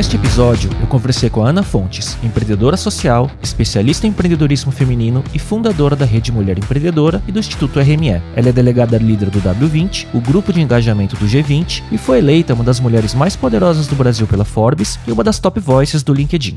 Neste 0.00 0.16
episódio, 0.16 0.70
eu 0.80 0.86
conversei 0.86 1.28
com 1.28 1.44
a 1.44 1.50
Ana 1.50 1.62
Fontes, 1.62 2.16
empreendedora 2.22 2.74
social, 2.74 3.30
especialista 3.42 4.06
em 4.06 4.08
empreendedorismo 4.08 4.72
feminino 4.72 5.22
e 5.34 5.38
fundadora 5.38 5.94
da 5.94 6.06
Rede 6.06 6.32
Mulher 6.32 6.56
Empreendedora 6.56 7.22
e 7.28 7.32
do 7.32 7.38
Instituto 7.38 7.78
RME. 7.78 8.22
Ela 8.34 8.48
é 8.48 8.50
delegada 8.50 8.96
líder 8.96 9.28
do 9.28 9.42
W20, 9.42 10.06
o 10.14 10.20
grupo 10.22 10.54
de 10.54 10.60
engajamento 10.62 11.16
do 11.16 11.26
G20, 11.26 11.82
e 11.92 11.98
foi 11.98 12.16
eleita 12.16 12.54
uma 12.54 12.64
das 12.64 12.80
mulheres 12.80 13.12
mais 13.12 13.36
poderosas 13.36 13.86
do 13.86 13.94
Brasil 13.94 14.26
pela 14.26 14.42
Forbes 14.42 14.98
e 15.06 15.12
uma 15.12 15.22
das 15.22 15.38
top 15.38 15.60
voices 15.60 16.02
do 16.02 16.14
LinkedIn. 16.14 16.56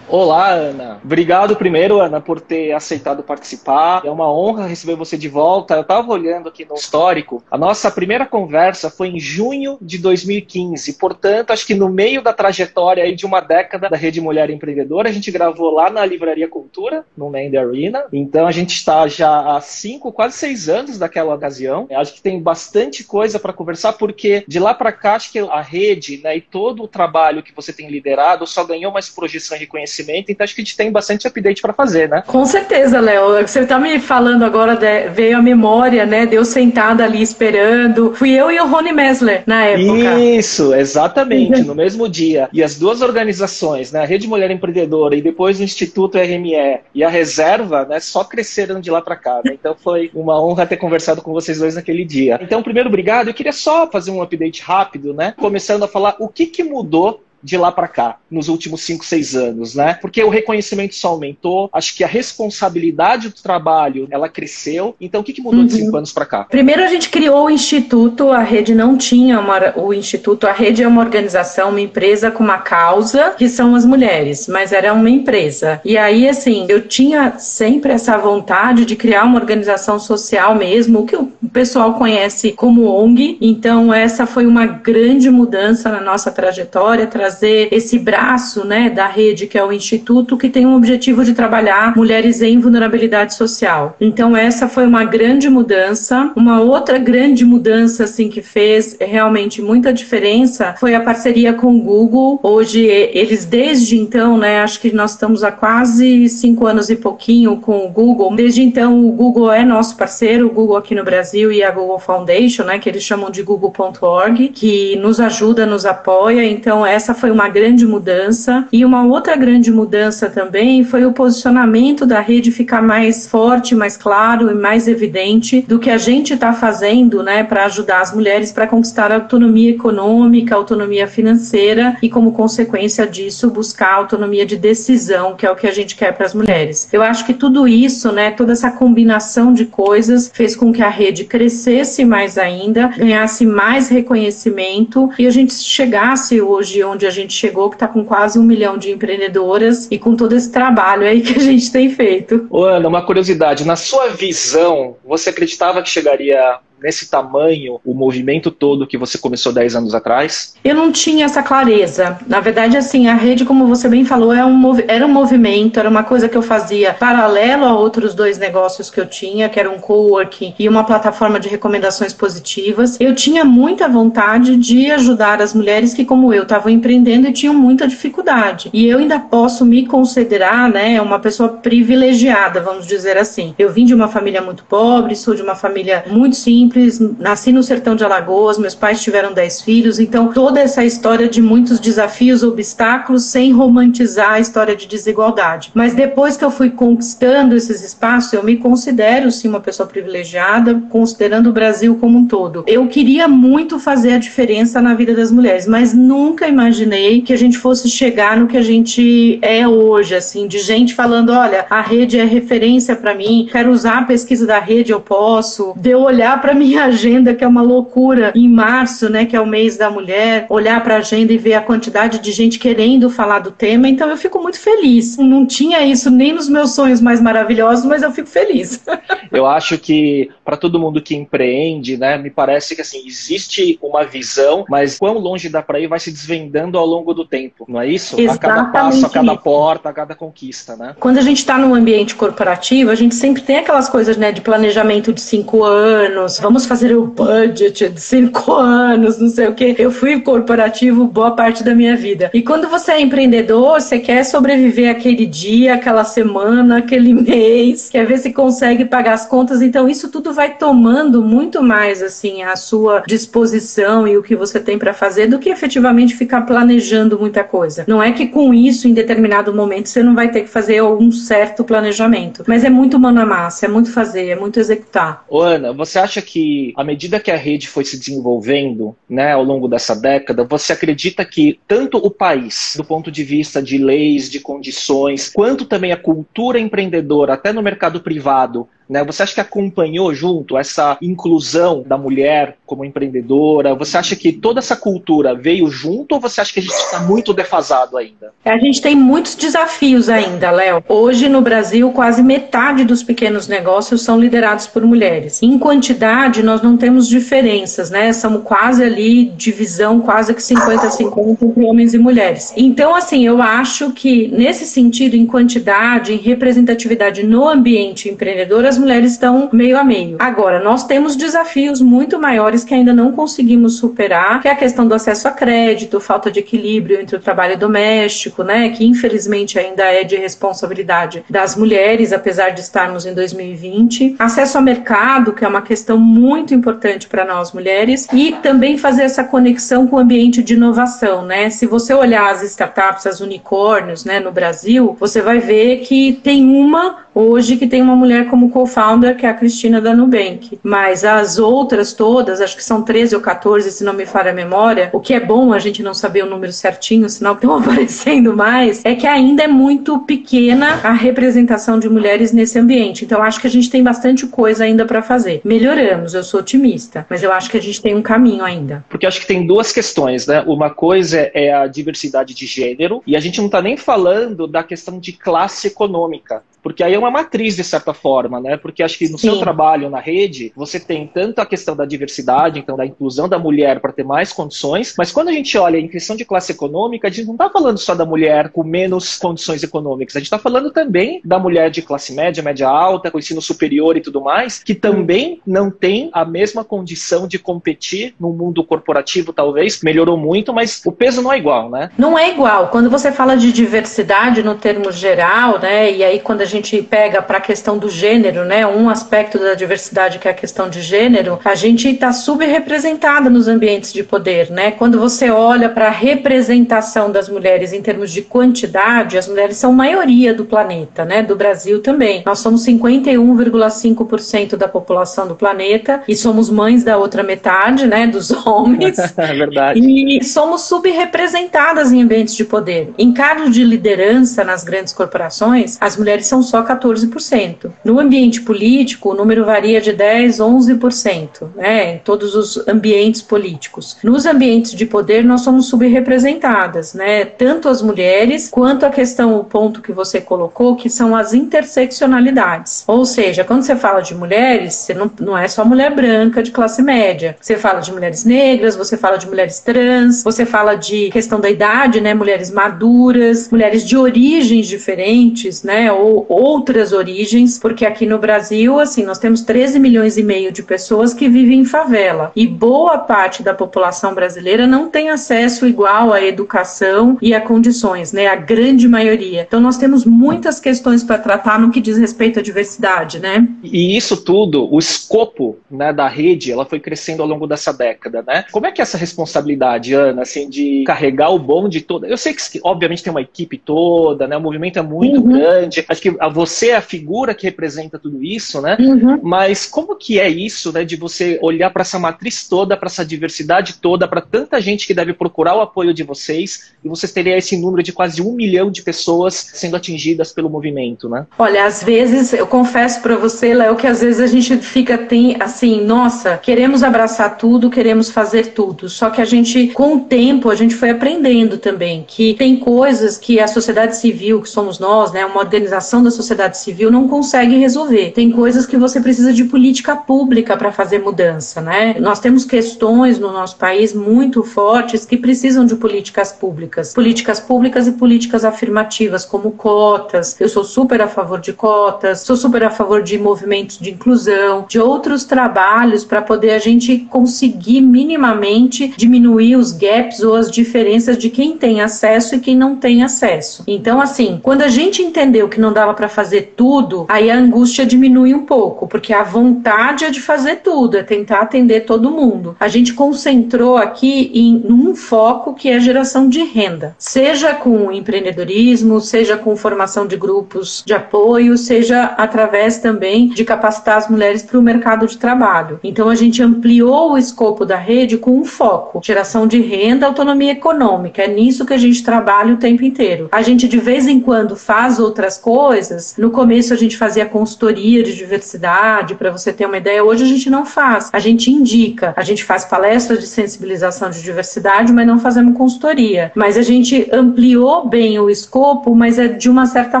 Olá, 0.08 0.50
Ana. 0.50 1.00
Obrigado 1.02 1.56
primeiro, 1.56 2.00
Ana, 2.00 2.20
por 2.20 2.40
ter 2.40 2.70
aceitado 2.70 3.24
participar. 3.24 4.02
É 4.04 4.10
uma 4.10 4.32
honra 4.32 4.64
receber 4.64 4.94
você 4.94 5.18
de 5.18 5.28
volta. 5.28 5.74
Eu 5.74 5.80
estava 5.80 6.12
olhando 6.12 6.48
aqui 6.48 6.64
no 6.64 6.74
histórico. 6.74 7.42
A 7.50 7.58
nossa 7.58 7.90
primeira 7.90 8.24
conversa 8.24 8.88
foi 8.88 9.08
em 9.08 9.18
junho 9.18 9.76
de 9.82 9.98
2015. 9.98 10.92
Portanto, 10.92 11.50
acho 11.50 11.66
que 11.66 11.74
no 11.74 11.88
meio 11.88 12.22
da 12.22 12.32
trajetória 12.32 13.02
aí 13.02 13.16
de 13.16 13.26
uma 13.26 13.40
década 13.40 13.88
da 13.88 13.96
Rede 13.96 14.20
Mulher 14.20 14.48
Empreendedora, 14.48 15.08
a 15.08 15.12
gente 15.12 15.28
gravou 15.32 15.72
lá 15.72 15.90
na 15.90 16.06
Livraria 16.06 16.46
Cultura, 16.46 17.04
no 17.16 17.28
Nende 17.28 17.58
Arena. 17.58 18.04
Então, 18.12 18.46
a 18.46 18.52
gente 18.52 18.76
está 18.76 19.08
já 19.08 19.56
há 19.56 19.60
cinco, 19.60 20.12
quase 20.12 20.36
seis 20.36 20.68
anos 20.68 20.98
daquela 20.98 21.34
ocasião. 21.34 21.88
Acho 21.90 22.14
que 22.14 22.22
tem 22.22 22.40
bastante 22.40 23.02
coisa 23.02 23.40
para 23.40 23.52
conversar, 23.52 23.94
porque 23.94 24.44
de 24.46 24.60
lá 24.60 24.72
para 24.72 24.92
cá, 24.92 25.16
acho 25.16 25.32
que 25.32 25.40
a 25.40 25.60
rede 25.60 26.20
né, 26.22 26.36
e 26.36 26.40
todo 26.40 26.84
o 26.84 26.88
trabalho 26.88 27.42
que 27.42 27.52
você 27.52 27.72
tem 27.72 27.88
liderado 27.90 28.46
só 28.46 28.62
ganhou 28.62 28.92
mais 28.92 29.08
projeção 29.08 29.56
e 29.56 29.60
reconhecimento 29.60 29.95
conhecimento, 29.96 30.30
então 30.30 30.44
acho 30.44 30.54
que 30.54 30.60
a 30.60 30.64
gente 30.64 30.76
tem 30.76 30.90
bastante 30.90 31.26
update 31.26 31.62
para 31.62 31.72
fazer, 31.72 32.08
né? 32.08 32.22
Com 32.26 32.44
certeza, 32.44 33.00
Léo. 33.00 33.46
Você 33.46 33.60
está 33.60 33.78
me 33.78 33.98
falando 33.98 34.44
agora, 34.44 34.76
de, 34.76 35.08
veio 35.10 35.38
a 35.38 35.42
memória, 35.42 36.04
né? 36.04 36.26
Deu 36.26 36.44
sentada 36.44 37.04
ali 37.04 37.22
esperando. 37.22 38.12
Fui 38.14 38.30
eu 38.30 38.50
e 38.50 38.60
o 38.60 38.66
Rony 38.66 38.92
Messler 38.92 39.42
na 39.46 39.64
época. 39.64 40.18
Isso, 40.20 40.74
exatamente, 40.74 41.62
no 41.62 41.74
mesmo 41.74 42.08
dia. 42.08 42.48
E 42.52 42.62
as 42.62 42.78
duas 42.78 43.00
organizações, 43.00 43.92
né? 43.92 44.00
A 44.00 44.04
Rede 44.04 44.28
Mulher 44.28 44.50
Empreendedora 44.50 45.16
e 45.16 45.22
depois 45.22 45.60
o 45.60 45.62
Instituto 45.62 46.18
RME 46.18 46.80
e 46.94 47.04
a 47.04 47.08
Reserva, 47.08 47.84
né? 47.84 48.00
Só 48.00 48.24
cresceram 48.24 48.80
de 48.80 48.90
lá 48.90 49.00
para 49.00 49.16
cá. 49.16 49.40
Né? 49.44 49.52
Então 49.52 49.74
foi 49.74 50.10
uma 50.14 50.40
honra 50.42 50.66
ter 50.66 50.76
conversado 50.76 51.22
com 51.22 51.32
vocês 51.32 51.58
dois 51.58 51.74
naquele 51.74 52.04
dia. 52.04 52.38
Então, 52.42 52.62
primeiro, 52.62 52.88
obrigado. 52.88 53.28
Eu 53.28 53.34
queria 53.34 53.52
só 53.52 53.90
fazer 53.90 54.10
um 54.10 54.22
update 54.22 54.62
rápido, 54.62 55.14
né? 55.14 55.34
Começando 55.36 55.84
a 55.84 55.88
falar 55.88 56.16
o 56.18 56.28
que, 56.28 56.46
que 56.46 56.62
mudou 56.62 57.22
de 57.42 57.56
lá 57.56 57.70
para 57.70 57.88
cá, 57.88 58.16
nos 58.30 58.48
últimos 58.48 58.82
5, 58.82 59.04
6 59.04 59.36
anos, 59.36 59.74
né? 59.74 59.98
Porque 60.00 60.22
o 60.22 60.28
reconhecimento 60.28 60.94
só 60.94 61.08
aumentou, 61.08 61.68
acho 61.72 61.94
que 61.94 62.02
a 62.02 62.06
responsabilidade 62.06 63.28
do 63.28 63.42
trabalho, 63.42 64.08
ela 64.10 64.28
cresceu. 64.28 64.96
Então, 65.00 65.20
o 65.20 65.24
que, 65.24 65.32
que 65.32 65.40
mudou 65.40 65.60
uhum. 65.60 65.66
de 65.66 65.74
5 65.74 65.96
anos 65.96 66.12
para 66.12 66.26
cá? 66.26 66.44
Primeiro, 66.44 66.82
a 66.82 66.88
gente 66.88 67.08
criou 67.08 67.46
o 67.46 67.50
Instituto, 67.50 68.30
a 68.30 68.40
rede 68.40 68.74
não 68.74 68.96
tinha 68.96 69.38
uma, 69.38 69.74
o 69.76 69.92
Instituto, 69.92 70.46
a 70.46 70.52
rede 70.52 70.82
é 70.82 70.88
uma 70.88 71.02
organização, 71.02 71.70
uma 71.70 71.80
empresa 71.80 72.30
com 72.30 72.42
uma 72.42 72.58
causa, 72.58 73.30
que 73.30 73.48
são 73.48 73.74
as 73.74 73.84
mulheres, 73.84 74.48
mas 74.48 74.72
era 74.72 74.92
uma 74.92 75.10
empresa. 75.10 75.80
E 75.84 75.96
aí, 75.96 76.28
assim, 76.28 76.66
eu 76.68 76.86
tinha 76.86 77.38
sempre 77.38 77.92
essa 77.92 78.16
vontade 78.16 78.84
de 78.84 78.96
criar 78.96 79.24
uma 79.24 79.38
organização 79.38 79.98
social 79.98 80.54
mesmo, 80.54 81.00
o 81.00 81.06
que 81.06 81.16
o 81.16 81.32
pessoal 81.52 81.94
conhece 81.94 82.52
como 82.52 82.86
ONG. 82.86 83.38
Então, 83.40 83.92
essa 83.92 84.26
foi 84.26 84.46
uma 84.46 84.66
grande 84.66 85.30
mudança 85.30 85.90
na 85.90 86.00
nossa 86.00 86.30
trajetória, 86.30 87.06
trazer 87.26 87.68
esse 87.72 87.98
braço 87.98 88.64
né, 88.64 88.88
da 88.88 89.08
rede, 89.08 89.48
que 89.48 89.58
é 89.58 89.64
o 89.64 89.72
Instituto, 89.72 90.36
que 90.36 90.48
tem 90.48 90.64
o 90.64 90.76
objetivo 90.76 91.24
de 91.24 91.34
trabalhar 91.34 91.96
mulheres 91.96 92.40
em 92.40 92.60
vulnerabilidade 92.60 93.34
social. 93.34 93.96
Então, 94.00 94.36
essa 94.36 94.68
foi 94.68 94.86
uma 94.86 95.04
grande 95.04 95.50
mudança. 95.50 96.30
Uma 96.36 96.60
outra 96.60 96.98
grande 96.98 97.44
mudança 97.44 98.04
assim, 98.04 98.28
que 98.28 98.40
fez 98.40 98.96
realmente 99.00 99.60
muita 99.60 99.92
diferença 99.92 100.76
foi 100.78 100.94
a 100.94 101.00
parceria 101.00 101.52
com 101.52 101.76
o 101.76 101.80
Google. 101.80 102.38
Hoje, 102.44 102.84
eles, 102.84 103.44
desde 103.44 103.98
então, 103.98 104.38
né, 104.38 104.60
acho 104.60 104.80
que 104.80 104.94
nós 104.94 105.12
estamos 105.12 105.42
há 105.42 105.50
quase 105.50 106.28
cinco 106.28 106.64
anos 106.64 106.90
e 106.90 106.94
pouquinho 106.94 107.56
com 107.56 107.86
o 107.86 107.88
Google. 107.88 108.36
Desde 108.36 108.62
então, 108.62 109.04
o 109.04 109.10
Google 109.10 109.52
é 109.52 109.64
nosso 109.64 109.96
parceiro, 109.96 110.46
o 110.46 110.50
Google 110.50 110.76
aqui 110.76 110.94
no 110.94 111.02
Brasil 111.02 111.50
e 111.50 111.64
a 111.64 111.72
Google 111.72 111.98
Foundation, 111.98 112.62
né, 112.62 112.78
que 112.78 112.88
eles 112.88 113.02
chamam 113.02 113.32
de 113.32 113.42
google.org, 113.42 114.48
que 114.50 114.94
nos 114.96 115.18
ajuda, 115.18 115.66
nos 115.66 115.84
apoia. 115.84 116.44
Então, 116.44 116.86
essa 116.86 117.15
foi 117.16 117.30
uma 117.30 117.48
grande 117.48 117.86
mudança. 117.86 118.66
E 118.72 118.84
uma 118.84 119.04
outra 119.04 119.36
grande 119.36 119.70
mudança 119.70 120.28
também 120.28 120.84
foi 120.84 121.04
o 121.04 121.12
posicionamento 121.12 122.06
da 122.06 122.20
rede 122.20 122.50
ficar 122.50 122.82
mais 122.82 123.26
forte, 123.26 123.74
mais 123.74 123.96
claro 123.96 124.50
e 124.50 124.54
mais 124.54 124.86
evidente 124.86 125.64
do 125.66 125.78
que 125.78 125.90
a 125.90 125.98
gente 125.98 126.34
está 126.34 126.52
fazendo 126.52 127.22
né, 127.22 127.42
para 127.42 127.64
ajudar 127.64 128.00
as 128.00 128.14
mulheres 128.14 128.52
para 128.52 128.66
conquistar 128.66 129.10
a 129.10 129.16
autonomia 129.16 129.70
econômica, 129.70 130.54
autonomia 130.54 131.06
financeira 131.06 131.96
e, 132.02 132.08
como 132.08 132.32
consequência 132.32 133.06
disso, 133.06 133.50
buscar 133.50 133.94
autonomia 133.94 134.44
de 134.44 134.56
decisão, 134.56 135.34
que 135.34 135.46
é 135.46 135.50
o 135.50 135.56
que 135.56 135.66
a 135.66 135.72
gente 135.72 135.96
quer 135.96 136.12
para 136.12 136.26
as 136.26 136.34
mulheres. 136.34 136.88
Eu 136.92 137.02
acho 137.02 137.24
que 137.24 137.34
tudo 137.34 137.66
isso, 137.66 138.12
né, 138.12 138.30
toda 138.30 138.52
essa 138.52 138.70
combinação 138.70 139.52
de 139.52 139.64
coisas, 139.64 140.30
fez 140.32 140.54
com 140.54 140.72
que 140.72 140.82
a 140.82 140.88
rede 140.88 141.24
crescesse 141.24 142.04
mais 142.04 142.38
ainda, 142.38 142.88
ganhasse 142.88 143.46
mais 143.46 143.88
reconhecimento 143.88 145.10
e 145.18 145.26
a 145.26 145.30
gente 145.30 145.54
chegasse 145.54 146.40
hoje 146.40 146.82
onde 146.82 147.05
a 147.06 147.10
gente 147.10 147.32
chegou, 147.32 147.68
que 147.68 147.76
está 147.76 147.88
com 147.88 148.04
quase 148.04 148.38
um 148.38 148.42
milhão 148.42 148.76
de 148.76 148.90
empreendedoras 148.90 149.88
e 149.90 149.98
com 149.98 150.16
todo 150.16 150.34
esse 150.34 150.50
trabalho 150.50 151.06
aí 151.06 151.20
que 151.20 151.38
a 151.38 151.42
gente 151.42 151.70
tem 151.70 151.90
feito. 151.90 152.46
Ô 152.50 152.64
Ana, 152.64 152.88
uma 152.88 153.04
curiosidade, 153.04 153.66
na 153.66 153.76
sua 153.76 154.08
visão, 154.08 154.96
você 155.04 155.30
acreditava 155.30 155.82
que 155.82 155.88
chegaria 155.88 156.58
nesse 156.82 157.10
tamanho 157.10 157.80
o 157.84 157.94
movimento 157.94 158.50
todo 158.50 158.86
que 158.86 158.98
você 158.98 159.18
começou 159.18 159.52
10 159.52 159.76
anos 159.76 159.94
atrás? 159.94 160.54
Eu 160.64 160.74
não 160.74 160.92
tinha 160.92 161.24
essa 161.24 161.42
clareza. 161.42 162.18
Na 162.26 162.40
verdade, 162.40 162.76
assim, 162.76 163.08
a 163.08 163.14
rede, 163.14 163.44
como 163.44 163.66
você 163.66 163.88
bem 163.88 164.04
falou, 164.04 164.32
é 164.32 164.44
um, 164.44 164.62
era 164.88 165.04
um 165.06 165.12
movimento, 165.12 165.78
era 165.78 165.88
uma 165.88 166.02
coisa 166.02 166.28
que 166.28 166.36
eu 166.36 166.42
fazia 166.42 166.94
paralelo 166.94 167.64
a 167.64 167.74
outros 167.74 168.14
dois 168.14 168.38
negócios 168.38 168.90
que 168.90 169.00
eu 169.00 169.06
tinha, 169.06 169.48
que 169.48 169.58
era 169.58 169.70
um 169.70 169.78
coworking 169.78 170.54
e 170.58 170.68
uma 170.68 170.84
plataforma 170.84 171.40
de 171.40 171.48
recomendações 171.48 172.12
positivas. 172.12 172.98
Eu 173.00 173.14
tinha 173.14 173.44
muita 173.44 173.88
vontade 173.88 174.56
de 174.56 174.90
ajudar 174.90 175.40
as 175.40 175.54
mulheres 175.54 175.94
que, 175.94 176.04
como 176.04 176.32
eu, 176.32 176.42
estavam 176.42 176.70
empreendendo 176.70 177.28
e 177.28 177.32
tinham 177.32 177.54
muita 177.54 177.86
dificuldade. 177.88 178.70
E 178.72 178.86
eu 178.86 178.98
ainda 178.98 179.18
posso 179.18 179.64
me 179.64 179.86
considerar, 179.86 180.68
né, 180.68 181.00
uma 181.00 181.18
pessoa 181.18 181.48
privilegiada, 181.48 182.60
vamos 182.60 182.86
dizer 182.86 183.16
assim. 183.16 183.54
Eu 183.58 183.70
vim 183.72 183.84
de 183.84 183.94
uma 183.94 184.08
família 184.08 184.42
muito 184.42 184.64
pobre, 184.64 185.16
sou 185.16 185.34
de 185.34 185.42
uma 185.42 185.54
família 185.54 186.04
muito 186.08 186.36
simples, 186.36 186.65
simples, 186.66 186.98
nasci 187.18 187.52
no 187.52 187.62
sertão 187.62 187.94
de 187.94 188.04
Alagoas, 188.04 188.58
meus 188.58 188.74
pais 188.74 189.00
tiveram 189.00 189.32
dez 189.32 189.60
filhos, 189.60 190.00
então 190.00 190.32
toda 190.32 190.60
essa 190.60 190.84
história 190.84 191.28
de 191.28 191.40
muitos 191.40 191.78
desafios, 191.78 192.42
obstáculos, 192.42 193.24
sem 193.24 193.52
romantizar 193.52 194.32
a 194.32 194.40
história 194.40 194.74
de 194.74 194.86
desigualdade. 194.86 195.70
Mas 195.74 195.94
depois 195.94 196.36
que 196.36 196.44
eu 196.44 196.50
fui 196.50 196.70
conquistando 196.70 197.54
esses 197.54 197.82
espaços, 197.84 198.32
eu 198.32 198.42
me 198.42 198.56
considero 198.56 199.30
sim 199.30 199.48
uma 199.48 199.60
pessoa 199.60 199.88
privilegiada, 199.88 200.82
considerando 200.90 201.50
o 201.50 201.52
Brasil 201.52 201.96
como 202.00 202.18
um 202.18 202.26
todo. 202.26 202.64
Eu 202.66 202.86
queria 202.88 203.28
muito 203.28 203.78
fazer 203.78 204.14
a 204.14 204.18
diferença 204.18 204.82
na 204.82 204.94
vida 204.94 205.14
das 205.14 205.30
mulheres, 205.30 205.66
mas 205.66 205.94
nunca 205.94 206.48
imaginei 206.48 207.22
que 207.22 207.32
a 207.32 207.38
gente 207.38 207.58
fosse 207.58 207.88
chegar 207.88 208.36
no 208.36 208.48
que 208.48 208.56
a 208.56 208.62
gente 208.62 209.38
é 209.40 209.66
hoje, 209.68 210.14
assim, 210.14 210.48
de 210.48 210.58
gente 210.58 210.94
falando, 210.94 211.30
olha, 211.30 211.66
a 211.70 211.80
rede 211.80 212.18
é 212.18 212.24
referência 212.24 212.96
para 212.96 213.14
mim, 213.14 213.48
quero 213.50 213.70
usar 213.70 213.98
a 213.98 214.04
pesquisa 214.04 214.46
da 214.46 214.58
rede, 214.58 214.90
eu 214.90 215.00
posso, 215.00 215.74
de 215.76 215.94
olhar 215.94 216.40
para 216.40 216.55
minha 216.56 216.84
agenda, 216.84 217.34
que 217.34 217.44
é 217.44 217.48
uma 217.48 217.62
loucura, 217.62 218.32
em 218.34 218.48
março, 218.48 219.08
né, 219.08 219.24
que 219.24 219.36
é 219.36 219.40
o 219.40 219.46
mês 219.46 219.76
da 219.76 219.90
mulher, 219.90 220.46
olhar 220.48 220.82
para 220.82 220.96
a 220.96 220.98
agenda 220.98 221.32
e 221.32 221.38
ver 221.38 221.54
a 221.54 221.60
quantidade 221.60 222.18
de 222.18 222.32
gente 222.32 222.58
querendo 222.58 223.08
falar 223.10 223.40
do 223.40 223.50
tema, 223.50 223.88
então 223.88 224.08
eu 224.08 224.16
fico 224.16 224.42
muito 224.42 224.58
feliz. 224.58 225.16
Não 225.16 225.46
tinha 225.46 225.84
isso 225.84 226.10
nem 226.10 226.32
nos 226.32 226.48
meus 226.48 226.74
sonhos 226.74 227.00
mais 227.00 227.20
maravilhosos, 227.20 227.84
mas 227.84 228.02
eu 228.02 228.10
fico 228.10 228.28
feliz. 228.28 228.82
eu 229.30 229.46
acho 229.46 229.78
que 229.78 230.30
para 230.44 230.56
todo 230.56 230.78
mundo 230.78 231.02
que 231.02 231.14
empreende, 231.14 231.96
né, 231.96 232.16
me 232.18 232.30
parece 232.30 232.74
que 232.74 232.82
assim, 232.82 233.06
existe 233.06 233.78
uma 233.82 234.04
visão, 234.04 234.64
mas 234.68 234.98
quão 234.98 235.18
longe 235.18 235.48
dá 235.48 235.62
para 235.62 235.78
ir 235.78 235.86
vai 235.86 236.00
se 236.00 236.10
desvendando 236.10 236.78
ao 236.78 236.86
longo 236.86 237.12
do 237.12 237.24
tempo, 237.24 237.66
não 237.68 237.80
é 237.80 237.88
isso? 237.88 238.20
Exatamente 238.20 238.44
a 238.44 238.48
cada 238.48 238.64
passo, 238.70 239.06
a 239.06 239.10
cada 239.10 239.36
porta, 239.36 239.88
a 239.88 239.92
cada 239.92 240.14
conquista, 240.14 240.76
né? 240.76 240.94
Quando 240.98 241.18
a 241.18 241.22
gente 241.22 241.38
está 241.38 241.58
num 241.58 241.74
ambiente 241.74 242.14
corporativo, 242.14 242.90
a 242.90 242.94
gente 242.94 243.14
sempre 243.14 243.42
tem 243.42 243.58
aquelas 243.58 243.88
coisas, 243.88 244.16
né, 244.16 244.32
de 244.32 244.40
planejamento 244.40 245.12
de 245.12 245.20
cinco 245.20 245.64
anos, 245.64 246.38
vamos 246.46 246.64
fazer 246.64 246.96
o 246.96 247.06
budget 247.06 247.88
de 247.88 248.00
cinco 248.00 248.52
anos, 248.54 249.18
não 249.18 249.28
sei 249.28 249.48
o 249.48 249.54
que. 249.54 249.74
Eu 249.76 249.90
fui 249.90 250.20
corporativo 250.20 251.04
boa 251.04 251.32
parte 251.32 251.64
da 251.64 251.74
minha 251.74 251.96
vida. 251.96 252.30
E 252.32 252.40
quando 252.40 252.68
você 252.68 252.92
é 252.92 253.00
empreendedor, 253.00 253.80
você 253.80 253.98
quer 253.98 254.24
sobreviver 254.24 254.88
aquele 254.88 255.26
dia, 255.26 255.74
aquela 255.74 256.04
semana, 256.04 256.78
aquele 256.78 257.12
mês, 257.20 257.90
quer 257.90 258.06
ver 258.06 258.18
se 258.18 258.32
consegue 258.32 258.84
pagar 258.84 259.14
as 259.14 259.26
contas. 259.26 259.60
Então, 259.60 259.88
isso 259.88 260.08
tudo 260.08 260.32
vai 260.32 260.56
tomando 260.56 261.20
muito 261.20 261.60
mais, 261.60 262.00
assim, 262.00 262.44
a 262.44 262.54
sua 262.54 263.02
disposição 263.08 264.06
e 264.06 264.16
o 264.16 264.22
que 264.22 264.36
você 264.36 264.60
tem 264.60 264.78
para 264.78 264.94
fazer 264.94 265.26
do 265.26 265.40
que 265.40 265.50
efetivamente 265.50 266.14
ficar 266.14 266.42
planejando 266.42 267.18
muita 267.18 267.42
coisa. 267.42 267.84
Não 267.88 268.00
é 268.00 268.12
que 268.12 268.28
com 268.28 268.54
isso, 268.54 268.86
em 268.86 268.94
determinado 268.94 269.52
momento, 269.52 269.88
você 269.88 270.00
não 270.00 270.14
vai 270.14 270.30
ter 270.30 270.42
que 270.42 270.48
fazer 270.48 270.78
algum 270.78 271.10
certo 271.10 271.64
planejamento, 271.64 272.44
mas 272.46 272.62
é 272.62 272.70
muito 272.70 273.00
mano 273.00 273.20
a 273.20 273.26
massa, 273.26 273.66
é 273.66 273.68
muito 273.68 273.90
fazer, 273.90 274.28
é 274.28 274.36
muito 274.36 274.60
executar. 274.60 275.24
Ô 275.28 275.40
Ana, 275.40 275.72
você 275.72 275.98
acha 275.98 276.22
que 276.22 276.35
à 276.76 276.84
medida 276.84 277.20
que 277.20 277.30
a 277.30 277.36
rede 277.36 277.68
foi 277.68 277.84
se 277.84 277.98
desenvolvendo, 277.98 278.96
né, 279.08 279.32
ao 279.32 279.42
longo 279.42 279.68
dessa 279.68 279.94
década, 279.94 280.44
você 280.44 280.72
acredita 280.72 281.24
que 281.24 281.58
tanto 281.66 281.98
o 281.98 282.10
país, 282.10 282.74
do 282.76 282.84
ponto 282.84 283.10
de 283.10 283.22
vista 283.22 283.62
de 283.62 283.78
leis, 283.78 284.30
de 284.30 284.40
condições, 284.40 285.30
quanto 285.34 285.64
também 285.64 285.92
a 285.92 285.96
cultura 285.96 286.58
empreendedora, 286.58 287.34
até 287.34 287.52
no 287.52 287.62
mercado 287.62 288.00
privado, 288.00 288.68
né? 288.88 289.04
Você 289.04 289.22
acha 289.22 289.34
que 289.34 289.40
acompanhou 289.40 290.14
junto 290.14 290.56
essa 290.56 290.96
inclusão 291.00 291.82
da 291.86 291.98
mulher 291.98 292.56
como 292.64 292.84
empreendedora? 292.84 293.74
Você 293.74 293.98
acha 293.98 294.16
que 294.16 294.32
toda 294.32 294.60
essa 294.60 294.76
cultura 294.76 295.34
veio 295.34 295.68
junto 295.68 296.14
ou 296.14 296.20
você 296.20 296.40
acha 296.40 296.52
que 296.52 296.60
a 296.60 296.62
gente 296.62 296.72
está 296.72 297.00
muito 297.00 297.32
defasado 297.32 297.96
ainda? 297.96 298.32
A 298.44 298.58
gente 298.58 298.80
tem 298.80 298.94
muitos 298.94 299.34
desafios 299.34 300.08
ainda, 300.08 300.50
Léo. 300.50 300.82
Hoje 300.88 301.28
no 301.28 301.40
Brasil, 301.40 301.90
quase 301.90 302.22
metade 302.22 302.84
dos 302.84 303.02
pequenos 303.02 303.48
negócios 303.48 304.02
são 304.02 304.18
liderados 304.20 304.66
por 304.66 304.84
mulheres. 304.84 305.42
Em 305.42 305.58
quantidade, 305.58 306.42
nós 306.42 306.62
não 306.62 306.76
temos 306.76 307.08
diferenças, 307.08 307.90
né? 307.90 308.12
Somos 308.12 308.42
quase 308.42 308.82
ali 308.82 309.26
divisão 309.30 310.00
quase 310.00 310.34
que 310.34 310.40
50-50 310.40 311.42
entre 311.42 311.64
homens 311.64 311.94
e 311.94 311.98
mulheres. 311.98 312.52
Então, 312.56 312.94
assim, 312.94 313.26
eu 313.26 313.42
acho 313.42 313.92
que 313.92 314.28
nesse 314.28 314.66
sentido, 314.66 315.14
em 315.14 315.26
quantidade, 315.26 316.12
em 316.12 316.18
representatividade 316.18 317.22
no 317.22 317.48
ambiente 317.48 318.08
empreendedor, 318.08 318.64
as 318.76 318.78
mulheres 318.78 319.12
estão 319.12 319.48
meio 319.52 319.78
a 319.78 319.82
meio. 319.82 320.16
Agora, 320.18 320.62
nós 320.62 320.84
temos 320.84 321.16
desafios 321.16 321.80
muito 321.80 322.18
maiores 322.18 322.62
que 322.62 322.74
ainda 322.74 322.92
não 322.92 323.10
conseguimos 323.10 323.78
superar, 323.78 324.42
que 324.42 324.48
é 324.48 324.50
a 324.50 324.56
questão 324.56 324.86
do 324.86 324.94
acesso 324.94 325.26
a 325.26 325.30
crédito, 325.30 325.98
falta 325.98 326.30
de 326.30 326.40
equilíbrio 326.40 327.00
entre 327.00 327.16
o 327.16 327.20
trabalho 327.20 327.56
doméstico, 327.56 328.42
né, 328.42 328.68
que 328.68 328.84
infelizmente 328.84 329.58
ainda 329.58 329.84
é 329.84 330.04
de 330.04 330.16
responsabilidade 330.16 331.24
das 331.28 331.56
mulheres, 331.56 332.12
apesar 332.12 332.50
de 332.50 332.60
estarmos 332.60 333.06
em 333.06 333.14
2020. 333.14 334.16
Acesso 334.18 334.58
ao 334.58 334.62
mercado, 334.62 335.32
que 335.32 335.44
é 335.44 335.48
uma 335.48 335.62
questão 335.62 335.96
muito 335.96 336.54
importante 336.54 337.08
para 337.08 337.24
nós 337.24 337.52
mulheres, 337.52 338.06
e 338.12 338.32
também 338.42 338.76
fazer 338.76 339.04
essa 339.04 339.24
conexão 339.24 339.86
com 339.86 339.96
o 339.96 340.00
ambiente 340.00 340.42
de 340.42 340.52
inovação, 340.52 341.24
né? 341.24 341.48
Se 341.48 341.66
você 341.66 341.94
olhar 341.94 342.30
as 342.30 342.42
startups, 342.42 343.06
as 343.06 343.20
unicórnios, 343.20 344.04
né, 344.04 344.20
no 344.20 344.30
Brasil, 344.30 344.94
você 345.00 345.22
vai 345.22 345.38
ver 345.38 345.78
que 345.78 346.20
tem 346.22 346.44
uma 346.44 347.05
hoje 347.16 347.56
que 347.56 347.66
tem 347.66 347.80
uma 347.80 347.96
mulher 347.96 348.28
como 348.28 348.50
co-founder, 348.50 349.16
que 349.16 349.24
é 349.24 349.30
a 349.30 349.34
Cristina 349.34 349.80
da 349.80 349.94
Nubank. 349.94 350.58
Mas 350.62 351.02
as 351.02 351.38
outras 351.38 351.94
todas, 351.94 352.42
acho 352.42 352.54
que 352.54 352.62
são 352.62 352.82
13 352.82 353.16
ou 353.16 353.22
14, 353.22 353.70
se 353.70 353.82
não 353.82 353.94
me 353.94 354.04
falha 354.04 354.32
a 354.32 354.34
memória, 354.34 354.90
o 354.92 355.00
que 355.00 355.14
é 355.14 355.20
bom 355.20 355.52
a 355.54 355.58
gente 355.58 355.82
não 355.82 355.94
saber 355.94 356.24
o 356.24 356.30
número 356.30 356.52
certinho, 356.52 357.08
senão 357.08 357.32
estão 357.46 357.56
aparecendo 357.56 358.36
mais, 358.36 358.84
é 358.84 358.94
que 358.94 359.06
ainda 359.06 359.44
é 359.44 359.48
muito 359.48 359.98
pequena 360.00 360.80
a 360.82 360.92
representação 360.92 361.78
de 361.78 361.88
mulheres 361.88 362.32
nesse 362.32 362.58
ambiente. 362.58 363.04
Então 363.04 363.22
acho 363.22 363.40
que 363.40 363.46
a 363.46 363.50
gente 363.50 363.70
tem 363.70 363.82
bastante 363.82 364.26
coisa 364.26 364.64
ainda 364.64 364.84
para 364.84 365.00
fazer. 365.00 365.40
Melhoramos, 365.42 366.12
eu 366.12 366.22
sou 366.22 366.40
otimista, 366.40 367.06
mas 367.08 367.22
eu 367.22 367.32
acho 367.32 367.50
que 367.50 367.56
a 367.56 367.62
gente 367.62 367.80
tem 367.80 367.94
um 367.94 368.02
caminho 368.02 368.44
ainda. 368.44 368.84
Porque 368.90 369.06
acho 369.06 369.20
que 369.20 369.26
tem 369.26 369.46
duas 369.46 369.72
questões, 369.72 370.26
né? 370.26 370.42
Uma 370.46 370.68
coisa 370.68 371.30
é 371.32 371.54
a 371.54 371.66
diversidade 371.66 372.34
de 372.34 372.46
gênero, 372.46 373.02
e 373.06 373.16
a 373.16 373.20
gente 373.20 373.38
não 373.38 373.46
está 373.46 373.62
nem 373.62 373.76
falando 373.76 374.46
da 374.46 374.62
questão 374.62 374.98
de 374.98 375.12
classe 375.12 375.68
econômica 375.68 376.42
porque 376.66 376.82
aí 376.82 376.94
é 376.94 376.98
uma 376.98 377.12
matriz 377.12 377.54
de 377.54 377.62
certa 377.62 377.94
forma, 377.94 378.40
né? 378.40 378.56
Porque 378.56 378.82
acho 378.82 378.98
que 378.98 379.08
no 379.08 379.16
Sim. 379.16 379.30
seu 379.30 379.38
trabalho 379.38 379.88
na 379.88 380.00
rede, 380.00 380.52
você 380.56 380.80
tem 380.80 381.06
tanto 381.06 381.38
a 381.38 381.46
questão 381.46 381.76
da 381.76 381.86
diversidade, 381.86 382.58
então 382.58 382.76
da 382.76 382.84
inclusão 382.84 383.28
da 383.28 383.38
mulher 383.38 383.78
para 383.78 383.92
ter 383.92 384.02
mais 384.02 384.32
condições, 384.32 384.92
mas 384.98 385.12
quando 385.12 385.28
a 385.28 385.32
gente 385.32 385.56
olha 385.56 385.78
em 385.78 385.86
questão 385.86 386.16
de 386.16 386.24
classe 386.24 386.50
econômica, 386.50 387.06
a 387.06 387.10
gente 387.12 387.24
não 387.24 387.34
está 387.34 387.48
falando 387.48 387.78
só 387.78 387.94
da 387.94 388.04
mulher 388.04 388.48
com 388.48 388.64
menos 388.64 389.16
condições 389.16 389.62
econômicas, 389.62 390.16
a 390.16 390.18
gente 390.18 390.26
está 390.26 390.40
falando 390.40 390.72
também 390.72 391.20
da 391.24 391.38
mulher 391.38 391.70
de 391.70 391.82
classe 391.82 392.12
média, 392.12 392.42
média 392.42 392.68
alta, 392.68 393.12
com 393.12 393.18
ensino 393.20 393.40
superior 393.40 393.96
e 393.96 394.00
tudo 394.00 394.20
mais, 394.20 394.60
que 394.60 394.74
também 394.74 395.40
não 395.46 395.70
tem 395.70 396.10
a 396.12 396.24
mesma 396.24 396.64
condição 396.64 397.28
de 397.28 397.38
competir 397.38 398.12
no 398.18 398.32
mundo 398.32 398.64
corporativo, 398.64 399.32
talvez, 399.32 399.82
melhorou 399.84 400.16
muito, 400.16 400.52
mas 400.52 400.82
o 400.84 400.90
peso 400.90 401.22
não 401.22 401.32
é 401.32 401.38
igual, 401.38 401.70
né? 401.70 401.90
Não 401.96 402.18
é 402.18 402.28
igual. 402.28 402.70
Quando 402.70 402.90
você 402.90 403.12
fala 403.12 403.36
de 403.36 403.52
diversidade 403.52 404.42
no 404.42 404.56
termo 404.56 404.90
geral, 404.90 405.60
né, 405.60 405.92
e 405.92 406.02
aí 406.02 406.18
quando 406.18 406.40
a 406.40 406.44
gente 406.44 406.55
gente 406.56 406.82
pega 406.82 407.22
para 407.22 407.38
a 407.38 407.40
questão 407.40 407.78
do 407.78 407.88
gênero, 407.88 408.44
né, 408.44 408.66
um 408.66 408.88
aspecto 408.88 409.38
da 409.38 409.54
diversidade 409.54 410.18
que 410.18 410.28
é 410.28 410.30
a 410.30 410.34
questão 410.34 410.68
de 410.68 410.80
gênero, 410.80 411.38
a 411.44 411.54
gente 411.54 411.88
está 411.88 412.12
subrepresentada 412.12 413.30
nos 413.30 413.48
ambientes 413.48 413.92
de 413.92 414.02
poder, 414.02 414.50
né? 414.50 414.70
Quando 414.70 414.98
você 414.98 415.30
olha 415.30 415.68
para 415.68 415.88
a 415.88 415.90
representação 415.90 417.10
das 417.10 417.28
mulheres 417.28 417.72
em 417.72 417.82
termos 417.82 418.10
de 418.10 418.22
quantidade, 418.22 419.18
as 419.18 419.28
mulheres 419.28 419.56
são 419.56 419.72
maioria 419.72 420.34
do 420.34 420.44
planeta, 420.44 421.04
né? 421.04 421.22
Do 421.22 421.36
Brasil 421.36 421.80
também. 421.80 422.22
Nós 422.24 422.38
somos 422.40 422.64
51,5% 422.64 424.56
da 424.56 424.68
população 424.68 425.26
do 425.26 425.34
planeta 425.34 426.02
e 426.08 426.16
somos 426.16 426.50
mães 426.50 426.84
da 426.84 426.96
outra 426.96 427.22
metade, 427.22 427.86
né? 427.86 428.06
Dos 428.06 428.30
homens. 428.46 428.98
é 429.16 429.34
verdade. 429.34 429.80
E 429.80 430.24
somos 430.24 430.62
subrepresentadas 430.62 431.92
em 431.92 432.02
ambientes 432.02 432.34
de 432.34 432.44
poder. 432.44 432.92
Em 432.98 433.12
cargos 433.12 433.50
de 433.52 433.64
liderança 433.64 434.44
nas 434.44 434.64
grandes 434.64 434.92
corporações, 434.92 435.76
as 435.80 435.96
mulheres 435.96 436.26
são 436.26 436.42
só 436.46 436.62
14%. 436.62 437.70
No 437.84 438.00
ambiente 438.00 438.40
político, 438.40 439.10
o 439.10 439.14
número 439.14 439.44
varia 439.44 439.80
de 439.80 439.92
10, 439.92 440.38
11%, 440.38 441.48
né, 441.56 441.94
em 441.94 441.98
todos 441.98 442.34
os 442.34 442.66
ambientes 442.68 443.20
políticos. 443.20 443.98
Nos 444.02 444.24
ambientes 444.24 444.72
de 444.72 444.86
poder, 444.86 445.24
nós 445.24 445.42
somos 445.42 445.66
subrepresentadas, 445.66 446.94
né, 446.94 447.24
tanto 447.24 447.68
as 447.68 447.82
mulheres 447.82 448.48
quanto 448.48 448.86
a 448.86 448.90
questão, 448.90 449.38
o 449.38 449.44
ponto 449.44 449.82
que 449.82 449.92
você 449.92 450.20
colocou, 450.20 450.76
que 450.76 450.88
são 450.88 451.14
as 451.14 451.34
interseccionalidades. 451.34 452.84
Ou 452.86 453.04
seja, 453.04 453.44
quando 453.44 453.62
você 453.62 453.76
fala 453.76 454.00
de 454.00 454.14
mulheres, 454.14 454.74
você 454.74 454.94
não, 454.94 455.10
não 455.20 455.36
é 455.36 455.48
só 455.48 455.64
mulher 455.64 455.94
branca 455.94 456.42
de 456.42 456.50
classe 456.50 456.82
média. 456.82 457.36
Você 457.40 457.56
fala 457.56 457.80
de 457.80 457.92
mulheres 457.92 458.24
negras, 458.24 458.76
você 458.76 458.96
fala 458.96 459.16
de 459.16 459.26
mulheres 459.26 459.60
trans, 459.60 460.22
você 460.22 460.46
fala 460.46 460.74
de 460.74 461.10
questão 461.10 461.40
da 461.40 461.50
idade, 461.50 462.00
né, 462.00 462.14
mulheres 462.14 462.50
maduras, 462.50 463.50
mulheres 463.50 463.84
de 463.84 463.96
origens 463.96 464.66
diferentes, 464.66 465.62
né, 465.62 465.90
ou 465.92 466.26
outras 466.36 466.92
origens, 466.92 467.58
porque 467.58 467.86
aqui 467.86 468.04
no 468.04 468.18
Brasil, 468.18 468.78
assim, 468.78 469.04
nós 469.04 469.18
temos 469.18 469.40
13 469.40 469.78
milhões 469.78 470.18
e 470.18 470.22
meio 470.22 470.52
de 470.52 470.62
pessoas 470.62 471.14
que 471.14 471.28
vivem 471.28 471.60
em 471.60 471.64
favela 471.64 472.30
e 472.36 472.46
boa 472.46 472.98
parte 472.98 473.42
da 473.42 473.54
população 473.54 474.14
brasileira 474.14 474.66
não 474.66 474.90
tem 474.90 475.08
acesso 475.08 475.66
igual 475.66 476.12
à 476.12 476.22
educação 476.22 477.16
e 477.22 477.32
a 477.32 477.40
condições, 477.40 478.12
né? 478.12 478.26
A 478.26 478.36
grande 478.36 478.86
maioria. 478.86 479.42
Então 479.46 479.60
nós 479.60 479.78
temos 479.78 480.04
muitas 480.04 480.60
questões 480.60 481.02
para 481.02 481.18
tratar 481.18 481.58
no 481.58 481.70
que 481.70 481.80
diz 481.80 481.96
respeito 481.96 482.38
à 482.38 482.42
diversidade, 482.42 483.18
né? 483.18 483.48
E 483.62 483.96
isso 483.96 484.16
tudo, 484.22 484.70
o 484.70 484.78
escopo, 484.78 485.58
né, 485.70 485.92
da 485.92 486.06
rede, 486.06 486.52
ela 486.52 486.66
foi 486.66 486.80
crescendo 486.80 487.22
ao 487.22 487.28
longo 487.28 487.46
dessa 487.46 487.72
década, 487.72 488.22
né? 488.26 488.44
Como 488.52 488.66
é 488.66 488.72
que 488.72 488.80
é 488.80 488.82
essa 488.82 488.98
responsabilidade, 488.98 489.94
Ana, 489.94 490.22
assim, 490.22 490.50
de 490.50 490.84
carregar 490.86 491.30
o 491.30 491.38
bonde 491.38 491.80
todo? 491.80 492.04
Eu 492.04 492.18
sei 492.18 492.34
que 492.34 492.60
obviamente 492.62 493.02
tem 493.02 493.10
uma 493.10 493.22
equipe 493.22 493.56
toda, 493.56 494.26
né? 494.26 494.36
O 494.36 494.40
movimento 494.40 494.78
é 494.78 494.82
muito 494.82 495.20
uhum. 495.20 495.32
grande. 495.32 495.84
Acho 495.88 496.02
que 496.02 496.15
você 496.32 496.70
é 496.70 496.76
a 496.76 496.80
figura 496.80 497.34
que 497.34 497.46
representa 497.46 497.98
tudo 497.98 498.22
isso, 498.22 498.60
né? 498.60 498.76
Uhum. 498.78 499.20
Mas 499.22 499.66
como 499.66 499.96
que 499.96 500.18
é 500.18 500.28
isso, 500.28 500.72
né, 500.72 500.84
de 500.84 500.96
você 500.96 501.38
olhar 501.42 501.70
para 501.70 501.82
essa 501.82 501.98
matriz 501.98 502.48
toda, 502.48 502.76
para 502.76 502.86
essa 502.86 503.04
diversidade 503.04 503.74
toda, 503.80 504.08
para 504.08 504.20
tanta 504.20 504.60
gente 504.60 504.86
que 504.86 504.94
deve 504.94 505.12
procurar 505.12 505.56
o 505.56 505.60
apoio 505.60 505.92
de 505.92 506.02
vocês 506.02 506.72
e 506.84 506.88
vocês 506.88 507.12
terem 507.12 507.34
esse 507.34 507.56
número 507.56 507.82
de 507.82 507.92
quase 507.92 508.22
um 508.22 508.32
milhão 508.32 508.70
de 508.70 508.82
pessoas 508.82 509.50
sendo 509.54 509.76
atingidas 509.76 510.32
pelo 510.32 510.50
movimento, 510.50 511.08
né? 511.08 511.26
Olha, 511.38 511.64
às 511.64 511.82
vezes 511.82 512.32
eu 512.32 512.46
confesso 512.46 513.00
para 513.00 513.16
você, 513.16 513.54
Léo, 513.54 513.76
que 513.76 513.86
às 513.86 514.00
vezes 514.00 514.20
a 514.20 514.26
gente 514.26 514.56
fica 514.58 514.98
tem 514.98 515.36
assim, 515.40 515.84
nossa, 515.84 516.36
queremos 516.36 516.82
abraçar 516.82 517.36
tudo, 517.36 517.70
queremos 517.70 518.10
fazer 518.10 518.48
tudo. 518.48 518.88
Só 518.88 519.10
que 519.10 519.20
a 519.20 519.24
gente, 519.24 519.68
com 519.68 519.96
o 519.96 520.00
tempo, 520.00 520.50
a 520.50 520.54
gente 520.54 520.74
foi 520.74 520.90
aprendendo 520.90 521.58
também 521.58 522.04
que 522.06 522.34
tem 522.34 522.56
coisas 522.56 523.18
que 523.18 523.40
a 523.40 523.46
sociedade 523.46 523.96
civil, 523.96 524.42
que 524.42 524.48
somos 524.48 524.78
nós, 524.78 525.12
né, 525.12 525.24
uma 525.24 525.40
organização 525.40 526.02
da 526.06 526.10
sociedade 526.10 526.58
civil 526.58 526.90
não 526.90 527.06
consegue 527.08 527.58
resolver. 527.58 528.12
Tem 528.12 528.30
coisas 528.30 528.66
que 528.66 528.76
você 528.76 529.00
precisa 529.00 529.32
de 529.32 529.44
política 529.44 529.94
pública 529.94 530.56
para 530.56 530.72
fazer 530.72 531.00
mudança, 531.00 531.60
né? 531.60 531.96
Nós 532.00 532.20
temos 532.20 532.44
questões 532.44 533.18
no 533.18 533.32
nosso 533.32 533.56
país 533.56 533.92
muito 533.92 534.42
fortes 534.42 535.04
que 535.04 535.16
precisam 535.16 535.66
de 535.66 535.74
políticas 535.76 536.32
públicas, 536.32 536.94
políticas 536.94 537.40
públicas 537.40 537.86
e 537.86 537.92
políticas 537.92 538.44
afirmativas, 538.44 539.24
como 539.24 539.52
cotas. 539.52 540.36
Eu 540.40 540.48
sou 540.48 540.64
super 540.64 541.02
a 541.02 541.08
favor 541.08 541.40
de 541.40 541.52
cotas, 541.52 542.20
sou 542.20 542.36
super 542.36 542.64
a 542.64 542.70
favor 542.70 543.02
de 543.02 543.18
movimentos 543.18 543.78
de 543.78 543.90
inclusão, 543.90 544.64
de 544.68 544.78
outros 544.78 545.24
trabalhos 545.24 546.04
para 546.04 546.22
poder 546.22 546.50
a 546.50 546.58
gente 546.58 546.98
conseguir 547.10 547.80
minimamente 547.80 548.94
diminuir 548.96 549.56
os 549.56 549.72
gaps 549.72 550.20
ou 550.20 550.34
as 550.34 550.50
diferenças 550.50 551.18
de 551.18 551.28
quem 551.30 551.56
tem 551.56 551.80
acesso 551.80 552.34
e 552.34 552.40
quem 552.40 552.56
não 552.56 552.76
tem 552.76 553.02
acesso. 553.02 553.64
Então, 553.66 554.00
assim, 554.00 554.40
quando 554.42 554.62
a 554.62 554.68
gente 554.68 555.02
entendeu 555.02 555.48
que 555.48 555.60
não 555.60 555.72
dava 555.72 555.94
para 555.96 556.08
fazer 556.08 556.52
tudo, 556.56 557.06
aí 557.08 557.30
a 557.30 557.36
angústia 557.36 557.84
diminui 557.84 558.34
um 558.34 558.44
pouco, 558.44 558.86
porque 558.86 559.12
a 559.12 559.24
vontade 559.24 560.04
é 560.04 560.10
de 560.10 560.20
fazer 560.20 560.56
tudo, 560.56 560.96
é 560.96 561.02
tentar 561.02 561.40
atender 561.40 561.80
todo 561.80 562.10
mundo. 562.10 562.56
A 562.60 562.68
gente 562.68 562.94
concentrou 562.94 563.76
aqui 563.76 564.30
em 564.34 564.64
um 564.70 564.94
foco 564.94 565.54
que 565.54 565.68
é 565.68 565.76
a 565.76 565.80
geração 565.80 566.28
de 566.28 566.44
renda, 566.44 566.94
seja 566.98 567.54
com 567.54 567.90
empreendedorismo, 567.90 569.00
seja 569.00 569.36
com 569.36 569.56
formação 569.56 570.06
de 570.06 570.16
grupos 570.16 570.82
de 570.86 570.94
apoio, 570.94 571.56
seja 571.56 572.04
através 572.16 572.78
também 572.78 573.28
de 573.28 573.44
capacitar 573.44 573.96
as 573.96 574.08
mulheres 574.08 574.42
para 574.42 574.58
o 574.58 574.62
mercado 574.62 575.06
de 575.06 575.16
trabalho. 575.16 575.80
Então 575.82 576.08
a 576.08 576.14
gente 576.14 576.42
ampliou 576.42 577.12
o 577.12 577.18
escopo 577.18 577.64
da 577.64 577.76
rede 577.76 578.18
com 578.18 578.32
um 578.32 578.44
foco: 578.44 579.00
geração 579.02 579.46
de 579.46 579.60
renda, 579.60 580.06
autonomia 580.06 580.52
econômica. 580.52 581.22
É 581.22 581.28
nisso 581.28 581.64
que 581.64 581.74
a 581.74 581.78
gente 581.78 582.04
trabalha 582.04 582.54
o 582.54 582.58
tempo 582.58 582.84
inteiro. 582.84 583.28
A 583.32 583.42
gente 583.42 583.66
de 583.66 583.78
vez 583.78 584.06
em 584.06 584.20
quando 584.20 584.56
faz 584.56 584.98
outras 584.98 585.38
coisas. 585.38 585.85
No 586.18 586.30
começo 586.30 586.72
a 586.72 586.76
gente 586.76 586.96
fazia 586.96 587.26
consultoria 587.26 588.02
de 588.02 588.14
diversidade, 588.14 589.14
para 589.14 589.30
você 589.30 589.52
ter 589.52 589.66
uma 589.66 589.78
ideia. 589.78 590.04
Hoje 590.04 590.24
a 590.24 590.26
gente 590.26 590.48
não 590.50 590.64
faz. 590.64 591.10
A 591.12 591.18
gente 591.18 591.50
indica, 591.50 592.14
a 592.16 592.22
gente 592.22 592.44
faz 592.44 592.64
palestras 592.64 593.20
de 593.20 593.26
sensibilização 593.26 594.10
de 594.10 594.22
diversidade, 594.22 594.92
mas 594.92 595.06
não 595.06 595.18
fazemos 595.18 595.56
consultoria. 595.56 596.32
Mas 596.34 596.56
a 596.56 596.62
gente 596.62 597.08
ampliou 597.12 597.88
bem 597.88 598.18
o 598.18 598.30
escopo, 598.30 598.94
mas 598.94 599.18
é 599.18 599.28
de 599.28 599.50
uma 599.50 599.66
certa 599.66 600.00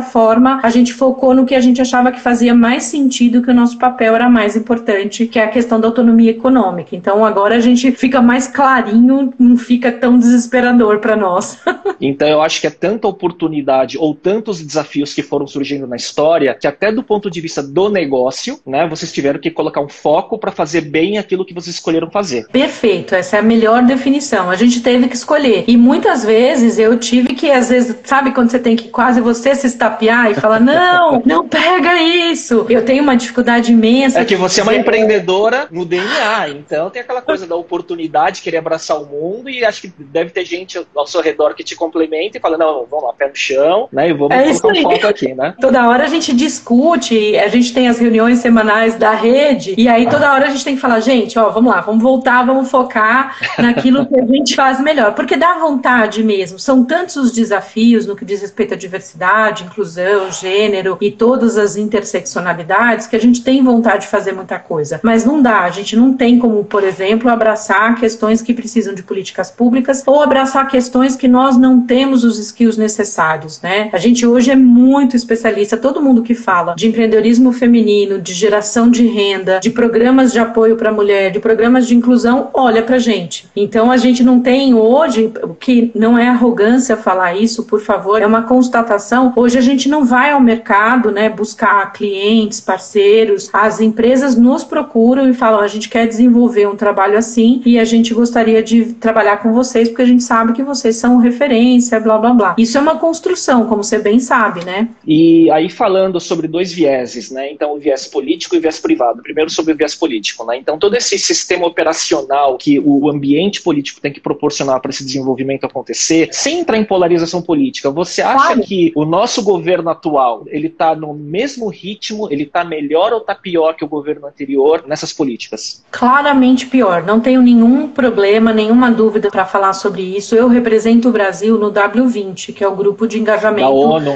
forma 0.00 0.60
a 0.62 0.70
gente 0.70 0.92
focou 0.92 1.34
no 1.34 1.44
que 1.44 1.54
a 1.54 1.60
gente 1.60 1.80
achava 1.80 2.10
que 2.10 2.20
fazia 2.20 2.54
mais 2.54 2.84
sentido, 2.84 3.42
que 3.42 3.50
o 3.50 3.54
nosso 3.54 3.78
papel 3.78 4.14
era 4.14 4.28
mais 4.28 4.56
importante, 4.56 5.26
que 5.26 5.38
é 5.38 5.44
a 5.44 5.48
questão 5.48 5.80
da 5.80 5.88
autonomia 5.88 6.30
econômica. 6.30 6.94
Então 6.94 7.24
agora 7.24 7.56
a 7.56 7.60
gente 7.60 7.92
fica 7.92 8.22
mais 8.22 8.48
clarinho, 8.48 9.32
não 9.38 9.56
fica 9.56 9.92
tão 9.92 10.18
desesperador 10.18 10.98
para 10.98 11.16
nós. 11.16 11.58
então 12.00 12.28
eu 12.28 12.40
acho 12.42 12.60
que 12.60 12.66
é 12.66 12.70
tanta 12.70 13.06
oportunidade 13.06 13.98
ou 13.98 14.14
tantos 14.14 14.62
desafios 14.62 15.12
que 15.12 15.22
foram 15.22 15.46
surgindo 15.46 15.75
na 15.84 15.96
história 15.96 16.54
que 16.54 16.66
até 16.66 16.92
do 16.92 17.02
ponto 17.02 17.30
de 17.30 17.40
vista 17.40 17.62
do 17.62 17.88
negócio, 17.88 18.60
né, 18.66 18.86
vocês 18.88 19.12
tiveram 19.12 19.40
que 19.40 19.50
colocar 19.50 19.80
um 19.80 19.88
foco 19.88 20.38
para 20.38 20.52
fazer 20.52 20.82
bem 20.82 21.18
aquilo 21.18 21.44
que 21.44 21.54
vocês 21.54 21.74
escolheram 21.74 22.10
fazer. 22.10 22.46
Perfeito, 22.48 23.14
essa 23.14 23.36
é 23.36 23.40
a 23.40 23.42
melhor 23.42 23.82
definição. 23.82 24.50
A 24.50 24.56
gente 24.56 24.80
teve 24.80 25.08
que 25.08 25.16
escolher. 25.16 25.64
E 25.66 25.76
muitas 25.76 26.24
vezes 26.24 26.78
eu 26.78 26.98
tive 26.98 27.34
que, 27.34 27.50
às 27.50 27.68
vezes, 27.68 27.96
sabe 28.04 28.32
quando 28.32 28.50
você 28.50 28.58
tem 28.58 28.76
que 28.76 28.88
quase 28.88 29.20
você 29.20 29.54
se 29.54 29.66
estapear 29.66 30.30
e 30.30 30.34
falar: 30.34 30.60
não, 30.60 31.22
não 31.24 31.48
pega 31.48 32.00
isso. 32.00 32.66
Eu 32.68 32.84
tenho 32.84 33.02
uma 33.02 33.16
dificuldade 33.16 33.72
imensa. 33.72 34.20
É 34.20 34.24
que 34.24 34.36
você 34.36 34.60
é 34.60 34.62
uma 34.62 34.74
empreendedora 34.74 35.68
no 35.70 35.84
DNA, 35.84 36.50
então 36.50 36.90
tem 36.90 37.02
aquela 37.02 37.22
coisa 37.22 37.46
da 37.46 37.56
oportunidade, 37.56 38.42
querer 38.42 38.58
abraçar 38.58 39.00
o 39.00 39.06
mundo, 39.06 39.50
e 39.50 39.64
acho 39.64 39.82
que 39.82 39.88
deve 39.98 40.30
ter 40.30 40.44
gente 40.44 40.80
ao 40.94 41.06
seu 41.06 41.20
redor 41.20 41.54
que 41.54 41.64
te 41.64 41.74
complementa 41.74 42.38
e 42.38 42.40
fala: 42.40 42.56
não, 42.56 42.86
vamos 42.86 43.06
lá, 43.06 43.12
pé 43.12 43.28
no 43.28 43.36
chão, 43.36 43.88
né? 43.92 44.08
E 44.08 44.12
vamos 44.12 44.36
é 44.36 44.44
colocar 44.60 44.68
um 44.68 44.82
foco 44.82 45.06
aqui, 45.06 45.34
né? 45.34 45.54
Toda 45.66 45.88
hora 45.88 46.04
a 46.04 46.08
gente 46.08 46.32
discute, 46.32 47.36
a 47.36 47.48
gente 47.48 47.74
tem 47.74 47.88
as 47.88 47.98
reuniões 47.98 48.38
semanais 48.38 48.94
da 48.94 49.10
rede, 49.10 49.74
e 49.76 49.88
aí 49.88 50.08
toda 50.08 50.32
hora 50.32 50.46
a 50.46 50.50
gente 50.50 50.64
tem 50.64 50.76
que 50.76 50.80
falar, 50.80 51.00
gente, 51.00 51.36
ó, 51.36 51.50
vamos 51.50 51.74
lá, 51.74 51.80
vamos 51.80 52.00
voltar, 52.00 52.46
vamos 52.46 52.70
focar 52.70 53.36
naquilo 53.58 54.06
que 54.06 54.14
a 54.14 54.24
gente 54.24 54.54
faz 54.54 54.80
melhor. 54.80 55.12
Porque 55.14 55.36
dá 55.36 55.58
vontade 55.58 56.22
mesmo. 56.22 56.56
São 56.56 56.84
tantos 56.84 57.16
os 57.16 57.32
desafios 57.32 58.06
no 58.06 58.14
que 58.14 58.24
diz 58.24 58.42
respeito 58.42 58.74
à 58.74 58.76
diversidade, 58.76 59.64
inclusão, 59.64 60.30
gênero 60.30 60.98
e 61.00 61.10
todas 61.10 61.58
as 61.58 61.76
interseccionalidades 61.76 63.08
que 63.08 63.16
a 63.16 63.20
gente 63.20 63.42
tem 63.42 63.60
vontade 63.60 64.02
de 64.02 64.06
fazer 64.06 64.30
muita 64.30 64.60
coisa. 64.60 65.00
Mas 65.02 65.24
não 65.24 65.42
dá, 65.42 65.62
a 65.62 65.70
gente 65.70 65.96
não 65.96 66.14
tem 66.14 66.38
como, 66.38 66.62
por 66.62 66.84
exemplo, 66.84 67.28
abraçar 67.28 67.96
questões 67.96 68.40
que 68.40 68.54
precisam 68.54 68.94
de 68.94 69.02
políticas 69.02 69.50
públicas 69.50 70.04
ou 70.06 70.22
abraçar 70.22 70.68
questões 70.68 71.16
que 71.16 71.26
nós 71.26 71.56
não 71.56 71.80
temos 71.80 72.22
os 72.22 72.38
skills 72.38 72.76
necessários, 72.76 73.60
né? 73.60 73.90
A 73.92 73.98
gente 73.98 74.24
hoje 74.24 74.52
é 74.52 74.56
muito 74.56 75.16
especialista, 75.16 75.55
todo 75.76 76.02
mundo 76.02 76.22
que 76.22 76.34
fala 76.34 76.74
de 76.74 76.88
empreendedorismo 76.88 77.52
feminino, 77.52 78.20
de 78.20 78.34
geração 78.34 78.90
de 78.90 79.06
renda, 79.06 79.60
de 79.60 79.70
programas 79.70 80.32
de 80.32 80.38
apoio 80.38 80.76
para 80.76 80.90
a 80.90 80.92
mulher, 80.92 81.30
de 81.30 81.38
programas 81.38 81.86
de 81.86 81.94
inclusão, 81.94 82.50
olha 82.52 82.82
pra 82.82 82.98
gente. 82.98 83.46
Então 83.56 83.90
a 83.90 83.96
gente 83.96 84.22
não 84.22 84.40
tem 84.40 84.74
hoje, 84.74 85.32
o 85.42 85.54
que 85.54 85.90
não 85.94 86.18
é 86.18 86.28
arrogância 86.28 86.96
falar 86.96 87.34
isso, 87.34 87.64
por 87.64 87.80
favor, 87.80 88.20
é 88.20 88.26
uma 88.26 88.42
constatação. 88.42 89.32
Hoje 89.36 89.58
a 89.58 89.60
gente 89.60 89.88
não 89.88 90.04
vai 90.04 90.32
ao 90.32 90.40
mercado, 90.40 91.10
né, 91.10 91.28
buscar 91.28 91.92
clientes, 91.92 92.60
parceiros, 92.60 93.48
as 93.52 93.80
empresas 93.80 94.36
nos 94.36 94.64
procuram 94.64 95.28
e 95.30 95.34
falam: 95.34 95.60
a 95.60 95.68
gente 95.68 95.88
quer 95.88 96.06
desenvolver 96.06 96.66
um 96.66 96.76
trabalho 96.76 97.16
assim 97.16 97.62
e 97.64 97.78
a 97.78 97.84
gente 97.84 98.12
gostaria 98.12 98.62
de 98.62 98.94
trabalhar 98.94 99.38
com 99.38 99.52
vocês 99.52 99.88
porque 99.88 100.02
a 100.02 100.06
gente 100.06 100.22
sabe 100.22 100.52
que 100.52 100.62
vocês 100.62 100.96
são 100.96 101.18
referência, 101.18 102.00
blá 102.00 102.18
blá 102.18 102.32
blá. 102.32 102.54
Isso 102.58 102.76
é 102.76 102.80
uma 102.80 102.96
construção, 102.96 103.66
como 103.66 103.84
você 103.84 103.98
bem 103.98 104.18
sabe, 104.18 104.64
né? 104.64 104.88
E 105.06 105.45
aí 105.50 105.68
falando 105.68 106.20
sobre 106.20 106.48
dois 106.48 106.72
vieses, 106.72 107.30
né? 107.30 107.50
Então 107.52 107.74
o 107.74 107.78
viés 107.78 108.06
político 108.06 108.54
e 108.54 108.58
o 108.58 108.60
viés 108.60 108.78
privado. 108.78 109.22
Primeiro 109.22 109.50
sobre 109.50 109.72
o 109.72 109.76
viés 109.76 109.94
político, 109.94 110.44
né? 110.44 110.56
Então 110.56 110.78
todo 110.78 110.94
esse 110.94 111.18
sistema 111.18 111.66
operacional 111.66 112.56
que 112.56 112.78
o 112.78 113.08
ambiente 113.10 113.62
político 113.62 114.00
tem 114.00 114.12
que 114.12 114.20
proporcionar 114.20 114.80
para 114.80 114.90
esse 114.90 115.04
desenvolvimento 115.04 115.64
acontecer, 115.64 116.28
sem 116.32 116.60
entrar 116.60 116.78
em 116.78 116.84
polarização 116.84 117.42
política, 117.42 117.90
você 117.90 118.22
acha 118.22 118.46
claro. 118.46 118.62
que 118.62 118.92
o 118.94 119.04
nosso 119.04 119.42
governo 119.42 119.90
atual 119.90 120.44
ele 120.46 120.68
está 120.68 120.94
no 120.94 121.14
mesmo 121.14 121.68
ritmo, 121.68 122.28
ele 122.30 122.44
está 122.44 122.64
melhor 122.64 123.12
ou 123.12 123.18
está 123.18 123.34
pior 123.34 123.74
que 123.74 123.84
o 123.84 123.88
governo 123.88 124.26
anterior 124.26 124.84
nessas 124.86 125.12
políticas? 125.12 125.84
Claramente 125.90 126.66
pior. 126.66 127.02
Não 127.04 127.20
tenho 127.20 127.42
nenhum 127.42 127.88
problema, 127.88 128.52
nenhuma 128.52 128.90
dúvida 128.90 129.30
para 129.30 129.44
falar 129.44 129.72
sobre 129.72 130.02
isso. 130.02 130.34
Eu 130.34 130.48
represento 130.48 131.08
o 131.08 131.12
Brasil 131.12 131.58
no 131.58 131.72
W20, 131.72 132.52
que 132.52 132.64
é 132.64 132.68
o 132.68 132.76
grupo 132.76 133.06
de 133.06 133.18
engajamento 133.18 133.66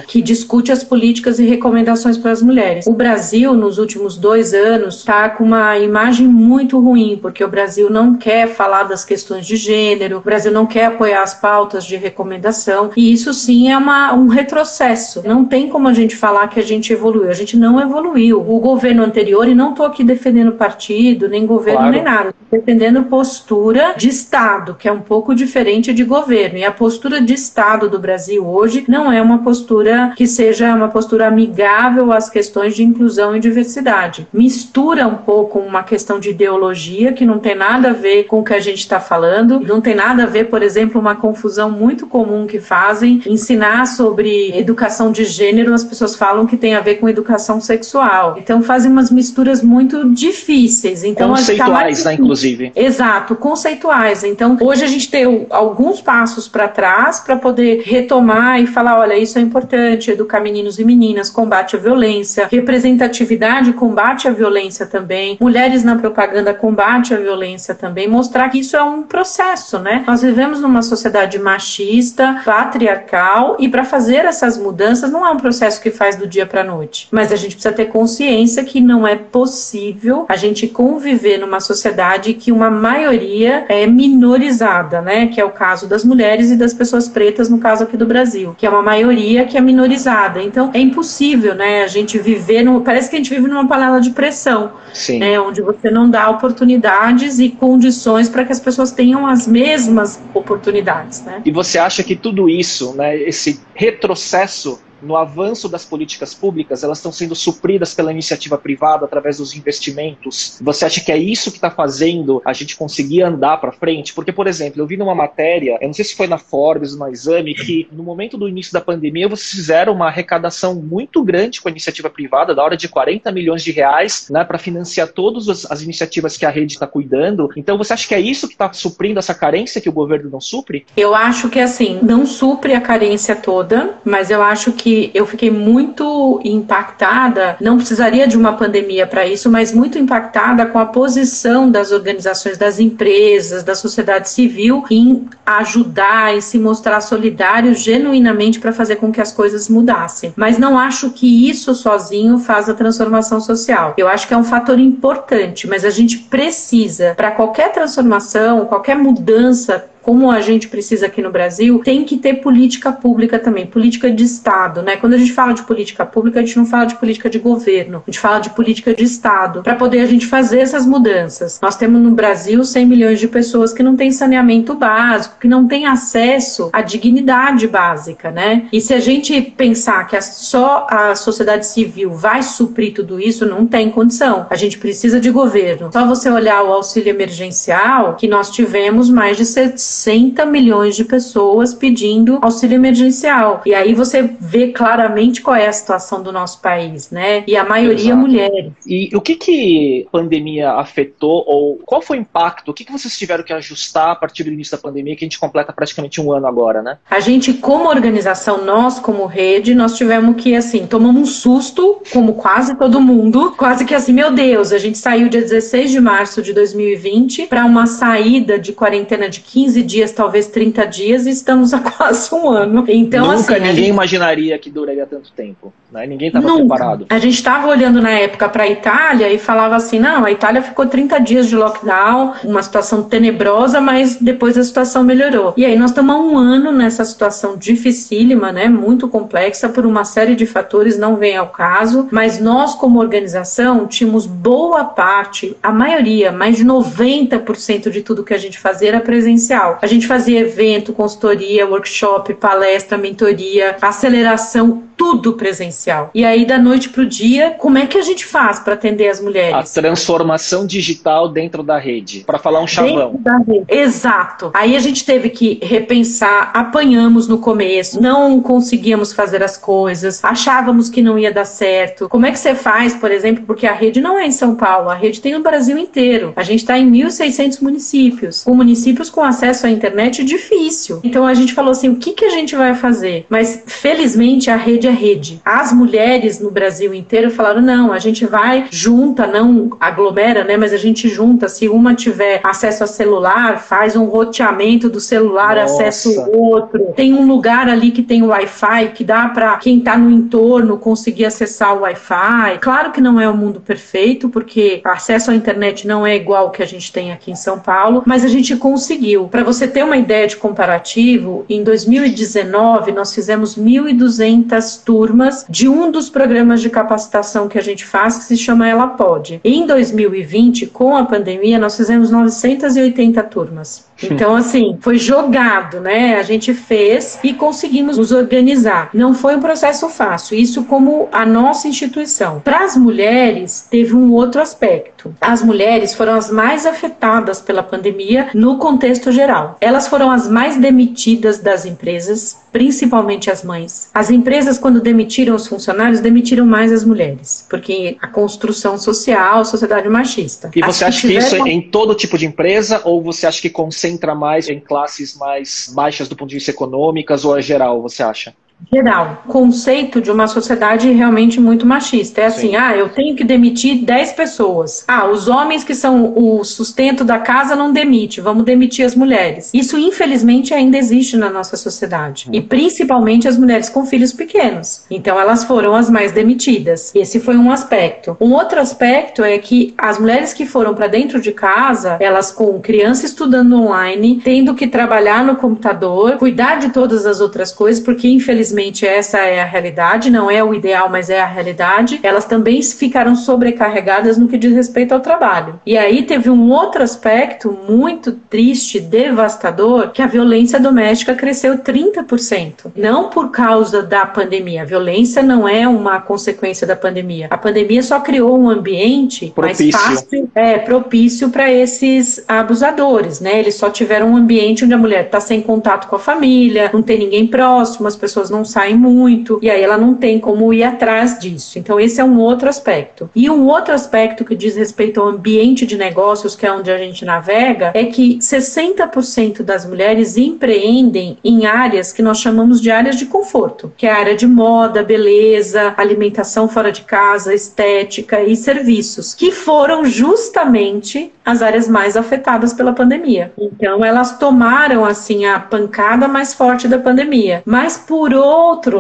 que 0.07 0.23
discute 0.23 0.73
as 0.73 0.85
políticas 0.85 1.10
e 1.39 1.47
recomendações 1.47 2.17
para 2.17 2.31
as 2.31 2.43
mulheres. 2.43 2.87
O 2.87 2.93
Brasil, 2.93 3.53
nos 3.55 3.79
últimos 3.79 4.17
dois 4.17 4.55
anos, 4.55 4.99
está 4.99 5.29
com 5.29 5.45
uma 5.45 5.79
imagem 5.79 6.27
muito 6.27 6.79
ruim, 6.79 7.19
porque 7.21 7.43
o 7.43 7.49
Brasil 7.49 7.91
não 7.91 8.17
quer 8.17 8.49
falar 8.49 8.85
das 8.85 9.05
questões 9.05 9.47
de 9.47 9.57
gênero, 9.57 10.19
o 10.19 10.21
Brasil 10.21 10.53
não 10.53 10.67
quer 10.67 10.87
apoiar 10.87 11.23
as 11.23 11.35
pautas 11.35 11.85
de 11.85 11.97
recomendação, 11.97 12.91
e 12.97 13.13
isso 13.13 13.33
sim 13.35 13.71
é 13.71 13.77
uma, 13.77 14.13
um 14.15 14.29
retrocesso. 14.29 15.23
Não 15.27 15.45
tem 15.45 15.69
como 15.69 15.89
a 15.89 15.93
gente 15.93 16.17
falar 16.17 16.49
que 16.49 16.61
a 16.61 16.63
gente 16.63 16.93
evoluiu, 16.93 17.31
a 17.31 17.35
gente 17.35 17.57
não 17.57 17.81
evoluiu. 17.81 18.41
O 18.41 18.61
governo 18.61 19.03
anterior, 19.03 19.49
e 19.49 19.55
não 19.55 19.71
estou 19.71 19.87
aqui 19.87 20.05
defendendo 20.05 20.53
partido, 20.53 21.29
nem 21.29 21.47
governo, 21.47 21.81
claro. 21.81 21.93
nem 21.93 22.03
nada, 22.03 22.35
defendendo 22.51 23.05
postura 23.05 23.95
de 23.97 24.09
Estado, 24.09 24.75
que 24.75 24.89
é 24.89 24.93
um 24.93 25.01
pouco 25.01 25.35
diferente 25.35 25.93
de 25.93 26.05
governo. 26.05 26.59
E 26.59 26.65
a 26.65 26.73
postura 26.73 27.21
de 27.21 27.35
Estado 27.35 27.89
do 27.89 27.99
Brasil 27.99 28.47
hoje 28.47 28.85
não 28.89 29.13
é 29.13 29.21
uma 29.21 29.39
postura 29.39 30.13
que 30.17 30.27
seja 30.27 30.75
uma 30.75 30.89
postura 30.89 31.00
amigável 31.25 32.13
às 32.13 32.29
questões 32.29 32.75
de 32.75 32.83
inclusão 32.83 33.37
e 33.37 33.41
diversidade. 33.41 34.27
Mistura 34.33 35.07
um 35.07 35.17
pouco 35.17 35.59
uma 35.59 35.83
questão 35.83 36.19
de 36.19 36.31
ideologia 36.31 37.13
que 37.13 37.25
não 37.25 37.39
tem 37.39 37.55
nada 37.55 37.91
a 37.91 37.93
ver 37.93 38.25
com 38.25 38.41
o 38.41 38.45
que 38.45 38.55
a 38.55 38.61
gente 38.61 38.79
está 38.79 39.01
falando, 39.01 39.61
não 39.61 39.81
tem 39.81 39.95
nada 39.95 40.25
a 40.25 40.27
ver, 40.27 40.45
por 40.45 40.63
exemplo, 40.63 41.01
uma 41.01 41.15
confusão 41.15 41.71
muito 41.71 42.07
comum 42.07 42.47
que 42.47 42.59
fazem 42.59 43.23
ensinar 43.27 43.87
sobre 43.87 44.57
educação 44.57 45.13
de 45.13 45.25
gênero, 45.25 45.75
as 45.75 45.85
pessoas 45.85 46.15
falam 46.15 46.47
que 46.47 46.57
tem 46.57 46.75
a 46.75 46.81
ver 46.81 46.97
com 46.97 47.09
educação 47.09 47.61
sexual. 47.61 48.37
Então 48.39 48.63
fazem 48.63 48.91
umas 48.91 49.11
misturas 49.11 49.63
muito 49.63 50.09
difíceis. 50.11 51.05
Então, 51.05 51.31
conceituais, 51.31 52.03
tá 52.03 52.11
né, 52.11 52.15
inclusive. 52.17 52.73
Exato, 52.75 53.35
conceituais. 53.35 54.25
Então, 54.25 54.57
hoje 54.61 54.85
a 54.85 54.87
gente 54.87 55.11
tem 55.11 55.47
alguns 55.51 56.01
passos 56.01 56.49
para 56.49 56.69
trás 56.69 57.21
para 57.21 57.37
poder 57.37 57.83
retomar 57.85 58.61
e 58.61 58.67
falar, 58.67 58.99
olha, 58.99 59.17
isso 59.17 59.39
é 59.39 59.43
importante, 59.43 60.11
educar 60.11 60.41
meninos 60.41 60.79
e 60.79 60.85
meninas, 60.91 61.31
combate 61.31 61.77
à 61.77 61.79
violência, 61.79 62.49
representatividade, 62.51 63.73
combate 63.75 64.27
à 64.27 64.33
violência 64.33 64.85
também, 64.87 65.39
mulheres 65.41 65.85
na 65.85 65.95
propaganda, 65.95 66.53
combate 66.53 67.15
à 67.15 67.17
violência 67.17 67.77
também, 67.77 68.09
mostrar 68.09 68.49
que 68.49 68.59
isso 68.59 68.77
é 68.77 68.83
um 68.83 69.03
processo, 69.05 69.79
né? 69.79 70.03
Nós 70.05 70.23
vivemos 70.23 70.61
numa 70.61 70.83
sociedade 70.83 71.39
machista, 71.39 72.43
patriarcal 72.45 73.57
e 73.61 73.69
para 73.69 73.85
fazer 73.85 74.25
essas 74.25 74.59
mudanças 74.59 75.13
não 75.13 75.25
é 75.25 75.31
um 75.31 75.37
processo 75.37 75.81
que 75.81 75.91
faz 75.93 76.17
do 76.17 76.27
dia 76.27 76.45
para 76.45 76.65
noite, 76.65 77.07
mas 77.13 77.31
a 77.31 77.37
gente 77.37 77.55
precisa 77.55 77.75
ter 77.75 77.87
consciência 77.87 78.65
que 78.65 78.81
não 78.81 79.07
é 79.07 79.15
possível 79.15 80.27
a 80.29 80.37
gente 80.37 80.67
conviver 80.67 81.39
numa 81.39 81.61
sociedade 81.61 82.35
que 82.35 82.51
uma 82.51 82.71
maioria 82.71 83.65
é 83.69 83.87
minorizada, 83.87 85.01
né? 85.01 85.29
Que 85.29 85.41
é 85.41 85.45
o 85.45 85.51
caso 85.51 85.87
das 85.87 86.05
mulheres 86.05 86.51
e 86.51 86.57
das 86.57 86.75
pessoas 86.75 87.09
pretas, 87.09 87.49
no 87.49 87.59
caso 87.59 87.85
aqui 87.85 87.97
do 87.97 88.07
Brasil, 88.07 88.55
que 88.59 88.67
é 88.67 88.71
uma 88.71 88.83
maioria 88.83 89.45
que 89.45 89.57
é 89.57 89.61
minorizada. 89.61 90.43
Então 90.43 90.71
é 90.75 90.80
impossível, 90.81 91.55
né? 91.55 91.83
A 91.83 91.87
gente 91.87 92.19
viver 92.19 92.63
no, 92.63 92.81
parece 92.81 93.09
que 93.09 93.17
a 93.17 93.19
gente 93.19 93.31
vive 93.31 93.49
numa 93.49 93.67
panela 93.67 94.01
de 94.01 94.11
pressão, 94.11 94.73
Sim. 94.93 95.19
né? 95.19 95.41
Onde 95.41 95.63
você 95.63 95.91
não 95.91 96.11
dá 96.11 96.29
oportunidades 96.31 97.39
e 97.39 97.49
condições 97.51 98.29
para 98.29 98.45
que 98.45 98.53
as 98.53 98.61
pessoas 98.61 98.93
tenham 98.93 99.27
as 99.27 99.47
mesmas 99.47 100.21
oportunidades, 100.35 101.23
né? 101.23 101.43
E 101.45 101.51
você 101.51 101.79
acha 101.79 102.03
que 102.03 102.17
tudo 102.17 102.49
isso, 102.49 102.95
né? 102.95 103.17
Esse 103.17 103.61
retrocesso 103.75 104.81
no 105.03 105.17
avanço 105.17 105.69
das 105.69 105.85
políticas 105.85 106.35
públicas, 106.35 106.83
elas 106.83 106.99
estão 106.99 107.13
sendo 107.13 107.35
supridas 107.35 107.95
pela 107.95 108.13
iniciativa 108.13 108.59
privada 108.59 109.05
através 109.05 109.39
dos 109.39 109.55
investimentos. 109.55 110.59
Você 110.61 110.85
acha 110.85 111.01
que 111.01 111.13
é 111.13 111.17
isso 111.17 111.51
que 111.51 111.59
está 111.59 111.71
fazendo 111.71 112.43
a 112.45 112.53
gente 112.53 112.77
conseguir 112.77 113.23
andar 113.23 113.59
para 113.59 113.73
frente? 113.73 114.13
Porque, 114.13 114.33
por 114.33 114.47
exemplo, 114.47 114.81
eu 114.81 114.87
vi 114.87 114.97
numa 114.97 115.15
matéria, 115.15 115.79
eu 115.81 115.87
não 115.87 115.95
sei 115.95 116.05
se 116.05 116.17
foi 116.17 116.27
na 116.27 116.39
Forbes, 116.39 116.97
no 116.97 117.09
Exame, 117.09 117.55
que 117.55 117.89
no 117.93 118.03
momento 118.03 118.37
do 118.37 118.49
início 118.49 118.73
da 118.73 118.81
pandemia 118.81 119.29
vocês 119.29 119.51
fizeram 119.51 119.93
uma 119.93 120.07
arrecadação 120.07 120.75
muito 120.75 121.23
grande 121.23 121.61
com 121.61 121.69
a 121.69 121.71
iniciativa 121.71 122.11
privada, 122.11 122.55
da 122.55 122.63
hora 122.63 122.77
de 122.77 122.89
40 122.89 123.31
milhões 123.33 123.63
de 123.63 123.73
reais, 123.73 124.29
né, 124.31 124.45
para 124.45 124.59
financiar 124.59 125.09
todas 125.09 125.49
as 125.71 125.83
iniciativas 125.83 126.37
que 126.37 126.47
a 126.47 126.51
rede 126.51 126.75
está 126.75 126.87
cuidando. 126.87 127.51
Então, 127.57 127.79
você 127.79 127.93
acha 127.93 128.07
que 128.07 128.15
é 128.15 128.21
isso 128.21 128.47
que 128.47 128.55
está 128.55 128.73
suprindo 128.73 129.19
essa 129.19 129.35
carência 129.35 129.81
que 129.81 129.89
o 129.89 129.93
governo 129.93 130.31
não 130.31 130.41
supre? 130.41 130.87
Eu 130.97 131.15
acho 131.15 131.49
que 131.49 131.59
assim, 131.59 131.99
não 132.03 132.27
supre 132.27 132.75
a 132.75 132.81
carência 132.81 133.35
toda, 133.37 133.99
mas 134.05 134.31
eu 134.31 134.43
acho 134.43 134.73
que 134.73 134.90
que 134.91 135.11
eu 135.15 135.25
fiquei 135.25 135.53
muito 135.53 136.41
impactada, 136.45 137.57
não 137.61 137.77
precisaria 137.77 138.27
de 138.27 138.37
uma 138.37 138.55
pandemia 138.55 139.07
para 139.07 139.25
isso, 139.25 139.49
mas 139.49 139.73
muito 139.73 139.97
impactada 139.97 140.67
com 140.67 140.81
a 140.81 140.87
posição 140.87 141.71
das 141.71 141.93
organizações, 141.93 142.59
das 142.59 142.81
empresas, 142.81 143.63
da 143.63 143.77
sociedade 143.77 144.29
civil 144.29 144.85
em 144.91 145.29
ajudar 145.47 146.37
e 146.37 146.43
se 146.43 146.59
mostrar 146.59 147.01
solidário 147.01 147.73
genuinamente 147.73 148.59
para 148.59 148.73
fazer 148.73 148.97
com 148.97 149.13
que 149.13 149.21
as 149.21 149.33
coisas 149.33 149.69
mudassem. 149.69 150.33
Mas 150.37 150.59
não 150.59 150.77
acho 150.77 151.11
que 151.11 151.49
isso 151.49 151.73
sozinho 151.73 152.41
faz 152.41 152.69
a 152.69 152.75
transformação 152.75 153.41
social. 153.41 153.95
Eu 153.97 154.09
acho 154.09 154.27
que 154.27 154.35
é 154.35 154.37
um 154.37 154.45
fator 154.45 154.79
importante, 154.81 155.69
mas 155.69 155.85
a 155.85 155.91
gente 155.91 156.19
precisa, 156.19 157.15
para 157.17 157.31
qualquer 157.31 157.71
transformação, 157.71 158.67
qualquer 158.67 158.97
mudança 158.97 159.85
como 160.03 160.31
a 160.31 160.41
gente 160.41 160.69
precisa 160.69 161.07
aqui 161.07 161.21
no 161.21 161.31
Brasil, 161.31 161.81
tem 161.85 162.05
que 162.05 162.17
ter 162.17 162.35
política 162.35 162.93
pública 162.93 163.39
também, 163.39 163.67
política 163.67 164.11
de 164.11 164.25
Estado, 164.25 164.83
né? 164.83 164.97
Quando 164.97 165.15
a 165.15 165.19
gente 165.19 165.33
fala 165.33 165.53
de 165.53 165.63
política 165.63 166.07
pública, 166.07 166.41
a 166.41 166.43
gente 166.43 166.57
não 166.57 166.67
fala 166.67 166.87
de 166.87 166.97
política 166.97 167.29
de 167.29 167.39
governo, 167.39 168.03
a 168.07 168.11
gente 168.11 168.19
fala 168.19 168.39
de 168.39 168.51
política 168.51 168.95
de 168.95 169.05
Estado, 169.05 169.63
para 169.63 169.75
poder 169.75 170.01
a 170.01 170.07
gente 170.07 170.27
fazer 170.27 170.61
essas 170.61 170.87
mudanças. 170.87 171.59
Nós 171.61 171.77
temos 171.77 172.01
no 172.01 172.13
Brasil 172.13 172.65
100 172.65 172.87
milhões 172.87 173.21
de 173.21 173.29
pessoas 173.29 173.73
que 173.73 173.83
não 173.83 173.97
têm 173.97 174.11
saneamento 174.11 174.75
básico, 174.75 175.37
que 175.41 175.49
não 175.49 175.67
têm 175.67 175.87
acesso 175.87 176.71
à 176.73 176.81
dignidade 176.81 177.67
básica, 177.67 178.31
né? 178.31 178.69
E 178.73 178.81
se 178.81 178.95
a 178.95 179.01
gente 179.01 179.41
pensar 179.41 180.07
que 180.07 180.21
só 180.21 180.87
a 180.89 181.15
sociedade 181.15 181.67
civil 181.67 182.11
vai 182.13 182.43
suprir 182.43 182.95
tudo 182.95 183.21
isso, 183.21 183.47
não 183.47 183.67
tem 183.67 183.91
condição. 183.91 184.47
A 184.49 184.57
gente 184.57 184.79
precisa 184.79 185.21
de 185.21 185.31
governo. 185.31 185.91
Só 185.93 186.07
você 186.07 186.31
olhar 186.31 186.63
o 186.63 186.73
auxílio 186.73 187.11
emergencial, 187.11 188.15
que 188.15 188.27
nós 188.27 188.51
tivemos 188.51 189.11
mais 189.11 189.37
de 189.37 189.45
700 189.45 189.90
60 189.91 190.47
milhões 190.47 190.95
de 190.95 191.05
pessoas 191.05 191.75
pedindo 191.75 192.39
auxílio 192.41 192.77
emergencial. 192.77 193.61
E 193.67 193.75
aí 193.75 193.93
você 193.93 194.23
vê 194.41 194.69
claramente 194.69 195.43
qual 195.43 195.57
é 195.57 195.67
a 195.67 195.73
situação 195.73 196.23
do 196.23 196.31
nosso 196.33 196.61
país, 196.61 197.11
né? 197.11 197.43
E 197.47 197.57
a 197.57 197.65
maioria 197.65 198.13
Exato. 198.13 198.17
mulheres. 198.17 198.73
E 198.87 199.11
o 199.15 199.21
que 199.21 199.35
que 199.35 200.07
a 200.07 200.11
pandemia 200.11 200.73
afetou 200.73 201.45
ou 201.47 201.81
qual 201.85 202.01
foi 202.01 202.19
o 202.19 202.21
impacto? 202.21 202.71
O 202.71 202.75
que 202.75 202.85
que 202.85 202.93
vocês 202.93 203.19
tiveram 203.19 203.43
que 203.43 203.53
ajustar 203.53 204.11
a 204.11 204.15
partir 204.15 204.45
do 204.45 204.51
início 204.51 204.77
da 204.77 204.83
pandemia 204.83 205.17
que 205.17 205.25
a 205.25 205.27
gente 205.27 205.39
completa 205.39 205.73
praticamente 205.73 206.21
um 206.21 206.33
ano 206.33 206.47
agora, 206.47 206.83
né? 206.83 206.99
A 207.11 207.19
gente 207.19 207.53
como 207.55 207.89
organização, 207.89 208.65
nós 208.65 209.01
como 209.01 209.27
rede, 209.27 209.75
nós 209.75 209.97
tivemos 209.97 210.41
que 210.41 210.55
assim, 210.55 210.87
tomamos 210.87 211.23
um 211.23 211.27
susto, 211.27 212.01
como 212.13 212.35
quase 212.35 212.77
todo 212.77 213.01
mundo, 213.01 213.55
quase 213.57 213.85
que 213.85 213.95
assim, 213.95 214.13
meu 214.13 214.31
Deus, 214.33 214.73
a 214.73 214.79
gente 214.79 214.99
saiu 214.99 215.29
dia 215.29 215.41
16 215.41 215.91
de 215.91 216.01
março 216.01 216.43
de 216.43 216.53
2020 216.53 217.47
para 217.47 217.65
uma 217.65 217.87
saída 217.87 218.59
de 218.59 218.73
quarentena 218.73 219.29
de 219.29 219.41
15 219.41 219.80
15 219.81 219.83
dias, 219.83 220.13
talvez 220.13 220.47
30 220.47 220.87
dias, 220.87 221.27
e 221.27 221.31
estamos 221.31 221.73
há 221.75 221.81
quase 221.81 222.35
um 222.35 222.49
ano. 222.49 222.85
Então, 222.89 223.27
Nunca 223.27 223.55
assim, 223.55 223.55
ninguém 223.55 223.75
gente... 223.77 223.89
imaginaria 223.89 224.59
que 224.59 224.71
duraria 224.71 225.07
tanto 225.07 225.33
tempo. 225.33 225.73
Né? 225.91 226.07
Ninguém 226.07 226.29
estava 226.29 226.55
preparado. 226.55 227.07
A 227.09 227.19
gente 227.19 227.35
estava 227.35 227.67
olhando 227.67 228.01
na 228.01 228.11
época 228.11 228.49
para 228.49 228.63
a 228.63 228.69
Itália 228.69 229.29
e 229.33 229.39
falava 229.39 229.77
assim: 229.77 229.99
não, 229.99 230.25
a 230.25 230.31
Itália 230.31 230.63
ficou 230.63 230.87
30 230.87 231.19
dias 231.19 231.49
de 231.49 231.57
lockdown, 231.57 232.35
uma 232.45 232.63
situação 232.63 233.03
tenebrosa, 233.03 233.81
mas 233.81 234.17
depois 234.17 234.57
a 234.57 234.63
situação 234.63 235.03
melhorou. 235.03 235.53
E 235.57 235.65
aí 235.65 235.77
nós 235.77 235.91
estamos 235.91 236.15
há 236.15 236.19
um 236.19 236.39
ano 236.39 236.71
nessa 236.71 237.05
situação 237.05 237.57
dificílima, 237.57 238.53
né? 238.53 238.69
Muito 238.69 239.09
complexa 239.09 239.69
por 239.69 239.85
uma 239.85 240.05
série 240.05 240.37
de 240.37 240.47
fatores, 240.47 240.97
não 240.97 241.17
vem 241.17 241.37
ao 241.37 241.49
caso, 241.49 242.09
mas 242.13 242.39
nós, 242.39 242.75
como 242.75 243.01
organização, 243.01 243.87
tínhamos 243.87 244.27
boa 244.27 244.85
parte, 244.85 245.57
a 245.63 245.73
maioria, 245.73 246.31
mais 246.31 246.57
de 246.57 246.65
90% 246.65 247.91
de 247.91 248.03
tudo 248.03 248.23
que 248.23 248.35
a 248.35 248.39
gente 248.39 248.59
fazia 248.59 248.89
era 248.89 249.01
presencial. 249.01 249.70
A 249.81 249.87
gente 249.87 250.07
fazia 250.07 250.41
evento, 250.41 250.93
consultoria, 250.93 251.67
workshop, 251.67 252.35
palestra, 252.35 252.99
mentoria, 252.99 253.77
aceleração, 253.81 254.85
tudo 255.01 255.33
presencial. 255.33 256.11
E 256.13 256.27
aí, 256.27 256.45
da 256.45 256.59
noite 256.59 256.91
para 256.91 257.01
o 257.01 257.07
dia, 257.07 257.53
como 257.53 257.79
é 257.79 257.87
que 257.87 257.97
a 257.97 258.03
gente 258.03 258.27
faz 258.27 258.61
para 258.61 258.75
atender 258.75 259.09
as 259.09 259.19
mulheres? 259.19 259.55
A 259.55 259.81
transformação 259.81 260.67
digital 260.67 261.27
dentro 261.27 261.63
da 261.63 261.79
rede, 261.79 262.23
para 262.27 262.39
falar 262.39 262.61
um 262.61 262.67
chavão. 262.67 263.19
Exato. 263.67 264.51
Aí 264.53 264.77
a 264.77 264.79
gente 264.79 265.03
teve 265.07 265.31
que 265.31 265.59
repensar, 265.63 266.51
apanhamos 266.53 267.27
no 267.27 267.39
começo, 267.39 267.99
não 267.99 268.43
conseguíamos 268.43 269.15
fazer 269.15 269.43
as 269.43 269.57
coisas, 269.57 270.23
achávamos 270.23 270.91
que 270.91 271.01
não 271.01 271.19
ia 271.19 271.33
dar 271.33 271.47
certo. 271.47 272.07
Como 272.07 272.27
é 272.27 272.31
que 272.31 272.39
você 272.39 272.55
faz, 272.55 272.95
por 272.95 273.11
exemplo, 273.11 273.45
porque 273.47 273.67
a 273.67 273.73
rede 273.73 274.03
não 274.03 274.19
é 274.19 274.27
em 274.27 274.33
São 274.33 274.55
Paulo, 274.55 274.91
a 274.91 274.95
rede 274.95 275.23
tem 275.23 275.33
no 275.33 275.41
Brasil 275.41 275.79
inteiro. 275.79 276.35
A 276.37 276.43
gente 276.43 276.61
está 276.61 276.79
em 276.79 276.91
1.600 276.91 277.63
municípios, 277.63 278.45
com 278.45 278.55
municípios 278.55 279.09
com 279.09 279.23
acesso 279.23 279.67
à 279.67 279.71
internet 279.71 280.23
difícil. 280.23 281.01
Então 281.03 281.27
a 281.27 281.33
gente 281.33 281.55
falou 281.55 281.71
assim, 281.71 281.89
o 281.89 281.97
que, 281.97 282.13
que 282.13 282.27
a 282.27 282.31
gente 282.31 282.55
vai 282.55 282.75
fazer? 282.75 283.25
Mas 283.31 283.63
felizmente 283.65 284.51
a 284.51 284.57
rede 284.57 284.90
rede. 284.91 285.41
As 285.45 285.73
mulheres 285.73 286.41
no 286.41 286.51
Brasil 286.51 286.93
inteiro 286.95 287.31
falaram: 287.31 287.61
não, 287.61 287.93
a 287.93 287.99
gente 287.99 288.27
vai 288.27 288.67
junta, 288.71 289.27
não 289.27 289.71
aglomera, 289.81 290.45
né? 290.45 290.57
Mas 290.57 290.73
a 290.73 290.77
gente 290.77 291.09
junta. 291.09 291.49
Se 291.49 291.69
uma 291.69 291.95
tiver 291.95 292.41
acesso 292.43 292.85
a 292.85 292.87
celular, 292.87 293.61
faz 293.61 293.97
um 293.97 294.05
roteamento 294.05 294.89
do 294.89 295.01
celular, 295.01 295.57
Nossa. 295.57 295.75
acessa 295.75 296.09
o 296.09 296.41
outro. 296.41 296.93
Tem 296.95 297.15
um 297.15 297.27
lugar 297.27 297.69
ali 297.69 297.91
que 297.91 298.03
tem 298.03 298.23
Wi-Fi 298.23 298.93
que 298.95 299.05
dá 299.05 299.29
para 299.29 299.57
quem 299.57 299.79
está 299.79 299.97
no 299.97 300.11
entorno 300.11 300.79
conseguir 300.79 301.27
acessar 301.27 301.77
o 301.77 301.81
Wi-Fi. 301.81 302.59
Claro 302.61 302.91
que 302.93 303.01
não 303.01 303.21
é 303.21 303.29
o 303.29 303.33
um 303.33 303.37
mundo 303.37 303.61
perfeito, 303.61 304.29
porque 304.29 304.81
acesso 304.85 305.31
à 305.31 305.35
internet 305.35 305.87
não 305.87 306.07
é 306.07 306.17
igual 306.17 306.47
o 306.47 306.51
que 306.51 306.63
a 306.63 306.67
gente 306.67 306.93
tem 306.93 307.13
aqui 307.13 307.31
em 307.31 307.37
São 307.37 307.59
Paulo, 307.59 308.03
mas 308.07 308.25
a 308.25 308.29
gente 308.29 308.57
conseguiu. 308.57 309.29
Para 309.29 309.43
você 309.43 309.67
ter 309.67 309.85
uma 309.85 309.97
ideia 309.97 310.27
de 310.27 310.37
comparativo, 310.37 311.45
em 311.49 311.63
2019 311.63 312.93
nós 312.93 313.15
fizemos 313.15 313.57
1.200 313.57 314.70
turmas 314.77 315.45
de 315.49 315.69
um 315.69 315.91
dos 315.91 316.11
programas 316.11 316.61
de 316.61 316.71
capacitação 316.71 317.49
que 317.49 317.59
a 317.59 317.63
gente 317.63 317.85
faz, 317.85 318.19
que 318.19 318.25
se 318.25 318.37
chama 318.37 318.69
Ela 318.69 318.87
Pode. 318.89 319.41
Em 319.45 319.67
2020, 319.67 320.67
com 320.67 320.97
a 320.97 321.05
pandemia, 321.05 321.59
nós 321.59 321.77
fizemos 321.77 322.11
980 322.11 323.23
turmas. 323.25 323.89
Então, 324.03 324.35
assim, 324.35 324.79
foi 324.81 324.99
jogado, 324.99 325.81
né? 325.81 326.17
A 326.17 326.23
gente 326.23 326.55
fez 326.55 327.19
e 327.23 327.35
conseguimos 327.35 327.99
nos 327.99 328.13
organizar. 328.13 328.91
Não 328.95 329.15
foi 329.15 329.37
um 329.37 329.41
processo 329.41 329.89
fácil, 329.89 330.39
isso 330.39 330.65
como 330.65 331.09
a 331.13 331.27
nossa 331.27 331.69
instituição. 331.69 332.41
Para 332.41 332.65
as 332.65 332.77
mulheres, 332.77 333.67
teve 333.71 333.95
um 333.95 334.13
outro 334.13 334.41
aspecto. 334.41 335.00
As 335.21 335.43
mulheres 335.43 335.95
foram 335.95 336.15
as 336.15 336.31
mais 336.31 336.67
afetadas 336.67 337.41
pela 337.41 337.63
pandemia 337.63 338.31
no 338.35 338.59
contexto 338.59 339.13
geral. 339.13 339.57
Elas 339.61 339.89
foram 339.89 340.11
as 340.11 340.29
mais 340.29 340.57
demitidas 340.57 341.39
das 341.39 341.65
empresas, 341.65 342.39
principalmente 342.53 343.31
as 343.31 343.45
mães. 343.45 343.91
As 343.95 344.11
empresas, 344.11 344.59
quando 344.59 344.81
demitiram 344.81 345.35
os 345.35 345.47
funcionários, 345.47 346.01
demitiram 346.01 346.47
mais 346.47 346.73
as 346.73 346.85
mulheres, 346.85 347.47
porque 347.49 347.97
a 348.01 348.09
construção 348.09 348.79
social, 348.79 349.45
sociedade 349.45 349.89
machista. 349.89 350.51
E 350.55 350.61
você 350.61 350.85
acha 350.85 351.01
que, 351.01 351.09
tiveram... 351.09 351.27
isso 351.27 351.37
é 351.37 351.51
em 351.51 351.63
todo 351.71 351.95
tipo 351.95 352.19
de 352.19 352.27
empresa 352.27 352.81
ou 352.85 353.03
você 353.03 353.27
acha 353.27 353.41
que 353.41 353.51
concentra 353.51 354.15
mais 354.15 354.49
em 354.49 354.61
classes 354.61 355.17
mais 355.17 355.73
baixas 355.75 356.09
do 356.09 356.17
ponto 356.17 356.29
de 356.29 356.37
vista 356.37 356.51
econômicas 356.51 357.25
ou 357.25 357.39
é 357.39 357.43
geral, 357.43 357.81
você 357.81 358.03
acha? 358.03 358.35
Geral, 358.73 359.25
conceito 359.27 360.01
de 360.01 360.11
uma 360.11 360.27
sociedade 360.29 360.91
realmente 360.91 361.41
muito 361.41 361.67
machista. 361.67 362.21
É 362.21 362.27
assim, 362.27 362.51
Sim. 362.51 362.57
ah, 362.57 362.77
eu 362.77 362.89
tenho 362.89 363.17
que 363.17 363.25
demitir 363.25 363.85
10 363.85 364.13
pessoas. 364.13 364.85
Ah, 364.87 365.09
os 365.09 365.29
homens 365.29 365.65
que 365.65 365.75
são 365.75 366.13
o 366.17 366.45
sustento 366.45 367.05
da 367.05 367.19
casa 367.19 367.57
não 367.57 367.73
demite, 367.73 368.21
vamos 368.21 368.45
demitir 368.45 368.85
as 368.85 368.95
mulheres. 368.95 369.51
Isso, 369.53 369.79
infelizmente, 369.79 370.55
ainda 370.55 370.79
existe 370.79 371.17
na 371.17 371.31
nossa 371.31 371.57
sociedade. 371.57 372.29
E 372.33 372.41
principalmente 372.41 373.27
as 373.27 373.37
mulheres 373.37 373.69
com 373.69 373.85
filhos 373.85 374.13
pequenos. 374.13 374.83
Então, 374.91 375.19
elas 375.19 375.45
foram 375.45 375.75
as 375.75 375.91
mais 375.91 376.13
demitidas. 376.13 376.93
Esse 376.95 377.19
foi 377.19 377.37
um 377.37 377.51
aspecto. 377.51 378.17
Um 378.21 378.33
outro 378.33 378.61
aspecto 378.61 379.25
é 379.25 379.39
que 379.39 379.75
as 379.77 379.99
mulheres 379.99 380.33
que 380.33 380.47
foram 380.47 380.75
para 380.75 380.87
dentro 380.87 381.21
de 381.21 381.33
casa, 381.33 381.97
elas 382.01 382.31
com 382.31 382.61
criança 382.61 383.07
estudando 383.07 383.61
online, 383.61 384.21
tendo 384.23 384.55
que 384.55 384.67
trabalhar 384.67 385.25
no 385.25 385.37
computador, 385.37 386.17
cuidar 386.19 386.59
de 386.59 386.71
todas 386.71 387.07
as 387.07 387.21
outras 387.21 387.53
coisas, 387.53 387.83
porque 387.83 388.09
infelizmente 388.09 388.50
infelizmente 388.51 388.87
essa 388.87 389.19
é 389.19 389.41
a 389.41 389.45
realidade, 389.45 390.11
não 390.11 390.31
é 390.31 390.43
o 390.43 390.53
ideal, 390.53 390.89
mas 390.89 391.09
é 391.09 391.21
a 391.21 391.27
realidade, 391.27 392.01
elas 392.03 392.25
também 392.25 392.61
ficaram 392.63 393.15
sobrecarregadas 393.15 394.19
no 394.19 394.29
que 394.29 394.37
diz 394.37 394.53
respeito 394.53 394.93
ao 394.93 395.01
trabalho. 395.01 395.61
E 395.65 395.79
aí 395.79 396.03
teve 396.03 396.29
um 396.29 396.51
outro 396.51 396.83
aspecto 396.83 397.57
muito 397.69 398.13
triste, 398.13 398.81
devastador, 398.81 399.91
que 399.91 400.03
a 400.03 400.07
violência 400.07 400.59
doméstica 400.59 401.15
cresceu 401.15 401.59
30%. 401.59 402.73
Não 402.77 403.09
por 403.09 403.31
causa 403.31 403.83
da 403.83 404.05
pandemia. 404.05 404.63
A 404.63 404.65
violência 404.65 405.23
não 405.23 405.49
é 405.49 405.67
uma 405.67 406.01
consequência 406.01 406.67
da 406.67 406.77
pandemia. 406.77 407.29
A 407.31 407.39
pandemia 407.39 407.83
só 407.83 408.01
criou 408.01 408.39
um 408.39 408.51
ambiente 408.51 409.33
propício. 409.35 409.71
mais 409.73 410.01
fácil, 410.01 410.31
é, 410.35 410.59
propício 410.59 411.31
para 411.31 411.51
esses 411.51 412.25
abusadores, 412.27 413.21
né? 413.21 413.39
Eles 413.39 413.55
só 413.55 413.71
tiveram 413.71 414.11
um 414.11 414.17
ambiente 414.17 414.65
onde 414.65 414.75
a 414.75 414.79
mulher 414.79 415.07
está 415.07 415.21
sem 415.21 415.41
contato 415.41 415.89
com 415.89 415.97
a 415.97 415.99
família, 415.99 416.71
não 416.73 416.83
tem 416.83 416.99
ninguém 416.99 417.27
próximo, 417.27 417.87
as 417.87 417.97
pessoas 417.97 418.31
não 418.31 418.40
saem 418.45 418.77
muito, 418.77 419.39
e 419.43 419.51
aí 419.51 419.63
ela 419.63 419.77
não 419.77 419.95
tem 419.95 420.19
como 420.19 420.53
ir 420.53 420.65
atrás 420.65 421.19
disso. 421.19 421.59
Então, 421.59 421.79
esse 421.79 422.01
é 422.01 422.05
um 422.05 422.19
outro 422.19 422.49
aspecto. 422.49 423.11
E 423.15 423.31
um 423.31 423.47
outro 423.47 423.75
aspecto 423.75 424.25
que 424.25 424.35
diz 424.35 424.57
respeito 424.57 425.01
ao 425.01 425.09
ambiente 425.09 425.67
de 425.67 425.77
negócios, 425.77 426.35
que 426.35 426.47
é 426.47 426.53
onde 426.53 426.71
a 426.71 426.79
gente 426.79 427.05
navega, 427.05 427.73
é 427.75 427.85
que 427.85 428.19
60% 428.19 429.43
das 429.43 429.67
mulheres 429.67 430.17
empreendem 430.17 431.19
em 431.25 431.47
áreas 431.47 431.93
que 431.93 432.03
nós 432.03 432.19
chamamos 432.19 432.61
de 432.61 432.71
áreas 432.71 432.97
de 432.97 433.07
conforto, 433.07 433.73
que 433.77 433.87
é 433.87 433.93
a 433.93 433.99
área 433.99 434.15
de 434.15 434.27
moda, 434.27 434.83
beleza, 434.83 435.75
alimentação 435.77 436.49
fora 436.49 436.73
de 436.73 436.83
casa, 436.83 437.35
estética 437.35 438.23
e 438.23 438.37
serviços, 438.37 439.15
que 439.15 439.31
foram 439.31 439.85
justamente 439.85 441.13
as 441.25 441.43
áreas 441.43 441.69
mais 441.69 441.97
afetadas 441.97 442.53
pela 442.53 442.73
pandemia. 442.73 443.33
Então, 443.39 443.85
elas 443.85 444.19
tomaram 444.19 444.85
assim 444.85 445.25
a 445.25 445.39
pancada 445.39 446.09
mais 446.09 446.35
forte 446.35 446.67
da 446.67 446.79
pandemia. 446.79 447.43
Mas 447.45 447.77
por 447.77 448.15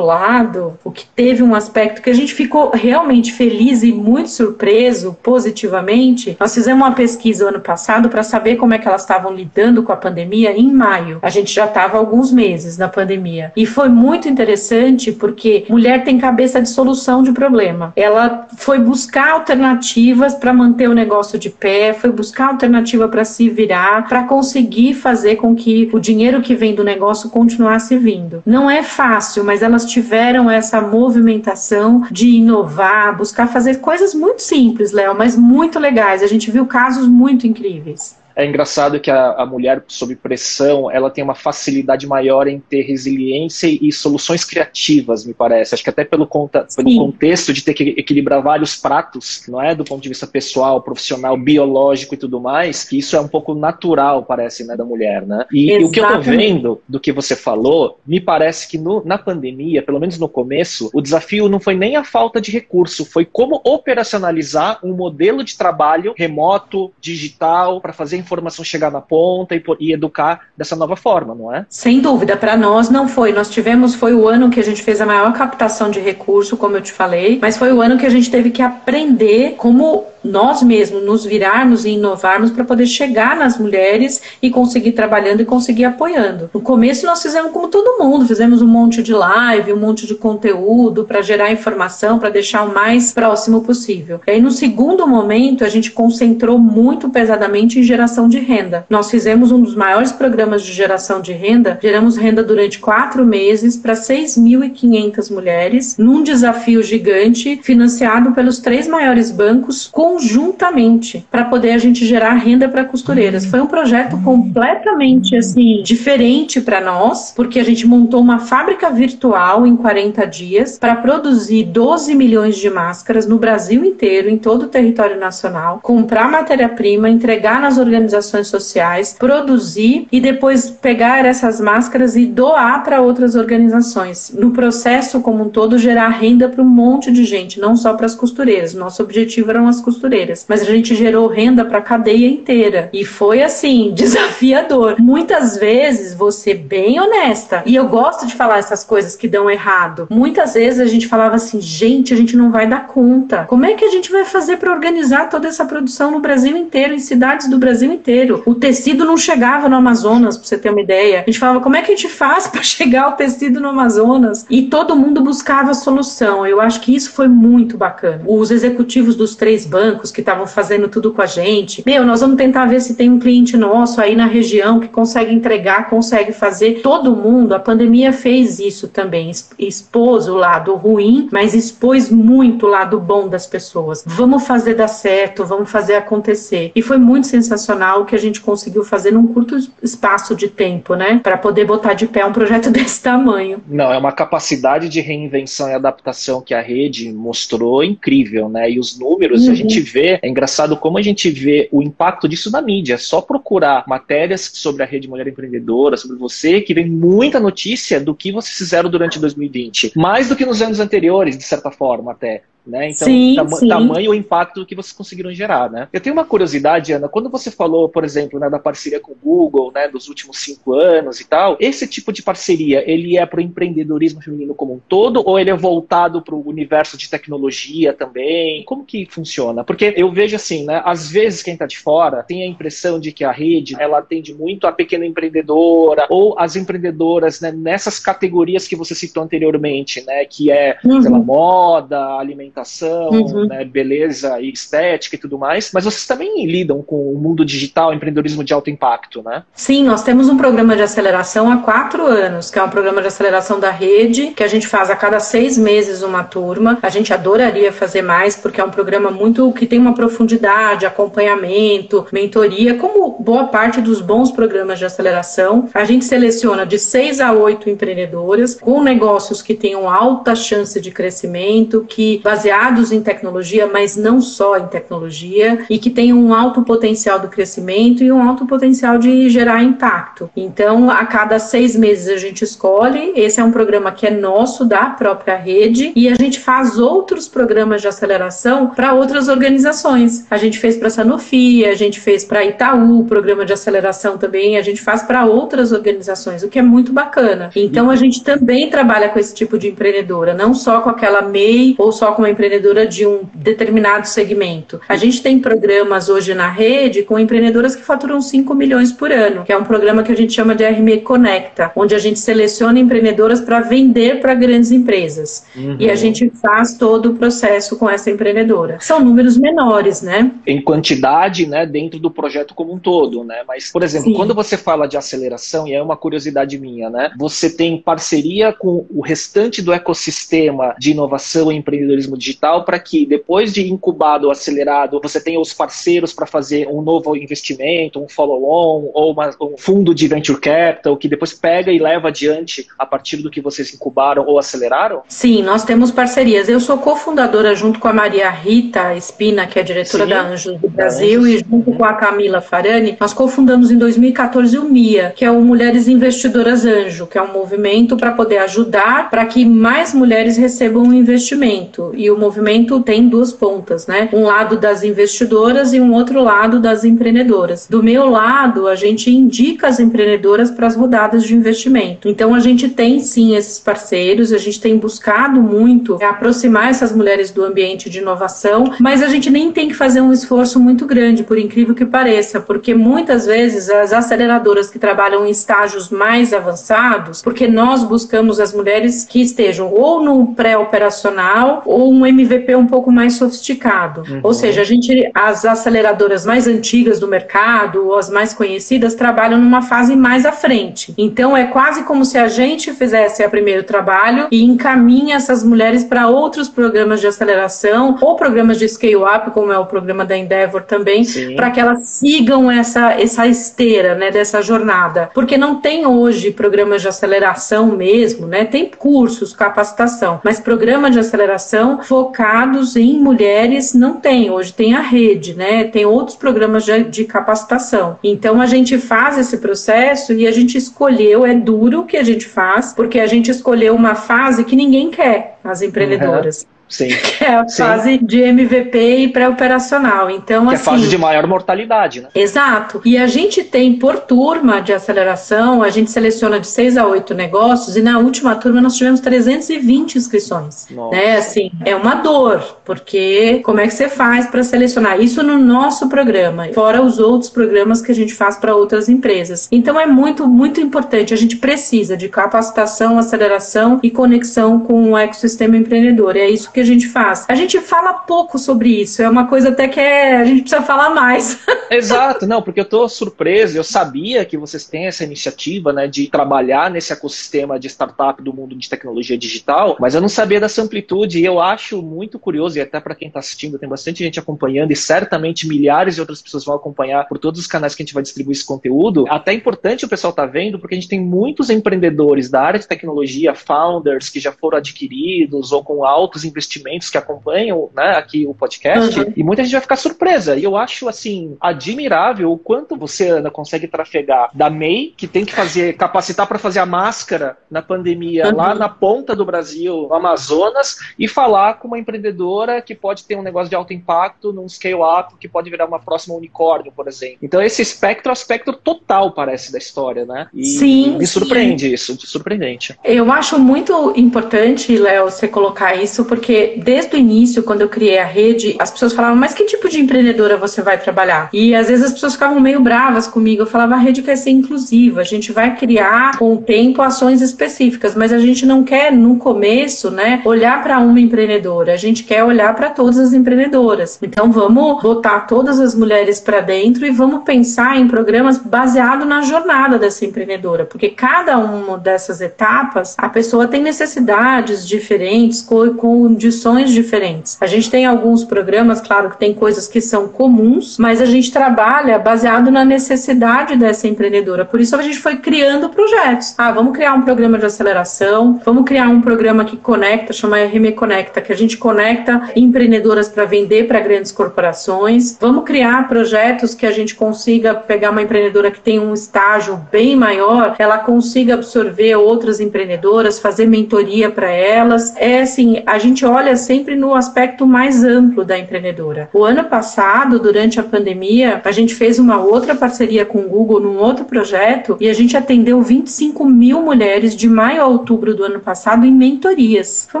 lado, 0.00 0.78
o 0.84 0.90
que 0.90 1.06
teve 1.06 1.42
um 1.42 1.54
aspecto 1.54 2.02
que 2.02 2.10
a 2.10 2.14
gente 2.14 2.34
ficou 2.34 2.70
realmente 2.70 3.32
feliz 3.32 3.82
e 3.82 3.92
muito 3.92 4.30
surpreso 4.30 5.16
positivamente, 5.22 6.36
nós 6.38 6.54
fizemos 6.54 6.80
uma 6.80 6.92
pesquisa 6.92 7.48
ano 7.48 7.60
passado 7.60 8.08
para 8.08 8.22
saber 8.22 8.56
como 8.56 8.74
é 8.74 8.78
que 8.78 8.88
elas 8.88 9.02
estavam 9.02 9.32
lidando 9.32 9.82
com 9.82 9.92
a 9.92 9.96
pandemia 9.96 10.52
em 10.56 10.72
maio. 10.72 11.18
A 11.22 11.30
gente 11.30 11.52
já 11.52 11.66
estava 11.66 11.98
alguns 11.98 12.32
meses 12.32 12.76
na 12.76 12.88
pandemia. 12.88 13.52
E 13.56 13.66
foi 13.66 13.88
muito 13.88 14.28
interessante 14.28 15.12
porque 15.12 15.66
mulher 15.68 16.04
tem 16.04 16.18
cabeça 16.18 16.60
de 16.60 16.68
solução 16.68 17.22
de 17.22 17.32
problema. 17.32 17.92
Ela 17.96 18.46
foi 18.56 18.78
buscar 18.78 19.32
alternativas 19.32 20.34
para 20.34 20.52
manter 20.52 20.88
o 20.88 20.94
negócio 20.94 21.38
de 21.38 21.50
pé, 21.50 21.92
foi 21.92 22.10
buscar 22.10 22.48
alternativa 22.48 23.08
para 23.08 23.24
se 23.24 23.48
virar, 23.48 24.08
para 24.08 24.24
conseguir 24.24 24.94
fazer 24.94 25.36
com 25.36 25.54
que 25.54 25.88
o 25.92 25.98
dinheiro 25.98 26.40
que 26.40 26.54
vem 26.54 26.74
do 26.74 26.84
negócio 26.84 27.30
continuasse 27.30 27.96
vindo. 27.96 28.42
Não 28.44 28.70
é 28.70 28.82
fácil, 28.82 29.29
mas 29.38 29.62
elas 29.62 29.84
tiveram 29.84 30.50
essa 30.50 30.80
movimentação 30.80 32.06
de 32.10 32.28
inovar, 32.28 33.16
buscar 33.16 33.46
fazer 33.46 33.80
coisas 33.80 34.14
muito 34.14 34.42
simples, 34.42 34.92
Léo, 34.92 35.16
mas 35.16 35.36
muito 35.36 35.78
legais. 35.78 36.22
A 36.22 36.26
gente 36.26 36.50
viu 36.50 36.66
casos 36.66 37.06
muito 37.06 37.46
incríveis. 37.46 38.19
É 38.34 38.46
engraçado 38.46 39.00
que 39.00 39.10
a, 39.10 39.32
a, 39.32 39.46
mulher 39.46 39.82
sob 39.86 40.14
pressão, 40.16 40.90
ela 40.90 41.10
tem 41.10 41.22
uma 41.22 41.34
facilidade 41.34 42.06
maior 42.06 42.46
em 42.46 42.60
ter 42.60 42.82
resiliência 42.82 43.66
e 43.66 43.92
soluções 43.92 44.44
criativas, 44.44 45.24
me 45.24 45.34
parece. 45.34 45.74
Acho 45.74 45.84
que 45.84 45.90
até 45.90 46.04
pelo, 46.04 46.26
conta, 46.26 46.66
pelo 46.74 46.96
contexto 46.96 47.52
de 47.52 47.62
ter 47.62 47.74
que 47.74 47.94
equilibrar 47.96 48.42
vários 48.42 48.76
pratos, 48.76 49.42
não 49.48 49.60
é 49.60 49.74
do 49.74 49.84
ponto 49.84 50.02
de 50.02 50.08
vista 50.08 50.26
pessoal, 50.26 50.80
profissional, 50.82 51.36
biológico 51.36 52.14
e 52.14 52.18
tudo 52.18 52.40
mais, 52.40 52.84
que 52.84 52.98
isso 52.98 53.16
é 53.16 53.20
um 53.20 53.28
pouco 53.28 53.54
natural, 53.54 54.24
parece, 54.24 54.64
né, 54.64 54.76
da 54.76 54.84
mulher, 54.84 55.26
né? 55.26 55.46
E, 55.52 55.72
e 55.72 55.84
o 55.84 55.90
que 55.90 56.00
eu 56.00 56.06
tô 56.06 56.20
vendo 56.20 56.80
do 56.88 57.00
que 57.00 57.12
você 57.12 57.34
falou, 57.34 57.98
me 58.06 58.20
parece 58.20 58.68
que 58.68 58.78
no, 58.78 59.04
na 59.04 59.18
pandemia, 59.18 59.82
pelo 59.82 60.00
menos 60.00 60.18
no 60.18 60.28
começo, 60.28 60.90
o 60.92 61.00
desafio 61.00 61.48
não 61.48 61.60
foi 61.60 61.74
nem 61.74 61.96
a 61.96 62.04
falta 62.04 62.40
de 62.40 62.50
recurso, 62.50 63.04
foi 63.04 63.24
como 63.24 63.60
operacionalizar 63.64 64.78
um 64.82 64.94
modelo 64.94 65.42
de 65.42 65.56
trabalho 65.56 66.14
remoto, 66.16 66.92
digital, 67.00 67.80
para 67.80 67.92
fazer 67.92 68.16
informação 68.30 68.64
chegar 68.64 68.90
na 68.90 69.00
ponta 69.00 69.54
e, 69.54 69.62
e 69.80 69.92
educar 69.92 70.40
dessa 70.56 70.76
nova 70.76 70.96
forma, 70.96 71.34
não 71.34 71.52
é? 71.54 71.66
Sem 71.68 72.00
dúvida, 72.00 72.36
para 72.36 72.56
nós 72.56 72.88
não 72.88 73.08
foi. 73.08 73.32
Nós 73.32 73.50
tivemos, 73.50 73.94
foi 73.94 74.14
o 74.14 74.28
ano 74.28 74.50
que 74.50 74.60
a 74.60 74.64
gente 74.64 74.82
fez 74.82 75.00
a 75.00 75.06
maior 75.06 75.32
captação 75.32 75.90
de 75.90 76.00
recurso, 76.00 76.56
como 76.56 76.76
eu 76.76 76.80
te 76.80 76.92
falei, 76.92 77.38
mas 77.40 77.56
foi 77.56 77.72
o 77.72 77.82
ano 77.82 77.98
que 77.98 78.06
a 78.06 78.10
gente 78.10 78.30
teve 78.30 78.50
que 78.50 78.62
aprender 78.62 79.54
como 79.56 80.06
nós 80.22 80.62
mesmos 80.62 81.02
nos 81.02 81.24
virarmos 81.24 81.84
e 81.84 81.90
inovarmos 81.90 82.50
para 82.50 82.64
poder 82.64 82.86
chegar 82.86 83.36
nas 83.36 83.58
mulheres 83.58 84.20
e 84.42 84.50
conseguir 84.50 84.92
trabalhando 84.92 85.40
e 85.40 85.44
conseguir 85.44 85.84
apoiando. 85.84 86.50
No 86.52 86.60
começo 86.60 87.06
nós 87.06 87.22
fizemos 87.22 87.52
como 87.52 87.68
todo 87.68 88.02
mundo, 88.02 88.26
fizemos 88.26 88.60
um 88.60 88.66
monte 88.66 89.02
de 89.02 89.12
live, 89.12 89.72
um 89.72 89.78
monte 89.78 90.06
de 90.06 90.14
conteúdo 90.14 91.04
para 91.04 91.22
gerar 91.22 91.50
informação, 91.50 92.18
para 92.18 92.28
deixar 92.28 92.62
o 92.64 92.74
mais 92.74 93.12
próximo 93.12 93.62
possível. 93.62 94.20
E 94.26 94.30
aí 94.30 94.40
no 94.40 94.50
segundo 94.50 95.06
momento 95.06 95.64
a 95.64 95.68
gente 95.68 95.90
concentrou 95.90 96.58
muito 96.58 97.08
pesadamente 97.08 97.78
em 97.78 97.82
geração 97.82 98.09
de 98.28 98.38
renda. 98.38 98.84
Nós 98.90 99.10
fizemos 99.10 99.52
um 99.52 99.62
dos 99.62 99.74
maiores 99.74 100.10
programas 100.12 100.62
de 100.62 100.72
geração 100.72 101.20
de 101.20 101.32
renda, 101.32 101.78
geramos 101.80 102.16
renda 102.16 102.42
durante 102.42 102.78
quatro 102.78 103.24
meses 103.24 103.76
para 103.76 103.94
6.500 103.94 105.32
mulheres, 105.32 105.96
num 105.96 106.22
desafio 106.22 106.82
gigante 106.82 107.60
financiado 107.62 108.32
pelos 108.32 108.58
três 108.58 108.88
maiores 108.88 109.30
bancos 109.30 109.88
conjuntamente 109.92 111.24
para 111.30 111.44
poder 111.44 111.70
a 111.72 111.78
gente 111.78 112.04
gerar 112.04 112.34
renda 112.34 112.68
para 112.68 112.84
costureiras. 112.84 113.46
Foi 113.46 113.60
um 113.60 113.66
projeto 113.66 114.20
completamente 114.22 115.36
assim 115.36 115.82
diferente 115.82 116.60
para 116.60 116.80
nós, 116.80 117.32
porque 117.34 117.60
a 117.60 117.64
gente 117.64 117.86
montou 117.86 118.20
uma 118.20 118.40
fábrica 118.40 118.90
virtual 118.90 119.66
em 119.66 119.76
40 119.76 120.26
dias 120.26 120.78
para 120.78 120.96
produzir 120.96 121.64
12 121.64 122.14
milhões 122.14 122.56
de 122.56 122.68
máscaras 122.68 123.26
no 123.26 123.38
Brasil 123.38 123.84
inteiro, 123.84 124.28
em 124.28 124.36
todo 124.38 124.64
o 124.64 124.68
território 124.68 125.18
nacional, 125.18 125.80
comprar 125.82 126.30
matéria-prima, 126.30 127.08
entregar 127.08 127.60
nas 127.60 127.78
organizações 127.78 127.99
sociais, 128.44 129.16
produzir 129.18 130.06
e 130.10 130.20
depois 130.20 130.70
pegar 130.70 131.24
essas 131.24 131.60
máscaras 131.60 132.16
e 132.16 132.26
doar 132.26 132.82
para 132.82 133.00
outras 133.00 133.34
organizações. 133.34 134.32
No 134.34 134.50
processo 134.50 135.20
como 135.20 135.44
um 135.44 135.48
todo 135.48 135.78
gerar 135.78 136.08
renda 136.08 136.48
para 136.48 136.62
um 136.62 136.68
monte 136.68 137.10
de 137.10 137.24
gente, 137.24 137.60
não 137.60 137.76
só 137.76 137.94
para 137.94 138.06
as 138.06 138.14
costureiras. 138.14 138.74
Nosso 138.74 139.02
objetivo 139.02 139.50
eram 139.50 139.66
as 139.66 139.80
costureiras, 139.80 140.44
mas 140.48 140.62
a 140.62 140.64
gente 140.64 140.94
gerou 140.94 141.26
renda 141.26 141.64
para 141.64 141.78
a 141.78 141.82
cadeia 141.82 142.28
inteira 142.28 142.88
e 142.92 143.04
foi 143.04 143.42
assim 143.42 143.92
desafiador. 143.94 144.96
Muitas 144.98 145.56
vezes 145.56 146.14
você 146.14 146.54
bem 146.54 147.00
honesta 147.00 147.62
e 147.66 147.74
eu 147.74 147.88
gosto 147.88 148.26
de 148.26 148.34
falar 148.34 148.58
essas 148.58 148.84
coisas 148.84 149.16
que 149.16 149.28
dão 149.28 149.50
errado. 149.50 150.06
Muitas 150.10 150.54
vezes 150.54 150.80
a 150.80 150.86
gente 150.86 151.06
falava 151.06 151.36
assim, 151.36 151.60
gente, 151.60 152.12
a 152.12 152.16
gente 152.16 152.36
não 152.36 152.50
vai 152.50 152.66
dar 152.66 152.86
conta. 152.86 153.44
Como 153.44 153.64
é 153.64 153.74
que 153.74 153.84
a 153.84 153.90
gente 153.90 154.10
vai 154.10 154.24
fazer 154.24 154.56
para 154.56 154.72
organizar 154.72 155.28
toda 155.28 155.48
essa 155.48 155.64
produção 155.64 156.10
no 156.10 156.20
Brasil 156.20 156.56
inteiro, 156.56 156.94
em 156.94 156.98
cidades 156.98 157.48
do 157.48 157.58
Brasil 157.58 157.89
inteiro? 157.92 158.42
O 158.46 158.54
tecido 158.54 159.04
não 159.04 159.16
chegava 159.16 159.68
no 159.68 159.76
Amazonas, 159.76 160.36
para 160.36 160.46
você 160.46 160.58
ter 160.58 160.70
uma 160.70 160.80
ideia. 160.80 161.20
A 161.20 161.30
gente 161.30 161.38
falava, 161.38 161.60
como 161.60 161.76
é 161.76 161.82
que 161.82 161.92
a 161.92 161.96
gente 161.96 162.08
faz 162.08 162.46
para 162.48 162.62
chegar 162.62 163.08
o 163.08 163.12
tecido 163.12 163.60
no 163.60 163.68
Amazonas? 163.68 164.46
E 164.48 164.62
todo 164.62 164.96
mundo 164.96 165.20
buscava 165.20 165.74
solução. 165.74 166.46
Eu 166.46 166.60
acho 166.60 166.80
que 166.80 166.94
isso 166.94 167.12
foi 167.12 167.28
muito 167.28 167.76
bacana. 167.76 168.22
Os 168.26 168.50
executivos 168.50 169.16
dos 169.16 169.34
três 169.34 169.66
bancos 169.66 170.10
que 170.10 170.20
estavam 170.20 170.46
fazendo 170.46 170.88
tudo 170.88 171.12
com 171.12 171.22
a 171.22 171.26
gente. 171.26 171.82
Meu, 171.84 172.04
nós 172.04 172.20
vamos 172.20 172.36
tentar 172.36 172.66
ver 172.66 172.80
se 172.80 172.94
tem 172.94 173.10
um 173.10 173.18
cliente 173.18 173.56
nosso 173.56 174.00
aí 174.00 174.14
na 174.14 174.26
região 174.26 174.80
que 174.80 174.88
consegue 174.88 175.32
entregar, 175.32 175.88
consegue 175.88 176.32
fazer. 176.32 176.80
Todo 176.82 177.14
mundo, 177.14 177.54
a 177.54 177.58
pandemia 177.58 178.12
fez 178.12 178.58
isso 178.58 178.88
também, 178.88 179.30
expôs 179.58 180.28
o 180.28 180.36
lado 180.36 180.74
ruim, 180.74 181.28
mas 181.32 181.54
expôs 181.54 182.10
muito 182.10 182.66
o 182.66 182.68
lado 182.68 182.98
bom 182.98 183.28
das 183.28 183.46
pessoas. 183.46 184.02
Vamos 184.06 184.46
fazer 184.46 184.74
dar 184.74 184.88
certo, 184.88 185.44
vamos 185.44 185.70
fazer 185.70 185.94
acontecer. 185.96 186.72
E 186.74 186.82
foi 186.82 186.98
muito 186.98 187.26
sensacional 187.26 187.79
o 187.96 188.04
que 188.04 188.14
a 188.14 188.18
gente 188.18 188.40
conseguiu 188.40 188.84
fazer 188.84 189.10
num 189.10 189.26
curto 189.26 189.56
espaço 189.82 190.34
de 190.34 190.48
tempo, 190.48 190.94
né? 190.94 191.20
Para 191.22 191.36
poder 191.36 191.64
botar 191.64 191.94
de 191.94 192.06
pé 192.06 192.24
um 192.24 192.32
projeto 192.32 192.70
desse 192.72 193.02
tamanho. 193.02 193.62
Não, 193.68 193.92
é 193.92 193.98
uma 193.98 194.12
capacidade 194.12 194.88
de 194.88 195.00
reinvenção 195.00 195.68
e 195.68 195.74
adaptação 195.74 196.40
que 196.40 196.54
a 196.54 196.60
rede 196.60 197.12
mostrou 197.12 197.82
incrível, 197.82 198.48
né? 198.48 198.70
E 198.70 198.78
os 198.78 198.98
números, 198.98 199.46
uhum. 199.46 199.52
a 199.52 199.54
gente 199.54 199.80
vê, 199.80 200.18
é 200.22 200.28
engraçado 200.28 200.76
como 200.76 200.98
a 200.98 201.02
gente 201.02 201.30
vê 201.30 201.68
o 201.72 201.82
impacto 201.82 202.28
disso 202.28 202.50
na 202.50 202.60
mídia. 202.60 202.94
É 202.94 202.98
só 202.98 203.20
procurar 203.20 203.84
matérias 203.86 204.50
sobre 204.54 204.82
a 204.82 204.86
Rede 204.86 205.08
Mulher 205.08 205.26
Empreendedora, 205.28 205.96
sobre 205.96 206.16
você, 206.16 206.60
que 206.60 206.74
vem 206.74 206.86
muita 206.86 207.40
notícia 207.40 208.00
do 208.00 208.14
que 208.14 208.32
vocês 208.32 208.56
fizeram 208.56 208.90
durante 208.90 209.18
2020. 209.18 209.92
Mais 209.96 210.28
do 210.28 210.36
que 210.36 210.46
nos 210.46 210.60
anos 210.62 210.80
anteriores, 210.80 211.36
de 211.36 211.44
certa 211.44 211.70
forma, 211.70 212.12
até. 212.12 212.42
Né? 212.70 212.90
Então, 212.90 213.06
sim, 213.06 213.34
tam 213.36 213.48
sim. 213.48 213.68
tamanho 213.68 214.12
o 214.12 214.14
impacto 214.14 214.64
que 214.64 214.74
vocês 214.74 214.92
conseguiram 214.92 215.32
gerar, 215.32 215.70
né? 215.70 215.88
Eu 215.92 216.00
tenho 216.00 216.14
uma 216.14 216.24
curiosidade, 216.24 216.92
Ana, 216.92 217.08
quando 217.08 217.28
você 217.28 217.50
falou, 217.50 217.88
por 217.88 218.04
exemplo, 218.04 218.38
né, 218.38 218.48
da 218.48 218.58
parceria 218.58 219.00
com 219.00 219.12
o 219.12 219.16
Google, 219.22 219.72
né, 219.74 219.88
dos 219.88 220.08
últimos 220.08 220.38
cinco 220.38 220.74
anos 220.74 221.20
e 221.20 221.28
tal, 221.28 221.56
esse 221.60 221.86
tipo 221.86 222.12
de 222.12 222.22
parceria, 222.22 222.88
ele 222.90 223.18
é 223.18 223.26
para 223.26 223.38
o 223.38 223.42
empreendedorismo 223.42 224.22
feminino 224.22 224.54
como 224.54 224.74
um 224.74 224.80
todo 224.88 225.22
ou 225.24 225.38
ele 225.38 225.50
é 225.50 225.56
voltado 225.56 226.22
para 226.22 226.34
o 226.34 226.48
universo 226.48 226.96
de 226.96 227.08
tecnologia 227.08 227.92
também? 227.92 228.64
Como 228.64 228.84
que 228.84 229.06
funciona? 229.06 229.64
Porque 229.64 229.94
eu 229.96 230.10
vejo 230.12 230.36
assim, 230.36 230.64
né, 230.64 230.80
às 230.84 231.10
vezes 231.10 231.42
quem 231.42 231.54
está 231.54 231.66
de 231.66 231.78
fora 231.78 232.22
tem 232.22 232.42
a 232.42 232.46
impressão 232.46 233.00
de 233.00 233.12
que 233.12 233.24
a 233.24 233.32
rede, 233.32 233.76
ela 233.78 233.98
atende 233.98 234.34
muito 234.34 234.66
a 234.66 234.72
pequena 234.72 235.04
empreendedora 235.04 236.06
ou 236.08 236.38
as 236.38 236.56
empreendedoras 236.56 237.40
né, 237.40 237.50
nessas 237.52 237.98
categorias 237.98 238.68
que 238.68 238.76
você 238.76 238.94
citou 238.94 239.22
anteriormente, 239.22 240.04
né, 240.04 240.24
que 240.24 240.50
é, 240.50 240.78
uhum. 240.84 241.10
lá, 241.10 241.18
moda, 241.18 242.18
alimentação, 242.18 242.59
uhum. 242.66 243.46
né, 243.46 243.64
beleza 243.64 244.40
e 244.40 244.50
estética 244.50 245.16
e 245.16 245.18
tudo 245.18 245.38
mais, 245.38 245.70
mas 245.72 245.84
vocês 245.84 246.06
também 246.06 246.46
lidam 246.46 246.82
com 246.82 247.12
o 247.12 247.18
mundo 247.18 247.44
digital, 247.44 247.92
empreendedorismo 247.92 248.44
de 248.44 248.52
alto 248.52 248.70
impacto, 248.70 249.22
né? 249.22 249.42
Sim, 249.54 249.84
nós 249.84 250.02
temos 250.02 250.28
um 250.28 250.36
programa 250.36 250.76
de 250.76 250.82
aceleração 250.82 251.50
há 251.50 251.58
quatro 251.58 252.06
anos, 252.06 252.50
que 252.50 252.58
é 252.58 252.62
um 252.62 252.68
programa 252.68 253.00
de 253.00 253.08
aceleração 253.08 253.58
da 253.60 253.70
rede, 253.70 254.28
que 254.28 254.42
a 254.42 254.48
gente 254.48 254.66
faz 254.66 254.90
a 254.90 254.96
cada 254.96 255.20
seis 255.20 255.56
meses 255.56 256.02
uma 256.02 256.24
turma. 256.24 256.78
A 256.82 256.88
gente 256.88 257.12
adoraria 257.12 257.72
fazer 257.72 258.02
mais, 258.02 258.36
porque 258.36 258.60
é 258.60 258.64
um 258.64 258.70
programa 258.70 259.10
muito 259.10 259.50
que 259.52 259.66
tem 259.66 259.78
uma 259.78 259.94
profundidade, 259.94 260.86
acompanhamento, 260.86 262.06
mentoria, 262.12 262.74
como 262.74 263.16
boa 263.20 263.44
parte 263.44 263.80
dos 263.80 264.00
bons 264.00 264.30
programas 264.30 264.78
de 264.78 264.84
aceleração. 264.84 265.68
A 265.74 265.84
gente 265.84 266.04
seleciona 266.04 266.64
de 266.64 266.78
seis 266.78 267.20
a 267.20 267.32
oito 267.32 267.68
empreendedoras 267.68 268.54
com 268.54 268.82
negócios 268.82 269.42
que 269.42 269.54
tenham 269.54 269.88
alta 269.88 270.34
chance 270.34 270.80
de 270.80 270.90
crescimento, 270.90 271.84
que 271.88 272.18
baseados 272.40 272.90
em 272.90 273.02
tecnologia, 273.02 273.66
mas 273.66 273.96
não 273.96 274.20
só 274.20 274.56
em 274.56 274.66
tecnologia, 274.66 275.66
e 275.68 275.78
que 275.78 275.90
tenham 275.90 276.18
um 276.18 276.32
alto 276.32 276.62
potencial 276.62 277.18
do 277.18 277.28
crescimento 277.28 278.02
e 278.02 278.10
um 278.10 278.26
alto 278.26 278.46
potencial 278.46 278.96
de 278.96 279.28
gerar 279.28 279.62
impacto. 279.62 280.30
Então, 280.34 280.90
a 280.90 281.04
cada 281.04 281.38
seis 281.38 281.76
meses 281.76 282.08
a 282.08 282.16
gente 282.16 282.42
escolhe. 282.42 283.12
Esse 283.14 283.40
é 283.40 283.44
um 283.44 283.50
programa 283.50 283.92
que 283.92 284.06
é 284.06 284.10
nosso, 284.10 284.64
da 284.64 284.86
própria 284.86 285.36
rede, 285.36 285.92
e 285.94 286.08
a 286.08 286.14
gente 286.14 286.40
faz 286.40 286.78
outros 286.78 287.28
programas 287.28 287.82
de 287.82 287.88
aceleração 287.88 288.68
para 288.68 288.94
outras 288.94 289.28
organizações. 289.28 290.26
A 290.30 290.38
gente 290.38 290.58
fez 290.58 290.76
para 290.76 290.88
a 290.88 290.90
Sanofi, 290.90 291.66
a 291.66 291.74
gente 291.74 292.00
fez 292.00 292.24
para 292.24 292.44
Itaú, 292.44 293.04
programa 293.04 293.44
de 293.44 293.52
aceleração 293.52 294.16
também, 294.16 294.56
a 294.56 294.62
gente 294.62 294.80
faz 294.80 295.02
para 295.02 295.26
outras 295.26 295.72
organizações, 295.72 296.42
o 296.42 296.48
que 296.48 296.58
é 296.58 296.62
muito 296.62 296.90
bacana. 296.92 297.50
Então, 297.54 297.90
a 297.90 297.96
gente 297.96 298.24
também 298.24 298.70
trabalha 298.70 299.10
com 299.10 299.18
esse 299.18 299.34
tipo 299.34 299.58
de 299.58 299.68
empreendedora, 299.68 300.32
não 300.32 300.54
só 300.54 300.80
com 300.80 300.88
aquela 300.88 301.20
MEI 301.20 301.74
ou 301.76 301.92
só 301.92 302.12
com 302.12 302.29
uma 302.30 302.32
empreendedora 302.32 302.86
de 302.86 303.06
um 303.06 303.22
determinado 303.34 304.06
segmento. 304.06 304.80
A 304.88 304.96
gente 304.96 305.22
tem 305.22 305.38
programas 305.38 306.08
hoje 306.08 306.34
na 306.34 306.48
rede 306.48 307.02
com 307.02 307.18
empreendedoras 307.18 307.74
que 307.74 307.82
faturam 307.82 308.20
5 308.20 308.54
milhões 308.54 308.92
por 308.92 309.10
ano, 309.10 309.44
que 309.44 309.52
é 309.52 309.58
um 309.58 309.64
programa 309.64 310.02
que 310.02 310.12
a 310.12 310.16
gente 310.16 310.32
chama 310.32 310.54
de 310.54 310.64
RME 310.64 311.00
Conecta, 311.00 311.72
onde 311.74 311.94
a 311.94 311.98
gente 311.98 312.18
seleciona 312.18 312.78
empreendedoras 312.78 313.40
para 313.40 313.60
vender 313.60 314.20
para 314.20 314.34
grandes 314.34 314.70
empresas. 314.70 315.44
Uhum. 315.56 315.76
E 315.78 315.90
a 315.90 315.94
gente 315.94 316.30
faz 316.40 316.74
todo 316.74 317.10
o 317.10 317.14
processo 317.14 317.76
com 317.76 317.90
essa 317.90 318.10
empreendedora. 318.10 318.78
São 318.80 319.00
números 319.00 319.36
menores, 319.36 320.02
né? 320.02 320.30
Em 320.46 320.62
quantidade, 320.62 321.46
né, 321.46 321.66
dentro 321.66 321.98
do 321.98 322.10
projeto 322.10 322.54
como 322.54 322.72
um 322.72 322.78
todo, 322.78 323.24
né? 323.24 323.42
Mas, 323.46 323.70
por 323.70 323.82
exemplo, 323.82 324.10
Sim. 324.10 324.14
quando 324.14 324.34
você 324.34 324.56
fala 324.56 324.86
de 324.86 324.96
aceleração, 324.96 325.66
e 325.66 325.74
é 325.74 325.82
uma 325.82 325.96
curiosidade 325.96 326.58
minha, 326.58 326.88
né? 326.88 327.10
Você 327.18 327.50
tem 327.50 327.78
parceria 327.78 328.52
com 328.52 328.86
o 328.90 329.00
restante 329.00 329.62
do 329.62 329.72
ecossistema 329.72 330.74
de 330.78 330.92
inovação 330.92 331.50
e 331.50 331.56
empreendedorismo 331.56 332.16
digital 332.20 332.64
para 332.64 332.78
que 332.78 333.06
depois 333.06 333.52
de 333.52 333.68
incubado 333.72 334.26
ou 334.26 334.30
acelerado, 334.30 335.00
você 335.02 335.20
tenha 335.20 335.40
os 335.40 335.52
parceiros 335.52 336.12
para 336.12 336.26
fazer 336.26 336.68
um 336.68 336.82
novo 336.82 337.16
investimento, 337.16 338.00
um 338.00 338.08
follow-on 338.08 338.90
ou 338.92 339.12
uma, 339.12 339.30
um 339.40 339.56
fundo 339.56 339.94
de 339.94 340.06
venture 340.06 340.38
capital 340.38 340.96
que 340.96 341.08
depois 341.08 341.32
pega 341.32 341.72
e 341.72 341.78
leva 341.78 342.08
adiante 342.08 342.68
a 342.78 342.84
partir 342.84 343.16
do 343.16 343.30
que 343.30 343.40
vocês 343.40 343.72
incubaram 343.74 344.24
ou 344.26 344.38
aceleraram? 344.38 345.02
Sim, 345.08 345.42
nós 345.42 345.64
temos 345.64 345.90
parcerias. 345.90 346.48
Eu 346.48 346.60
sou 346.60 346.78
cofundadora 346.78 347.54
junto 347.54 347.78
com 347.78 347.88
a 347.88 347.92
Maria 347.92 348.30
Rita 348.30 348.94
Espina, 348.94 349.46
que 349.46 349.58
é 349.58 349.62
diretora 349.62 350.04
Sim. 350.04 350.10
da 350.10 350.22
Anjos 350.22 350.60
do 350.60 350.68
Brasil, 350.68 351.26
e 351.26 351.38
junto 351.38 351.72
com 351.72 351.84
a 351.84 351.94
Camila 351.94 352.40
Farani, 352.40 352.96
nós 353.00 353.14
cofundamos 353.14 353.70
em 353.70 353.78
2014 353.78 354.58
o 354.58 354.64
MIA, 354.64 355.12
que 355.16 355.24
é 355.24 355.30
o 355.30 355.40
Mulheres 355.40 355.88
Investidoras 355.88 356.66
Anjo, 356.66 357.06
que 357.06 357.16
é 357.16 357.22
um 357.22 357.32
movimento 357.32 357.96
para 357.96 358.12
poder 358.12 358.38
ajudar 358.38 359.08
para 359.10 359.24
que 359.24 359.44
mais 359.44 359.94
mulheres 359.94 360.36
recebam 360.36 360.82
um 360.82 360.92
investimento. 360.92 361.92
E 361.94 362.09
o 362.10 362.18
movimento 362.18 362.80
tem 362.80 363.08
duas 363.08 363.32
pontas, 363.32 363.86
né? 363.86 364.08
Um 364.12 364.24
lado 364.24 364.56
das 364.56 364.82
investidoras 364.82 365.72
e 365.72 365.80
um 365.80 365.92
outro 365.92 366.22
lado 366.22 366.60
das 366.60 366.84
empreendedoras. 366.84 367.66
Do 367.68 367.82
meu 367.82 368.08
lado, 368.08 368.68
a 368.68 368.74
gente 368.74 369.10
indica 369.10 369.68
as 369.68 369.80
empreendedoras 369.80 370.50
para 370.50 370.66
as 370.66 370.76
rodadas 370.76 371.24
de 371.24 371.34
investimento. 371.34 372.08
Então 372.08 372.34
a 372.34 372.40
gente 372.40 372.68
tem 372.68 373.00
sim 373.00 373.34
esses 373.36 373.58
parceiros, 373.58 374.32
a 374.32 374.38
gente 374.38 374.60
tem 374.60 374.76
buscado 374.76 375.40
muito 375.40 375.98
aproximar 376.02 376.70
essas 376.70 376.92
mulheres 376.92 377.30
do 377.30 377.44
ambiente 377.44 377.88
de 377.88 377.98
inovação, 377.98 378.74
mas 378.80 379.02
a 379.02 379.08
gente 379.08 379.30
nem 379.30 379.52
tem 379.52 379.68
que 379.68 379.74
fazer 379.74 380.00
um 380.00 380.12
esforço 380.12 380.58
muito 380.60 380.86
grande, 380.86 381.22
por 381.22 381.38
incrível 381.38 381.74
que 381.74 381.84
pareça, 381.84 382.40
porque 382.40 382.74
muitas 382.74 383.26
vezes 383.26 383.68
as 383.70 383.92
aceleradoras 383.92 384.70
que 384.70 384.78
trabalham 384.78 385.26
em 385.26 385.30
estágios 385.30 385.88
mais 385.90 386.32
avançados, 386.32 387.22
porque 387.22 387.46
nós 387.46 387.84
buscamos 387.84 388.40
as 388.40 388.52
mulheres 388.52 389.04
que 389.04 389.20
estejam 389.20 389.72
ou 389.72 390.02
no 390.02 390.34
pré-operacional 390.34 391.62
ou 391.64 391.92
um 392.00 392.06
MVP 392.06 392.54
um 392.54 392.66
pouco 392.66 392.90
mais 392.90 393.14
sofisticado. 393.14 394.02
Uhum. 394.08 394.20
Ou 394.22 394.34
seja, 394.34 394.62
a 394.62 394.64
gente 394.64 395.10
as 395.14 395.44
aceleradoras 395.44 396.24
mais 396.24 396.46
antigas 396.46 396.98
do 396.98 397.06
mercado 397.06 397.86
ou 397.86 397.96
as 397.96 398.10
mais 398.10 398.32
conhecidas 398.32 398.94
trabalham 398.94 399.38
numa 399.38 399.62
fase 399.62 399.94
mais 399.94 400.24
à 400.24 400.32
frente. 400.32 400.94
Então 400.96 401.36
é 401.36 401.46
quase 401.46 401.84
como 401.84 402.04
se 402.04 402.18
a 402.18 402.28
gente 402.28 402.72
fizesse 402.72 403.24
o 403.24 403.30
primeiro 403.30 403.62
trabalho 403.64 404.28
e 404.30 404.42
encaminha 404.42 405.16
essas 405.16 405.44
mulheres 405.44 405.84
para 405.84 406.08
outros 406.08 406.48
programas 406.48 407.00
de 407.00 407.06
aceleração 407.06 407.98
ou 408.00 408.16
programas 408.16 408.58
de 408.58 408.68
scale-up, 408.68 409.30
como 409.30 409.52
é 409.52 409.58
o 409.58 409.66
programa 409.66 410.04
da 410.04 410.16
Endeavor 410.16 410.62
também, 410.62 411.04
para 411.36 411.50
que 411.50 411.60
elas 411.60 411.88
sigam 411.88 412.50
essa, 412.50 412.92
essa 412.92 413.26
esteira 413.26 413.94
né, 413.94 414.10
dessa 414.10 414.42
jornada. 414.42 415.10
Porque 415.14 415.36
não 415.36 415.56
tem 415.56 415.86
hoje 415.86 416.30
programas 416.30 416.82
de 416.82 416.88
aceleração 416.88 417.66
mesmo, 417.66 418.26
né? 418.26 418.44
Tem 418.44 418.70
cursos, 418.70 419.32
capacitação, 419.32 420.20
mas 420.24 420.40
programas 420.40 420.92
de 420.92 420.98
aceleração 420.98 421.80
focados 421.90 422.76
em 422.76 423.00
mulheres 423.00 423.74
não 423.74 423.96
tem. 423.96 424.30
Hoje 424.30 424.52
tem 424.52 424.74
a 424.74 424.80
rede, 424.80 425.34
né? 425.34 425.64
Tem 425.64 425.84
outros 425.84 426.16
programas 426.16 426.64
de, 426.64 426.84
de 426.84 427.04
capacitação. 427.04 427.98
Então 428.04 428.40
a 428.40 428.46
gente 428.46 428.78
faz 428.78 429.18
esse 429.18 429.38
processo 429.38 430.12
e 430.12 430.24
a 430.24 430.30
gente 430.30 430.56
escolheu, 430.56 431.26
é 431.26 431.34
duro 431.34 431.80
o 431.80 431.84
que 431.84 431.96
a 431.96 432.04
gente 432.04 432.26
faz, 432.26 432.72
porque 432.72 433.00
a 433.00 433.08
gente 433.08 433.28
escolheu 433.28 433.74
uma 433.74 433.96
fase 433.96 434.44
que 434.44 434.54
ninguém 434.54 434.88
quer, 434.88 435.40
as 435.42 435.62
empreendedoras. 435.62 436.42
Uhum. 436.42 436.59
Sim. 436.70 436.88
Que 437.20 437.24
é 437.24 437.34
a 437.34 437.48
Sim. 437.48 437.62
fase 437.62 437.98
de 437.98 438.20
MVP 438.20 438.78
e 438.78 439.08
pré-operacional. 439.08 440.08
Então, 440.10 440.46
que 440.46 440.54
assim, 440.54 440.56
é 440.56 440.60
a 440.60 440.64
fase 440.64 440.82
assim, 440.82 440.90
de 440.90 440.98
maior 440.98 441.26
mortalidade, 441.26 442.00
né? 442.00 442.08
Exato. 442.14 442.80
E 442.84 442.96
a 442.96 443.06
gente 443.06 443.42
tem 443.42 443.74
por 443.74 443.98
turma 443.98 444.60
de 444.60 444.72
aceleração, 444.72 445.62
a 445.62 445.68
gente 445.68 445.90
seleciona 445.90 446.38
de 446.38 446.46
seis 446.46 446.76
a 446.76 446.86
oito 446.86 447.12
negócios 447.12 447.76
e 447.76 447.82
na 447.82 447.98
última 447.98 448.36
turma 448.36 448.60
nós 448.60 448.76
tivemos 448.76 449.00
320 449.00 449.96
inscrições. 449.96 450.66
Nossa. 450.70 450.96
Né? 450.96 451.16
Assim, 451.16 451.50
é 451.64 451.74
uma 451.74 451.96
dor, 451.96 452.58
porque 452.64 453.40
como 453.44 453.60
é 453.60 453.66
que 453.66 453.74
você 453.74 453.88
faz 453.88 454.26
para 454.26 454.42
selecionar 454.44 455.00
isso 455.00 455.22
no 455.22 455.36
nosso 455.36 455.88
programa, 455.88 456.48
fora 456.54 456.80
os 456.80 456.98
outros 456.98 457.30
programas 457.30 457.82
que 457.82 457.90
a 457.90 457.94
gente 457.94 458.14
faz 458.14 458.36
para 458.36 458.54
outras 458.54 458.88
empresas. 458.88 459.48
Então 459.50 459.78
é 459.78 459.86
muito, 459.86 460.26
muito 460.26 460.60
importante. 460.60 461.12
A 461.12 461.16
gente 461.16 461.36
precisa 461.36 461.96
de 461.96 462.08
capacitação, 462.08 462.98
aceleração 462.98 463.80
e 463.82 463.90
conexão 463.90 464.60
com 464.60 464.92
o 464.92 464.98
ecossistema 464.98 465.56
empreendedor. 465.56 466.16
E 466.16 466.20
é 466.20 466.30
isso 466.30 466.50
que 466.52 466.59
que 466.60 466.62
a 466.62 466.64
gente 466.64 466.88
faz. 466.88 467.24
A 467.28 467.34
gente 467.34 467.58
fala 467.60 467.94
pouco 467.94 468.38
sobre 468.38 468.82
isso, 468.82 469.02
é 469.02 469.08
uma 469.08 469.26
coisa 469.26 469.48
até 469.48 469.66
que 469.66 469.80
é, 469.80 470.16
a 470.16 470.24
gente 470.24 470.42
precisa 470.42 470.62
falar 470.62 470.90
mais. 470.90 471.40
Exato, 471.70 472.26
não, 472.26 472.42
porque 472.42 472.60
eu 472.60 472.64
estou 472.64 472.88
surpreso, 472.88 473.56
eu 473.56 473.64
sabia 473.64 474.24
que 474.24 474.36
vocês 474.36 474.66
têm 474.66 474.86
essa 474.86 475.04
iniciativa, 475.04 475.72
né, 475.72 475.86
de 475.86 476.08
trabalhar 476.08 476.70
nesse 476.70 476.92
ecossistema 476.92 477.58
de 477.58 477.68
startup 477.68 478.22
do 478.22 478.34
mundo 478.34 478.54
de 478.54 478.68
tecnologia 478.68 479.16
digital, 479.16 479.76
mas 479.80 479.94
eu 479.94 480.00
não 480.00 480.08
sabia 480.08 480.40
dessa 480.40 480.60
amplitude 480.62 481.18
e 481.18 481.24
eu 481.24 481.40
acho 481.40 481.80
muito 481.80 482.18
curioso, 482.18 482.58
e 482.58 482.60
até 482.60 482.78
para 482.80 482.94
quem 482.94 483.08
está 483.08 483.20
assistindo, 483.20 483.58
tem 483.58 483.68
bastante 483.68 484.04
gente 484.04 484.18
acompanhando 484.18 484.72
e 484.72 484.76
certamente 484.76 485.48
milhares 485.48 485.94
de 485.94 486.00
outras 486.00 486.20
pessoas 486.20 486.44
vão 486.44 486.54
acompanhar 486.54 487.08
por 487.08 487.18
todos 487.18 487.40
os 487.40 487.46
canais 487.46 487.74
que 487.74 487.82
a 487.82 487.86
gente 487.86 487.94
vai 487.94 488.02
distribuir 488.02 488.36
esse 488.36 488.44
conteúdo. 488.44 489.06
Até 489.08 489.30
é 489.30 489.34
importante 489.34 489.84
o 489.84 489.88
pessoal 489.88 490.12
tá 490.12 490.26
vendo, 490.26 490.58
porque 490.58 490.74
a 490.74 490.78
gente 490.78 490.88
tem 490.88 491.00
muitos 491.00 491.48
empreendedores 491.48 492.28
da 492.28 492.42
área 492.42 492.60
de 492.60 492.66
tecnologia, 492.66 493.34
founders 493.34 494.10
que 494.10 494.20
já 494.20 494.32
foram 494.32 494.58
adquiridos 494.58 495.52
ou 495.52 495.62
com 495.62 495.84
altos 495.84 496.24
investimentos 496.24 496.49
investimentos 496.50 496.90
que 496.90 496.98
acompanham 496.98 497.70
né, 497.74 497.92
aqui 497.92 498.26
o 498.26 498.34
podcast, 498.34 498.98
uhum. 498.98 499.12
e 499.16 499.22
muita 499.22 499.44
gente 499.44 499.52
vai 499.52 499.60
ficar 499.60 499.76
surpresa. 499.76 500.36
E 500.36 500.42
eu 500.42 500.56
acho, 500.56 500.88
assim, 500.88 501.36
admirável 501.40 502.32
o 502.32 502.38
quanto 502.38 502.76
você, 502.76 503.08
Ana, 503.08 503.30
consegue 503.30 503.68
trafegar 503.68 504.30
da 504.34 504.50
MEI, 504.50 504.92
que 504.96 505.06
tem 505.06 505.24
que 505.24 505.32
fazer, 505.32 505.74
capacitar 505.78 506.26
para 506.26 506.38
fazer 506.38 506.58
a 506.58 506.66
máscara 506.66 507.36
na 507.50 507.62
pandemia 507.62 508.28
uhum. 508.28 508.36
lá 508.36 508.54
na 508.54 508.68
ponta 508.68 509.14
do 509.14 509.24
Brasil, 509.24 509.86
no 509.88 509.94
Amazonas, 509.94 510.78
e 510.98 511.06
falar 511.06 511.54
com 511.54 511.68
uma 511.68 511.78
empreendedora 511.78 512.60
que 512.60 512.74
pode 512.74 513.04
ter 513.04 513.16
um 513.16 513.22
negócio 513.22 513.48
de 513.48 513.54
alto 513.54 513.72
impacto 513.72 514.32
num 514.32 514.48
scale-up 514.48 515.14
que 515.18 515.28
pode 515.28 515.48
virar 515.48 515.66
uma 515.66 515.78
próxima 515.78 516.16
unicórnio, 516.16 516.72
por 516.72 516.88
exemplo. 516.88 517.18
Então, 517.22 517.40
esse 517.40 517.62
espectro 517.62 518.10
é 518.10 518.12
o 518.12 518.14
espectro 518.14 518.54
total, 518.54 519.12
parece, 519.12 519.52
da 519.52 519.58
história, 519.58 520.04
né? 520.04 520.28
E 520.34 520.44
sim, 520.44 520.96
me 520.96 521.06
surpreende 521.06 521.68
sim. 521.68 521.74
isso, 521.74 522.06
surpreendente. 522.06 522.76
Eu 522.82 523.10
acho 523.12 523.38
muito 523.38 523.92
importante, 523.96 524.76
Léo, 524.76 525.10
você 525.10 525.28
colocar 525.28 525.74
isso, 525.74 526.04
porque 526.04 526.39
desde 526.46 526.96
o 526.96 526.98
início, 526.98 527.42
quando 527.42 527.62
eu 527.62 527.68
criei 527.68 527.98
a 527.98 528.04
rede, 528.04 528.56
as 528.58 528.70
pessoas 528.70 528.92
falavam, 528.92 529.16
mas 529.16 529.34
que 529.34 529.44
tipo 529.44 529.68
de 529.68 529.80
empreendedora 529.80 530.36
você 530.36 530.62
vai 530.62 530.78
trabalhar? 530.78 531.28
E 531.32 531.54
às 531.54 531.68
vezes 531.68 531.86
as 531.86 531.92
pessoas 531.92 532.14
ficavam 532.14 532.40
meio 532.40 532.60
bravas 532.60 533.06
comigo. 533.06 533.42
Eu 533.42 533.46
falava, 533.46 533.74
a 533.74 533.78
rede 533.78 534.02
quer 534.02 534.16
ser 534.16 534.30
inclusiva, 534.30 535.00
a 535.00 535.04
gente 535.04 535.32
vai 535.32 535.56
criar 535.56 536.18
com 536.18 536.34
o 536.34 536.38
tempo 536.38 536.82
ações 536.82 537.20
específicas, 537.20 537.94
mas 537.94 538.12
a 538.12 538.18
gente 538.18 538.44
não 538.46 538.64
quer, 538.64 538.92
no 538.92 539.16
começo, 539.16 539.90
né, 539.90 540.20
olhar 540.24 540.62
para 540.62 540.78
uma 540.78 541.00
empreendedora, 541.00 541.72
a 541.72 541.76
gente 541.76 542.04
quer 542.04 542.24
olhar 542.24 542.54
para 542.54 542.70
todas 542.70 542.98
as 542.98 543.12
empreendedoras. 543.12 543.98
Então 544.02 544.30
vamos 544.30 544.82
botar 544.82 545.20
todas 545.20 545.60
as 545.60 545.74
mulheres 545.74 546.20
para 546.20 546.40
dentro 546.40 546.86
e 546.86 546.90
vamos 546.90 547.24
pensar 547.24 547.78
em 547.78 547.88
programas 547.88 548.38
baseado 548.38 549.04
na 549.04 549.22
jornada 549.22 549.78
dessa 549.78 550.04
empreendedora, 550.04 550.64
porque 550.64 550.90
cada 550.90 551.38
uma 551.38 551.78
dessas 551.78 552.20
etapas 552.20 552.94
a 552.98 553.08
pessoa 553.08 553.46
tem 553.46 553.62
necessidades 553.62 554.66
diferentes, 554.66 555.42
com 555.42 556.14
condições 556.30 556.70
diferentes. 556.70 557.36
A 557.40 557.46
gente 557.46 557.68
tem 557.68 557.84
alguns 557.84 558.22
programas, 558.22 558.80
claro 558.80 559.10
que 559.10 559.18
tem 559.18 559.34
coisas 559.34 559.66
que 559.66 559.80
são 559.80 560.06
comuns, 560.06 560.78
mas 560.78 561.02
a 561.02 561.04
gente 561.04 561.32
trabalha 561.32 561.98
baseado 561.98 562.52
na 562.52 562.64
necessidade 562.64 563.56
dessa 563.56 563.88
empreendedora. 563.88 564.44
Por 564.44 564.60
isso 564.60 564.76
a 564.76 564.82
gente 564.82 565.00
foi 565.00 565.16
criando 565.16 565.68
projetos. 565.68 566.34
Ah, 566.38 566.52
vamos 566.52 566.72
criar 566.72 566.94
um 566.94 567.02
programa 567.02 567.36
de 567.36 567.46
aceleração, 567.46 568.40
vamos 568.44 568.64
criar 568.64 568.88
um 568.88 569.00
programa 569.00 569.44
que 569.44 569.56
conecta, 569.56 570.12
chama 570.12 570.38
RM 570.38 570.72
Conecta, 570.76 571.20
que 571.20 571.32
a 571.32 571.36
gente 571.36 571.56
conecta 571.56 572.30
empreendedoras 572.36 573.08
para 573.08 573.24
vender 573.24 573.66
para 573.66 573.80
grandes 573.80 574.12
corporações. 574.12 575.18
Vamos 575.20 575.44
criar 575.44 575.88
projetos 575.88 576.54
que 576.54 576.64
a 576.64 576.70
gente 576.70 576.94
consiga 576.94 577.54
pegar 577.54 577.90
uma 577.90 578.02
empreendedora 578.02 578.52
que 578.52 578.60
tem 578.60 578.78
um 578.78 578.94
estágio 578.94 579.60
bem 579.72 579.96
maior, 579.96 580.54
ela 580.60 580.78
consiga 580.78 581.34
absorver 581.34 581.96
outras 581.96 582.38
empreendedoras, 582.38 583.18
fazer 583.18 583.46
mentoria 583.46 584.10
para 584.10 584.30
elas. 584.30 584.94
É 584.96 585.22
assim, 585.22 585.62
a 585.66 585.78
gente 585.78 586.04
olha 586.10 586.36
sempre 586.36 586.76
no 586.76 586.94
aspecto 586.94 587.46
mais 587.46 587.84
amplo 587.84 588.24
da 588.24 588.38
empreendedora. 588.38 589.08
O 589.12 589.24
ano 589.24 589.44
passado, 589.44 590.18
durante 590.18 590.58
a 590.58 590.62
pandemia, 590.62 591.40
a 591.44 591.52
gente 591.52 591.74
fez 591.74 591.98
uma 591.98 592.20
outra 592.20 592.54
parceria 592.54 593.04
com 593.04 593.18
o 593.18 593.28
Google 593.28 593.60
num 593.60 593.78
outro 593.78 594.04
projeto 594.04 594.76
e 594.80 594.88
a 594.88 594.92
gente 594.92 595.16
atendeu 595.16 595.62
25 595.62 596.24
mil 596.24 596.62
mulheres 596.62 597.14
de 597.14 597.28
maio 597.28 597.62
a 597.62 597.66
outubro 597.66 598.14
do 598.14 598.24
ano 598.24 598.40
passado 598.40 598.84
em 598.84 598.92
mentorias. 598.92 599.88
Foi 599.90 600.00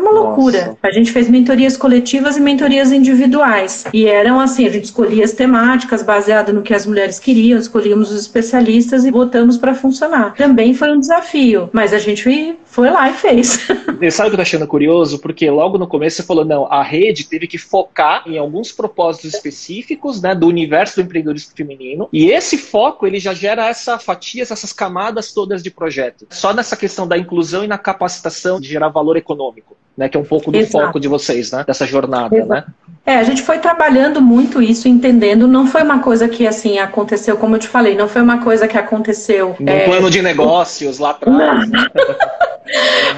uma 0.00 0.10
loucura. 0.10 0.58
Nossa. 0.58 0.78
A 0.82 0.90
gente 0.90 1.12
fez 1.12 1.28
mentorias 1.28 1.76
coletivas 1.76 2.36
e 2.36 2.40
mentorias 2.40 2.92
individuais. 2.92 3.84
E 3.92 4.06
eram 4.06 4.40
assim, 4.40 4.66
a 4.66 4.70
gente 4.70 4.84
escolhia 4.84 5.24
as 5.24 5.32
temáticas 5.32 6.02
baseado 6.02 6.52
no 6.52 6.62
que 6.62 6.74
as 6.74 6.86
mulheres 6.86 7.18
queriam, 7.18 7.58
escolhíamos 7.58 8.10
os 8.10 8.20
especialistas 8.20 9.04
e 9.04 9.10
botamos 9.10 9.56
para 9.56 9.74
funcionar. 9.74 10.34
Também 10.34 10.74
foi 10.74 10.90
um 10.90 11.00
desafio, 11.00 11.68
mas 11.72 11.92
a 11.92 11.98
gente 11.98 12.56
foi 12.64 12.90
lá 12.90 13.10
e 13.10 13.12
fez. 13.12 13.68
E 14.00 14.10
sabe 14.12 14.28
o 14.28 14.30
que 14.30 14.34
eu 14.34 14.38
tô 14.38 14.42
achando 14.42 14.66
curioso? 14.66 15.18
Porque 15.18 15.50
logo 15.50 15.78
no 15.78 15.86
começo 15.86 15.99
você 16.08 16.22
falou, 16.22 16.44
não, 16.44 16.66
a 16.66 16.82
rede 16.82 17.24
teve 17.24 17.46
que 17.46 17.58
focar 17.58 18.22
em 18.26 18.38
alguns 18.38 18.72
propósitos 18.72 19.34
específicos, 19.34 20.22
né, 20.22 20.34
do 20.34 20.46
universo 20.46 20.96
do 20.96 21.02
empreendedorismo 21.02 21.52
feminino, 21.54 22.08
e 22.12 22.30
esse 22.30 22.56
foco, 22.56 23.06
ele 23.06 23.18
já 23.18 23.34
gera 23.34 23.68
essa 23.68 23.98
fatias, 23.98 24.50
essas 24.50 24.72
camadas 24.72 25.32
todas 25.32 25.62
de 25.62 25.70
projeto. 25.70 26.26
Só 26.30 26.54
nessa 26.54 26.76
questão 26.76 27.06
da 27.06 27.18
inclusão 27.18 27.64
e 27.64 27.68
na 27.68 27.78
capacitação 27.78 28.60
de 28.60 28.68
gerar 28.68 28.88
valor 28.88 29.16
econômico, 29.16 29.76
né, 29.96 30.08
que 30.08 30.16
é 30.16 30.20
um 30.20 30.24
pouco 30.24 30.50
do 30.50 30.58
Exato. 30.58 30.86
foco 30.86 31.00
de 31.00 31.08
vocês, 31.08 31.50
né, 31.52 31.64
dessa 31.66 31.86
jornada, 31.86 32.36
Exato. 32.36 32.48
né? 32.48 32.64
É, 33.04 33.16
a 33.16 33.22
gente 33.22 33.42
foi 33.42 33.58
trabalhando 33.58 34.20
muito 34.20 34.60
isso, 34.62 34.86
entendendo. 34.86 35.48
Não 35.48 35.66
foi 35.66 35.82
uma 35.82 36.00
coisa 36.00 36.28
que, 36.28 36.46
assim, 36.46 36.78
aconteceu, 36.78 37.36
como 37.36 37.56
eu 37.56 37.58
te 37.58 37.66
falei, 37.66 37.96
não 37.96 38.06
foi 38.06 38.20
uma 38.20 38.42
coisa 38.42 38.68
que 38.68 38.76
aconteceu. 38.76 39.56
No 39.58 39.70
é... 39.70 39.84
plano 39.84 40.10
de 40.10 40.20
negócios 40.20 40.98
lá 40.98 41.10
atrás. 41.10 41.68
Né? 41.68 41.86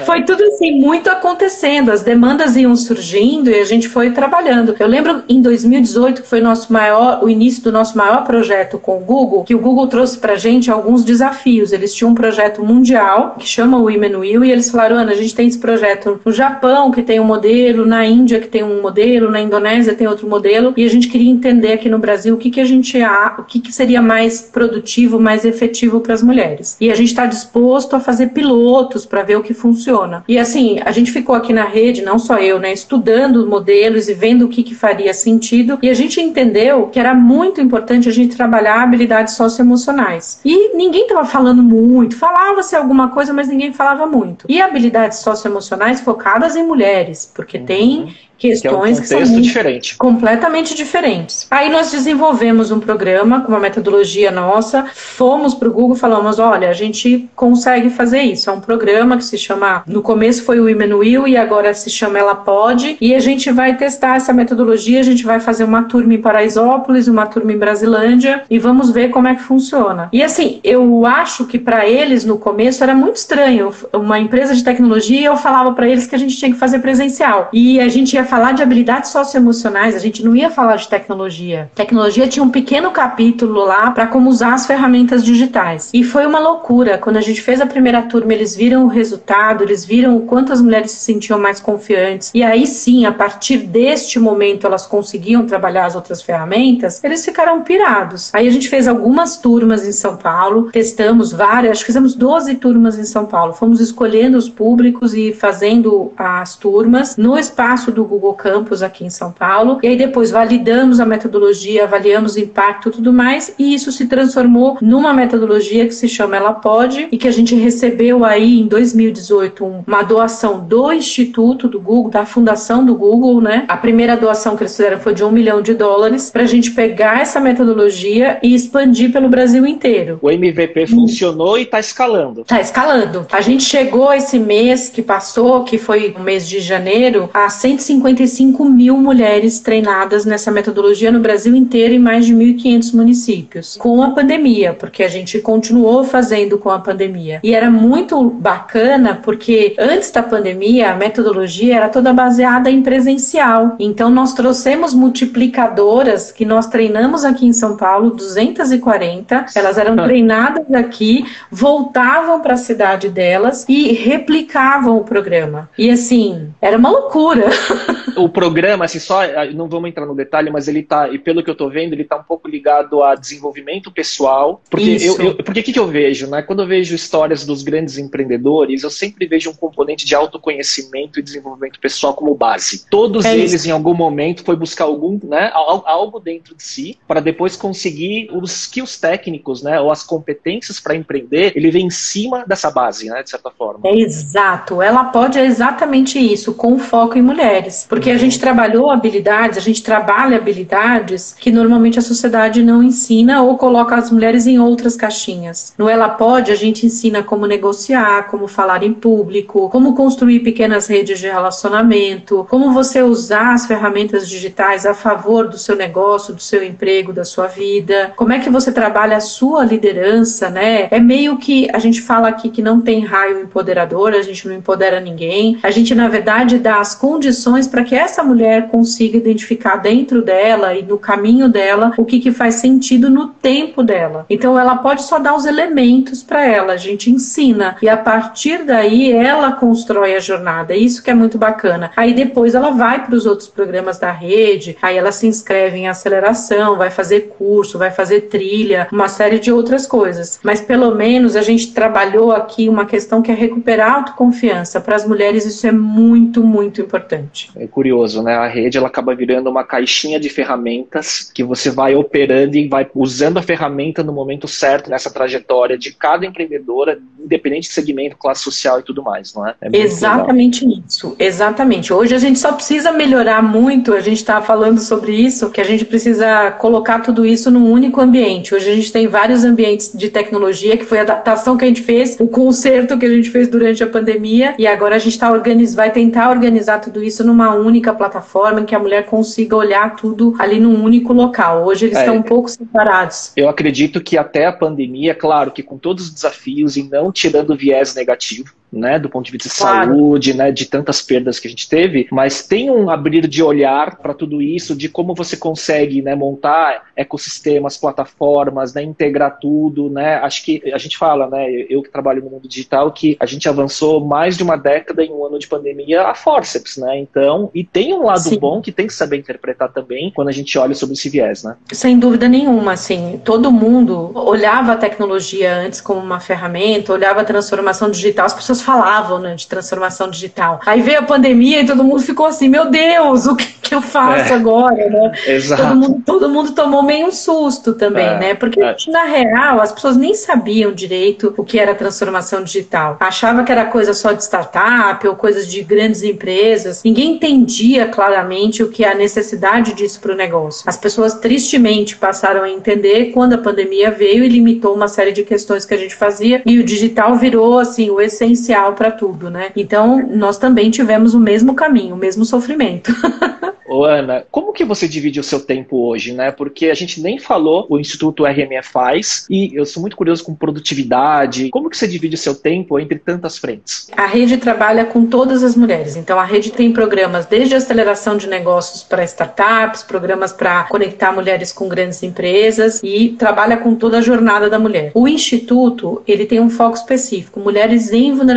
foi 0.05 0.23
tudo 0.23 0.43
assim, 0.43 0.79
muito 0.79 1.09
acontecendo. 1.09 1.91
As 1.91 2.01
demandas 2.01 2.55
iam 2.55 2.75
surgindo 2.75 3.49
e 3.49 3.59
a 3.59 3.65
gente 3.65 3.87
foi 3.87 4.11
trabalhando. 4.11 4.75
Eu 4.79 4.87
lembro 4.87 5.23
em 5.27 5.41
2018, 5.41 6.21
que 6.21 6.27
foi 6.27 6.41
nosso 6.41 6.71
maior, 6.71 7.23
o 7.23 7.29
início 7.29 7.63
do 7.63 7.71
nosso 7.71 7.97
maior 7.97 8.23
projeto 8.23 8.79
com 8.79 8.97
o 8.97 9.01
Google, 9.01 9.43
que 9.43 9.55
o 9.55 9.59
Google 9.59 9.87
trouxe 9.87 10.17
pra 10.17 10.35
gente 10.35 10.71
alguns 10.71 11.03
desafios. 11.03 11.71
Eles 11.71 11.93
tinham 11.93 12.11
um 12.11 12.15
projeto 12.15 12.63
mundial 12.63 13.35
que 13.37 13.47
chama 13.47 13.77
Women 13.77 14.15
Will, 14.15 14.45
e 14.45 14.51
eles 14.51 14.69
falaram: 14.69 14.97
Ana, 14.97 15.11
a 15.11 15.15
gente 15.15 15.35
tem 15.35 15.47
esse 15.47 15.59
projeto 15.59 16.19
no 16.23 16.31
Japão, 16.31 16.91
que 16.91 17.01
tem 17.01 17.19
um 17.19 17.25
modelo, 17.25 17.85
na 17.85 18.05
Índia, 18.05 18.39
que 18.39 18.47
tem 18.47 18.63
um 18.63 18.81
modelo, 18.81 19.29
na 19.29 19.41
Indonésia 19.41 19.93
tem 19.93 20.07
outro 20.07 20.27
modelo, 20.27 20.73
e 20.75 20.85
a 20.85 20.89
gente 20.89 21.07
queria 21.07 21.29
entender 21.29 21.73
aqui 21.73 21.89
no 21.89 21.99
Brasil 21.99 22.35
o 22.35 22.37
que, 22.37 22.49
que 22.49 22.61
a 22.61 22.65
gente 22.65 23.01
há, 23.01 23.35
o 23.39 23.43
que, 23.43 23.59
que 23.59 23.71
seria 23.71 24.01
mais 24.01 24.41
produtivo, 24.41 25.19
mais 25.19 25.45
efetivo 25.45 25.99
para 25.99 26.13
as 26.13 26.23
mulheres. 26.23 26.77
E 26.79 26.91
a 26.91 26.95
gente 26.95 27.09
está 27.09 27.25
disposto 27.25 27.95
a 27.95 27.99
fazer 27.99 28.27
pilotos 28.27 29.05
para 29.05 29.23
ver 29.23 29.32
o 29.35 29.43
que 29.43 29.53
funciona. 29.53 30.23
E 30.27 30.37
assim, 30.37 30.79
a 30.83 30.91
gente 30.91 31.11
ficou 31.11 31.35
aqui 31.35 31.53
na 31.53 31.65
rede, 31.65 32.01
não 32.01 32.17
só 32.19 32.37
eu, 32.37 32.59
né, 32.59 32.73
estudando 32.73 33.47
modelos 33.47 34.07
e 34.09 34.13
vendo 34.13 34.45
o 34.45 34.49
que, 34.49 34.63
que 34.63 34.75
faria 34.75 35.13
sentido, 35.13 35.77
e 35.81 35.89
a 35.89 35.93
gente 35.93 36.19
entendeu 36.21 36.87
que 36.87 36.99
era 36.99 37.13
muito 37.13 37.61
importante 37.61 38.09
a 38.09 38.11
gente 38.11 38.35
trabalhar 38.35 38.81
habilidades 38.81 39.35
socioemocionais. 39.35 40.39
E 40.43 40.75
ninguém 40.75 41.03
estava 41.03 41.25
falando 41.25 41.63
muito, 41.63 42.17
falava-se 42.17 42.75
alguma 42.75 43.09
coisa, 43.09 43.33
mas 43.33 43.47
ninguém 43.47 43.73
falava 43.73 44.05
muito. 44.05 44.45
E 44.49 44.61
habilidades 44.61 45.19
socioemocionais 45.19 46.01
focadas 46.01 46.55
em 46.55 46.63
mulheres, 46.63 47.31
porque 47.33 47.57
uhum. 47.57 47.65
tem 47.65 48.15
questões 48.49 48.99
que, 48.99 49.13
é 49.13 49.17
um 49.17 49.21
que 49.21 49.27
são 49.27 49.41
diferente. 49.41 49.97
completamente 49.97 50.75
diferentes. 50.75 51.47
Aí 51.49 51.69
nós 51.69 51.91
desenvolvemos 51.91 52.71
um 52.71 52.79
programa 52.79 53.41
com 53.41 53.49
uma 53.49 53.59
metodologia 53.59 54.31
nossa, 54.31 54.85
fomos 54.93 55.53
para 55.53 55.69
o 55.69 55.71
Google 55.71 55.95
e 55.95 55.99
falamos, 55.99 56.39
olha, 56.39 56.69
a 56.69 56.73
gente 56.73 57.29
consegue 57.35 57.89
fazer 57.89 58.21
isso. 58.21 58.49
É 58.49 58.53
um 58.53 58.59
programa 58.59 59.17
que 59.17 59.23
se 59.23 59.37
chama, 59.37 59.83
no 59.87 60.01
começo 60.01 60.43
foi 60.43 60.59
o 60.59 60.65
Women 60.65 60.93
Will 60.93 61.27
e 61.27 61.37
agora 61.37 61.73
se 61.73 61.89
chama 61.89 62.19
Ela 62.19 62.35
Pode, 62.35 62.97
e 62.99 63.15
a 63.15 63.19
gente 63.19 63.51
vai 63.51 63.77
testar 63.77 64.17
essa 64.17 64.33
metodologia, 64.33 64.99
a 64.99 65.03
gente 65.03 65.23
vai 65.23 65.39
fazer 65.39 65.63
uma 65.63 65.83
turma 65.83 66.13
em 66.13 66.21
Paraisópolis, 66.21 67.07
uma 67.07 67.25
turma 67.25 67.53
em 67.53 67.57
Brasilândia 67.57 68.43
e 68.49 68.59
vamos 68.59 68.91
ver 68.91 69.09
como 69.09 69.27
é 69.27 69.35
que 69.35 69.43
funciona. 69.43 70.09
E 70.11 70.21
assim, 70.21 70.59
eu 70.63 71.05
acho 71.05 71.45
que 71.45 71.57
para 71.57 71.87
eles 71.87 72.25
no 72.25 72.37
começo 72.37 72.83
era 72.83 72.93
muito 72.93 73.17
estranho. 73.17 73.71
Uma 73.93 74.19
empresa 74.19 74.53
de 74.53 74.63
tecnologia, 74.63 75.27
eu 75.27 75.37
falava 75.37 75.71
para 75.73 75.87
eles 75.87 76.07
que 76.07 76.15
a 76.15 76.19
gente 76.19 76.35
tinha 76.35 76.51
que 76.51 76.57
fazer 76.57 76.79
presencial. 76.79 77.49
E 77.53 77.79
a 77.79 77.87
gente 77.87 78.13
ia 78.13 78.25
falar 78.33 78.53
de 78.53 78.63
habilidades 78.63 79.11
socioemocionais, 79.11 79.93
a 79.93 79.99
gente 79.99 80.25
não 80.25 80.35
ia 80.35 80.49
falar 80.49 80.77
de 80.77 80.87
tecnologia. 80.87 81.69
Tecnologia 81.75 82.27
tinha 82.27 82.41
um 82.41 82.49
pequeno 82.49 82.89
capítulo 82.89 83.63
lá 83.63 83.91
para 83.91 84.07
como 84.07 84.27
usar 84.27 84.55
as 84.55 84.65
ferramentas 84.65 85.23
digitais. 85.23 85.91
E 85.93 86.03
foi 86.03 86.25
uma 86.25 86.39
loucura. 86.39 86.97
Quando 86.97 87.17
a 87.17 87.21
gente 87.21 87.39
fez 87.43 87.61
a 87.61 87.67
primeira 87.67 88.01
turma, 88.01 88.33
eles 88.33 88.55
viram 88.55 88.85
o 88.85 88.87
resultado, 88.87 89.63
eles 89.63 89.85
viram 89.85 90.17
o 90.17 90.21
quanto 90.21 90.51
as 90.51 90.63
mulheres 90.63 90.89
se 90.89 91.01
sentiam 91.01 91.37
mais 91.37 91.59
confiantes. 91.59 92.31
E 92.33 92.41
aí 92.41 92.65
sim, 92.65 93.05
a 93.05 93.11
partir 93.11 93.57
deste 93.57 94.17
momento, 94.17 94.65
elas 94.65 94.87
conseguiam 94.87 95.45
trabalhar 95.45 95.85
as 95.85 95.95
outras 95.95 96.19
ferramentas, 96.19 97.03
eles 97.03 97.23
ficaram 97.23 97.61
pirados. 97.61 98.33
Aí 98.33 98.47
a 98.47 98.51
gente 98.51 98.67
fez 98.67 98.87
algumas 98.87 99.37
turmas 99.37 99.87
em 99.87 99.91
São 99.91 100.17
Paulo, 100.17 100.71
testamos 100.71 101.31
várias, 101.31 101.73
acho 101.73 101.81
que 101.81 101.85
fizemos 101.85 102.15
12 102.15 102.55
turmas 102.55 102.97
em 102.97 103.05
São 103.05 103.27
Paulo. 103.27 103.53
Fomos 103.53 103.79
escolhendo 103.79 104.39
os 104.39 104.49
públicos 104.49 105.13
e 105.13 105.33
fazendo 105.33 106.11
as 106.17 106.55
turmas 106.55 107.15
no 107.15 107.37
espaço 107.37 107.91
do 107.91 108.03
Google 108.03 108.22
Google 108.23 108.33
Campus 108.35 108.81
aqui 108.81 109.03
em 109.03 109.09
São 109.09 109.31
Paulo. 109.31 109.79
E 109.83 109.87
aí 109.87 109.97
depois 109.97 110.31
validamos 110.31 111.01
a 111.01 111.05
metodologia, 111.05 111.83
avaliamos 111.83 112.35
o 112.35 112.39
impacto 112.39 112.87
e 112.87 112.91
tudo 112.93 113.11
mais, 113.11 113.53
e 113.59 113.73
isso 113.73 113.91
se 113.91 114.07
transformou 114.07 114.77
numa 114.81 115.13
metodologia 115.13 115.85
que 115.85 115.93
se 115.93 116.07
chama 116.07 116.37
Ela 116.37 116.53
Pode 116.53 117.09
e 117.11 117.17
que 117.17 117.27
a 117.27 117.31
gente 117.31 117.53
recebeu 117.55 118.23
aí 118.23 118.61
em 118.61 118.67
2018 118.67 119.83
uma 119.85 120.03
doação 120.03 120.59
do 120.61 120.93
Instituto 120.93 121.67
do 121.67 121.79
Google, 121.79 122.11
da 122.11 122.25
Fundação 122.25 122.85
do 122.85 122.95
Google, 122.95 123.41
né? 123.41 123.65
A 123.67 123.75
primeira 123.75 124.15
doação 124.15 124.55
que 124.55 124.63
eles 124.63 124.75
fizeram 124.75 124.99
foi 124.99 125.13
de 125.13 125.23
um 125.23 125.31
milhão 125.31 125.61
de 125.61 125.73
dólares 125.73 126.29
para 126.29 126.43
a 126.43 126.47
gente 126.47 126.71
pegar 126.71 127.21
essa 127.21 127.39
metodologia 127.39 128.39
e 128.41 128.55
expandir 128.55 129.11
pelo 129.11 129.27
Brasil 129.27 129.65
inteiro. 129.65 130.19
O 130.21 130.31
MVP 130.31 130.87
funcionou 130.87 131.57
e 131.57 131.63
está 131.63 131.79
escalando. 131.79 132.41
Está 132.41 132.61
escalando. 132.61 133.25
A 133.31 133.41
gente 133.41 133.63
chegou 133.63 134.13
esse 134.13 134.39
mês 134.39 134.89
que 134.89 135.01
passou, 135.01 135.63
que 135.63 135.77
foi 135.77 136.15
o 136.17 136.21
mês 136.21 136.47
de 136.47 136.59
janeiro, 136.59 137.29
a 137.33 137.49
150 137.49 138.02
55 138.03 138.65
mil 138.65 138.97
mulheres 138.97 139.59
treinadas 139.59 140.25
nessa 140.25 140.51
metodologia 140.51 141.09
no 141.09 141.21
Brasil 141.21 141.55
inteiro, 141.55 141.93
em 141.93 141.99
mais 141.99 142.25
de 142.25 142.35
1.500 142.35 142.93
municípios, 142.93 143.77
com 143.77 144.03
a 144.03 144.09
pandemia, 144.11 144.73
porque 144.73 145.03
a 145.03 145.07
gente 145.07 145.39
continuou 145.39 146.03
fazendo 146.03 146.57
com 146.57 146.69
a 146.69 146.79
pandemia. 146.79 147.39
E 147.41 147.55
era 147.55 147.69
muito 147.69 148.21
bacana, 148.29 149.19
porque 149.23 149.75
antes 149.79 150.11
da 150.11 150.21
pandemia, 150.21 150.91
a 150.91 150.95
metodologia 150.95 151.77
era 151.77 151.87
toda 151.87 152.11
baseada 152.11 152.69
em 152.69 152.81
presencial. 152.81 153.75
Então, 153.79 154.09
nós 154.09 154.33
trouxemos 154.33 154.93
multiplicadoras 154.93 156.29
que 156.29 156.43
nós 156.43 156.67
treinamos 156.67 157.23
aqui 157.23 157.45
em 157.45 157.53
São 157.53 157.77
Paulo, 157.77 158.09
240, 158.11 159.45
elas 159.55 159.77
eram 159.77 159.95
treinadas 159.95 160.69
aqui, 160.73 161.25
voltavam 161.49 162.41
para 162.41 162.55
a 162.55 162.57
cidade 162.57 163.07
delas 163.07 163.65
e 163.69 163.93
replicavam 163.93 164.97
o 164.97 165.03
programa. 165.05 165.69
E 165.77 165.89
assim, 165.89 166.49
era 166.61 166.77
uma 166.77 166.89
loucura. 166.89 167.45
O 168.15 168.29
programa, 168.29 168.85
assim, 168.85 168.99
só, 168.99 169.23
ah, 169.23 169.45
não 169.53 169.67
vamos 169.67 169.89
entrar 169.89 170.05
no 170.05 170.15
detalhe, 170.15 170.49
mas 170.49 170.67
ele 170.67 170.83
tá, 170.83 171.09
e 171.09 171.17
pelo 171.17 171.43
que 171.43 171.49
eu 171.49 171.55
tô 171.55 171.69
vendo, 171.69 171.93
ele 171.93 172.03
tá 172.03 172.17
um 172.17 172.23
pouco 172.23 172.47
ligado 172.47 173.03
a 173.03 173.15
desenvolvimento 173.15 173.91
pessoal. 173.91 174.61
Porque 174.69 174.91
Isso. 174.91 175.21
eu, 175.21 175.27
eu 175.27 175.35
porque 175.35 175.59
o 175.59 175.63
que, 175.63 175.73
que 175.73 175.79
eu 175.79 175.87
vejo, 175.87 176.27
né? 176.27 176.41
Quando 176.41 176.61
eu 176.61 176.67
vejo 176.67 176.95
histórias 176.95 177.45
dos 177.45 177.63
grandes 177.63 177.97
empreendedores, 177.97 178.83
eu 178.83 178.89
sempre 178.89 179.25
vejo 179.25 179.49
um 179.49 179.53
componente 179.53 180.05
de 180.05 180.15
autoconhecimento 180.15 181.19
e 181.19 181.23
desenvolvimento 181.23 181.79
pessoal 181.79 182.13
como 182.13 182.33
base. 182.35 182.85
Todos 182.89 183.25
é 183.25 183.33
eles, 183.33 183.53
isso. 183.53 183.67
em 183.67 183.71
algum 183.71 183.93
momento, 183.93 184.43
foi 184.43 184.55
buscar 184.55 184.85
algum, 184.85 185.19
né, 185.23 185.51
algo 185.53 186.19
dentro 186.19 186.55
de 186.55 186.63
si, 186.63 186.97
para 187.07 187.19
depois 187.19 187.55
conseguir 187.55 188.29
os 188.31 188.63
skills 188.63 188.99
técnicos, 188.99 189.61
né, 189.61 189.79
ou 189.79 189.91
as 189.91 190.03
competências 190.03 190.79
para 190.79 190.95
empreender, 190.95 191.53
ele 191.55 191.71
vem 191.71 191.87
em 191.87 191.89
cima 191.89 192.45
dessa 192.45 192.71
base, 192.71 193.09
né, 193.09 193.23
de 193.23 193.29
certa 193.29 193.51
forma. 193.51 193.87
É 193.87 193.95
exato. 193.95 194.81
Ela 194.81 195.05
pode 195.05 195.37
é 195.37 195.45
exatamente 195.45 196.19
isso, 196.19 196.53
com 196.53 196.79
foco 196.79 197.17
em 197.17 197.21
mulheres. 197.21 197.82
Porque 197.87 198.09
a 198.09 198.17
gente 198.17 198.39
trabalhou 198.39 198.89
habilidades, 198.89 199.57
a 199.57 199.61
gente 199.61 199.83
trabalha 199.83 200.37
habilidades 200.37 201.35
que 201.39 201.51
normalmente 201.51 201.99
a 201.99 202.01
sociedade 202.01 202.63
não 202.63 202.81
ensina 202.83 203.41
ou 203.41 203.57
coloca 203.57 203.95
as 203.95 204.11
mulheres 204.11 204.47
em 204.47 204.59
outras 204.59 204.95
caixinhas. 204.95 205.73
No 205.77 205.89
Ela 205.89 206.09
Pode, 206.09 206.51
a 206.51 206.55
gente 206.55 206.85
ensina 206.85 207.23
como 207.23 207.45
negociar, 207.45 208.27
como 208.27 208.47
falar 208.47 208.83
em 208.83 208.93
público, 208.93 209.69
como 209.69 209.95
construir 209.95 210.39
pequenas 210.39 210.87
redes 210.87 211.19
de 211.19 211.27
relacionamento, 211.27 212.45
como 212.49 212.73
você 212.73 213.01
usar 213.01 213.53
as 213.53 213.65
ferramentas 213.65 214.29
digitais 214.29 214.85
a 214.85 214.93
favor 214.93 215.47
do 215.47 215.57
seu 215.57 215.75
negócio, 215.75 216.33
do 216.33 216.41
seu 216.41 216.63
emprego, 216.63 217.13
da 217.13 217.25
sua 217.25 217.47
vida, 217.47 218.13
como 218.15 218.33
é 218.33 218.39
que 218.39 218.49
você 218.49 218.71
trabalha 218.71 219.17
a 219.17 219.21
sua 219.21 219.63
liderança, 219.63 220.49
né? 220.49 220.87
É 220.91 220.99
meio 220.99 221.37
que 221.37 221.67
a 221.73 221.79
gente 221.79 222.01
fala 222.01 222.27
aqui 222.27 222.49
que 222.49 222.61
não 222.61 222.81
tem 222.81 223.03
raio 223.05 223.41
empoderador, 223.41 224.13
a 224.13 224.21
gente 224.21 224.47
não 224.47 224.55
empodera 224.55 224.99
ninguém, 224.99 225.59
a 225.63 225.71
gente 225.71 225.93
na 225.93 226.07
verdade 226.07 226.57
dá 226.57 226.79
as 226.79 226.95
condições 226.95 227.67
para 227.73 227.83
que 227.83 227.95
essa 227.95 228.21
mulher 228.23 228.67
consiga 228.67 229.17
identificar 229.17 229.77
dentro 229.77 230.21
dela 230.21 230.75
e 230.75 230.83
no 230.83 230.99
caminho 230.99 231.49
dela 231.49 231.91
o 231.97 232.05
que, 232.05 232.19
que 232.19 232.31
faz 232.31 232.55
sentido 232.55 233.09
no 233.09 233.29
tempo 233.29 233.81
dela. 233.81 234.27
Então 234.29 234.59
ela 234.59 234.75
pode 234.75 235.01
só 235.01 235.17
dar 235.17 235.33
os 235.33 235.47
elementos 235.47 236.21
para 236.21 236.45
ela, 236.45 236.73
a 236.73 236.77
gente 236.77 237.09
ensina 237.09 237.75
e 237.81 237.89
a 237.89 237.97
partir 237.97 238.63
daí 238.63 239.11
ela 239.11 239.53
constrói 239.53 240.15
a 240.15 240.19
jornada. 240.19 240.75
Isso 240.75 241.01
que 241.01 241.09
é 241.09 241.15
muito 241.15 241.35
bacana. 241.39 241.89
Aí 241.95 242.13
depois 242.13 242.53
ela 242.53 242.69
vai 242.69 243.03
para 243.03 243.15
os 243.15 243.25
outros 243.25 243.49
programas 243.49 243.97
da 243.97 244.11
rede, 244.11 244.77
aí 244.79 244.95
ela 244.95 245.11
se 245.11 245.25
inscreve 245.25 245.79
em 245.79 245.87
aceleração, 245.87 246.77
vai 246.77 246.91
fazer 246.91 247.33
curso, 247.39 247.79
vai 247.79 247.89
fazer 247.89 248.21
trilha, 248.29 248.87
uma 248.91 249.07
série 249.07 249.39
de 249.39 249.51
outras 249.51 249.87
coisas. 249.87 250.39
Mas 250.43 250.61
pelo 250.61 250.93
menos 250.93 251.35
a 251.35 251.41
gente 251.41 251.73
trabalhou 251.73 252.31
aqui 252.31 252.69
uma 252.69 252.85
questão 252.85 253.19
que 253.19 253.31
é 253.31 253.33
recuperar 253.33 253.89
a 253.89 253.95
autoconfiança. 253.95 254.79
Para 254.79 254.95
as 254.95 255.07
mulheres 255.07 255.43
isso 255.43 255.65
é 255.65 255.71
muito, 255.71 256.43
muito 256.43 256.79
importante. 256.79 257.51
É 257.63 257.67
curioso, 257.67 258.21
né? 258.21 258.35
A 258.35 258.45
rede 258.45 258.77
ela 258.77 258.87
acaba 258.87 259.15
virando 259.15 259.49
uma 259.49 259.63
caixinha 259.63 260.19
de 260.19 260.27
ferramentas 260.27 261.31
que 261.33 261.41
você 261.41 261.71
vai 261.71 261.95
operando 261.95 262.57
e 262.57 262.67
vai 262.67 262.85
usando 262.93 263.37
a 263.37 263.41
ferramenta 263.41 264.03
no 264.03 264.11
momento 264.11 264.49
certo 264.49 264.89
nessa 264.89 265.09
trajetória 265.09 265.77
de 265.77 265.93
cada 265.93 266.25
empreendedora, 266.25 266.99
independente 267.17 267.69
de 267.69 267.73
segmento, 267.73 268.17
classe 268.17 268.43
social 268.43 268.81
e 268.81 268.83
tudo 268.83 269.01
mais, 269.01 269.33
não 269.33 269.47
é? 269.47 269.55
é 269.61 269.77
exatamente 269.77 270.65
legal. 270.65 270.83
isso, 270.85 271.15
exatamente. 271.17 271.93
Hoje 271.93 272.13
a 272.13 272.17
gente 272.17 272.37
só 272.37 272.51
precisa 272.51 272.91
melhorar 272.91 273.41
muito, 273.41 273.93
a 273.93 274.01
gente 274.01 274.17
está 274.17 274.41
falando 274.41 274.79
sobre 274.79 275.13
isso, 275.13 275.49
que 275.49 275.61
a 275.61 275.63
gente 275.63 275.85
precisa 275.85 276.51
colocar 276.51 276.99
tudo 276.99 277.25
isso 277.25 277.49
num 277.49 277.71
único 277.71 278.01
ambiente. 278.01 278.53
Hoje 278.53 278.69
a 278.69 278.75
gente 278.75 278.91
tem 278.91 279.07
vários 279.07 279.45
ambientes 279.45 279.89
de 279.93 280.09
tecnologia, 280.09 280.75
que 280.75 280.83
foi 280.83 280.99
a 280.99 281.03
adaptação 281.03 281.55
que 281.55 281.63
a 281.63 281.67
gente 281.69 281.81
fez, 281.81 282.17
o 282.19 282.27
conserto 282.27 282.97
que 282.97 283.05
a 283.05 283.09
gente 283.09 283.29
fez 283.29 283.47
durante 283.47 283.81
a 283.81 283.87
pandemia, 283.87 284.53
e 284.59 284.67
agora 284.67 284.97
a 284.97 284.99
gente 284.99 285.17
tá 285.17 285.31
organiz... 285.31 285.73
vai 285.73 285.91
tentar 285.91 286.29
organizar 286.29 286.79
tudo 286.79 287.01
isso 287.01 287.23
numa 287.23 287.52
única 287.55 287.93
plataforma 287.93 288.61
em 288.61 288.65
que 288.65 288.75
a 288.75 288.79
mulher 288.79 289.05
consiga 289.05 289.55
olhar 289.55 289.95
tudo 289.95 290.35
ali 290.39 290.59
num 290.59 290.83
único 290.83 291.13
local. 291.13 291.65
Hoje 291.65 291.85
eles 291.85 291.97
é, 291.97 292.01
estão 292.01 292.15
um 292.15 292.21
pouco 292.21 292.49
separados. 292.49 293.31
Eu 293.35 293.49
acredito 293.49 294.01
que 294.01 294.17
até 294.17 294.45
a 294.45 294.53
pandemia, 294.53 295.15
claro 295.15 295.51
que 295.51 295.63
com 295.63 295.77
todos 295.77 296.05
os 296.05 296.13
desafios 296.13 296.77
e 296.77 296.83
não 296.83 297.11
tirando 297.11 297.51
o 297.51 297.55
viés 297.55 297.95
negativo, 297.95 298.53
né, 298.73 298.97
do 298.97 299.09
ponto 299.09 299.25
de 299.25 299.31
vista 299.31 299.49
de 299.49 299.55
claro. 299.55 299.91
saúde, 299.91 300.33
né, 300.33 300.51
de 300.51 300.65
tantas 300.65 301.01
perdas 301.01 301.39
que 301.39 301.47
a 301.47 301.49
gente 301.49 301.69
teve, 301.69 302.07
mas 302.11 302.45
tem 302.45 302.69
um 302.69 302.89
abrir 302.89 303.27
de 303.27 303.43
olhar 303.43 303.97
para 303.97 304.13
tudo 304.13 304.41
isso, 304.41 304.75
de 304.75 304.89
como 304.89 305.13
você 305.13 305.37
consegue, 305.37 306.01
né, 306.01 306.15
montar 306.15 306.85
ecossistemas, 306.95 307.77
plataformas, 307.77 308.73
né, 308.73 308.81
integrar 308.83 309.37
tudo, 309.39 309.89
né, 309.89 310.15
acho 310.15 310.43
que 310.43 310.61
a 310.73 310.77
gente 310.77 310.97
fala, 310.97 311.27
né, 311.29 311.49
eu 311.69 311.81
que 311.81 311.89
trabalho 311.89 312.23
no 312.23 312.31
mundo 312.31 312.47
digital, 312.47 312.91
que 312.91 313.15
a 313.19 313.25
gente 313.25 313.47
avançou 313.47 314.03
mais 314.03 314.35
de 314.35 314.43
uma 314.43 314.55
década 314.55 315.03
em 315.03 315.11
um 315.11 315.25
ano 315.25 315.37
de 315.37 315.47
pandemia 315.47 316.03
a 316.03 316.15
forceps, 316.15 316.77
né, 316.77 316.97
então, 316.97 317.51
e 317.53 317.63
tem 317.63 317.93
um 317.93 318.05
lado 318.05 318.29
Sim. 318.29 318.39
bom 318.39 318.61
que 318.61 318.71
tem 318.71 318.87
que 318.87 318.93
saber 318.93 319.17
interpretar 319.17 319.71
também 319.71 320.11
quando 320.15 320.29
a 320.29 320.31
gente 320.31 320.57
olha 320.57 320.73
sobre 320.73 320.93
esse 320.93 321.09
viés, 321.09 321.43
né. 321.43 321.55
Sem 321.71 321.99
dúvida 321.99 322.27
nenhuma, 322.27 322.73
assim, 322.73 323.21
todo 323.23 323.51
mundo 323.51 324.11
olhava 324.15 324.73
a 324.73 324.77
tecnologia 324.77 325.55
antes 325.55 325.79
como 325.79 325.99
uma 325.99 326.19
ferramenta, 326.19 326.93
olhava 326.93 327.21
a 327.21 327.25
transformação 327.25 327.91
digital, 327.91 328.25
as 328.25 328.33
pessoas 328.33 328.62
falavam 328.63 329.19
né, 329.19 329.35
de 329.35 329.47
transformação 329.47 330.09
digital. 330.09 330.59
Aí 330.65 330.81
veio 330.81 330.99
a 330.99 331.03
pandemia 331.03 331.61
e 331.61 331.65
todo 331.65 331.83
mundo 331.83 332.01
ficou 332.01 332.25
assim, 332.25 332.47
meu 332.47 332.69
Deus, 332.69 333.27
o 333.27 333.35
que, 333.35 333.45
que 333.45 333.75
eu 333.75 333.81
faço 333.81 334.33
é, 334.33 334.35
agora? 334.35 334.89
Né? 334.89 335.11
Exato. 335.27 335.61
Todo 335.61 335.75
mundo, 335.75 336.03
todo 336.05 336.29
mundo 336.29 336.51
tomou 336.51 336.83
meio 336.83 337.07
um 337.07 337.11
susto 337.11 337.73
também, 337.73 338.05
é, 338.05 338.19
né? 338.19 338.33
Porque 338.33 338.61
é. 338.61 338.75
na 338.87 339.03
real 339.03 339.59
as 339.59 339.71
pessoas 339.71 339.97
nem 339.97 340.13
sabiam 340.13 340.71
direito 340.71 341.33
o 341.37 341.43
que 341.43 341.59
era 341.59 341.75
transformação 341.75 342.43
digital. 342.43 342.97
Achava 342.99 343.43
que 343.43 343.51
era 343.51 343.65
coisa 343.65 343.93
só 343.93 344.11
de 344.11 344.23
startup 344.23 345.07
ou 345.07 345.15
coisas 345.15 345.47
de 345.47 345.61
grandes 345.61 346.03
empresas. 346.03 346.81
Ninguém 346.83 347.15
entendia 347.15 347.87
claramente 347.87 348.63
o 348.63 348.69
que 348.69 348.83
é 348.83 348.91
a 348.91 348.95
necessidade 348.95 349.73
disso 349.73 349.99
para 349.99 350.13
o 350.13 350.15
negócio. 350.15 350.63
As 350.67 350.77
pessoas 350.77 351.15
tristemente 351.15 351.95
passaram 351.95 352.43
a 352.43 352.49
entender 352.49 353.11
quando 353.11 353.33
a 353.33 353.37
pandemia 353.37 353.91
veio 353.91 354.23
e 354.23 354.29
limitou 354.29 354.75
uma 354.75 354.87
série 354.87 355.11
de 355.11 355.23
questões 355.23 355.65
que 355.65 355.73
a 355.73 355.77
gente 355.77 355.95
fazia 355.95 356.41
e 356.45 356.59
o 356.59 356.63
digital 356.63 357.15
virou 357.15 357.59
assim 357.59 357.89
o 357.89 357.99
essencial 357.99 358.52
essencial 358.53 358.73
para 358.73 358.91
tudo, 358.91 359.29
né? 359.29 359.51
Então, 359.55 360.07
nós 360.07 360.37
também 360.37 360.69
tivemos 360.69 361.13
o 361.13 361.19
mesmo 361.19 361.55
caminho, 361.55 361.95
o 361.95 361.97
mesmo 361.97 362.23
sofrimento. 362.23 362.93
Ô, 363.67 363.85
Ana, 363.85 364.23
como 364.29 364.53
que 364.53 364.63
você 364.63 364.87
divide 364.87 365.19
o 365.19 365.23
seu 365.23 365.39
tempo 365.39 365.87
hoje, 365.87 366.13
né? 366.13 366.31
Porque 366.31 366.67
a 366.67 366.73
gente 366.73 367.01
nem 367.01 367.17
falou, 367.17 367.65
o 367.69 367.79
Instituto 367.79 368.23
RME 368.23 368.61
faz, 368.61 369.25
e 369.29 369.51
eu 369.55 369.65
sou 369.65 369.81
muito 369.81 369.95
curioso 369.95 370.23
com 370.23 370.35
produtividade. 370.35 371.49
Como 371.49 371.69
que 371.69 371.77
você 371.77 371.87
divide 371.87 372.15
o 372.15 372.17
seu 372.17 372.35
tempo 372.35 372.77
entre 372.79 372.99
tantas 372.99 373.37
frentes? 373.37 373.89
A 373.95 374.05
rede 374.05 374.37
trabalha 374.37 374.85
com 374.85 375.05
todas 375.05 375.43
as 375.43 375.55
mulheres. 375.55 375.95
Então, 375.95 376.19
a 376.19 376.25
rede 376.25 376.51
tem 376.51 376.71
programas 376.71 377.25
desde 377.25 377.55
aceleração 377.55 378.17
de 378.17 378.27
negócios 378.27 378.83
para 378.83 379.03
startups, 379.05 379.81
programas 379.81 380.31
para 380.31 380.65
conectar 380.65 381.11
mulheres 381.11 381.51
com 381.51 381.67
grandes 381.67 382.03
empresas 382.03 382.81
e 382.83 383.15
trabalha 383.17 383.57
com 383.57 383.73
toda 383.73 383.97
a 383.97 384.01
jornada 384.01 384.49
da 384.49 384.59
mulher. 384.59 384.91
O 384.93 385.07
Instituto, 385.07 386.03
ele 386.07 386.25
tem 386.25 386.39
um 386.39 386.49
foco 386.49 386.75
específico, 386.75 387.39
mulheres 387.39 387.91
em 387.91 388.13
vulnerabilidade 388.13 388.32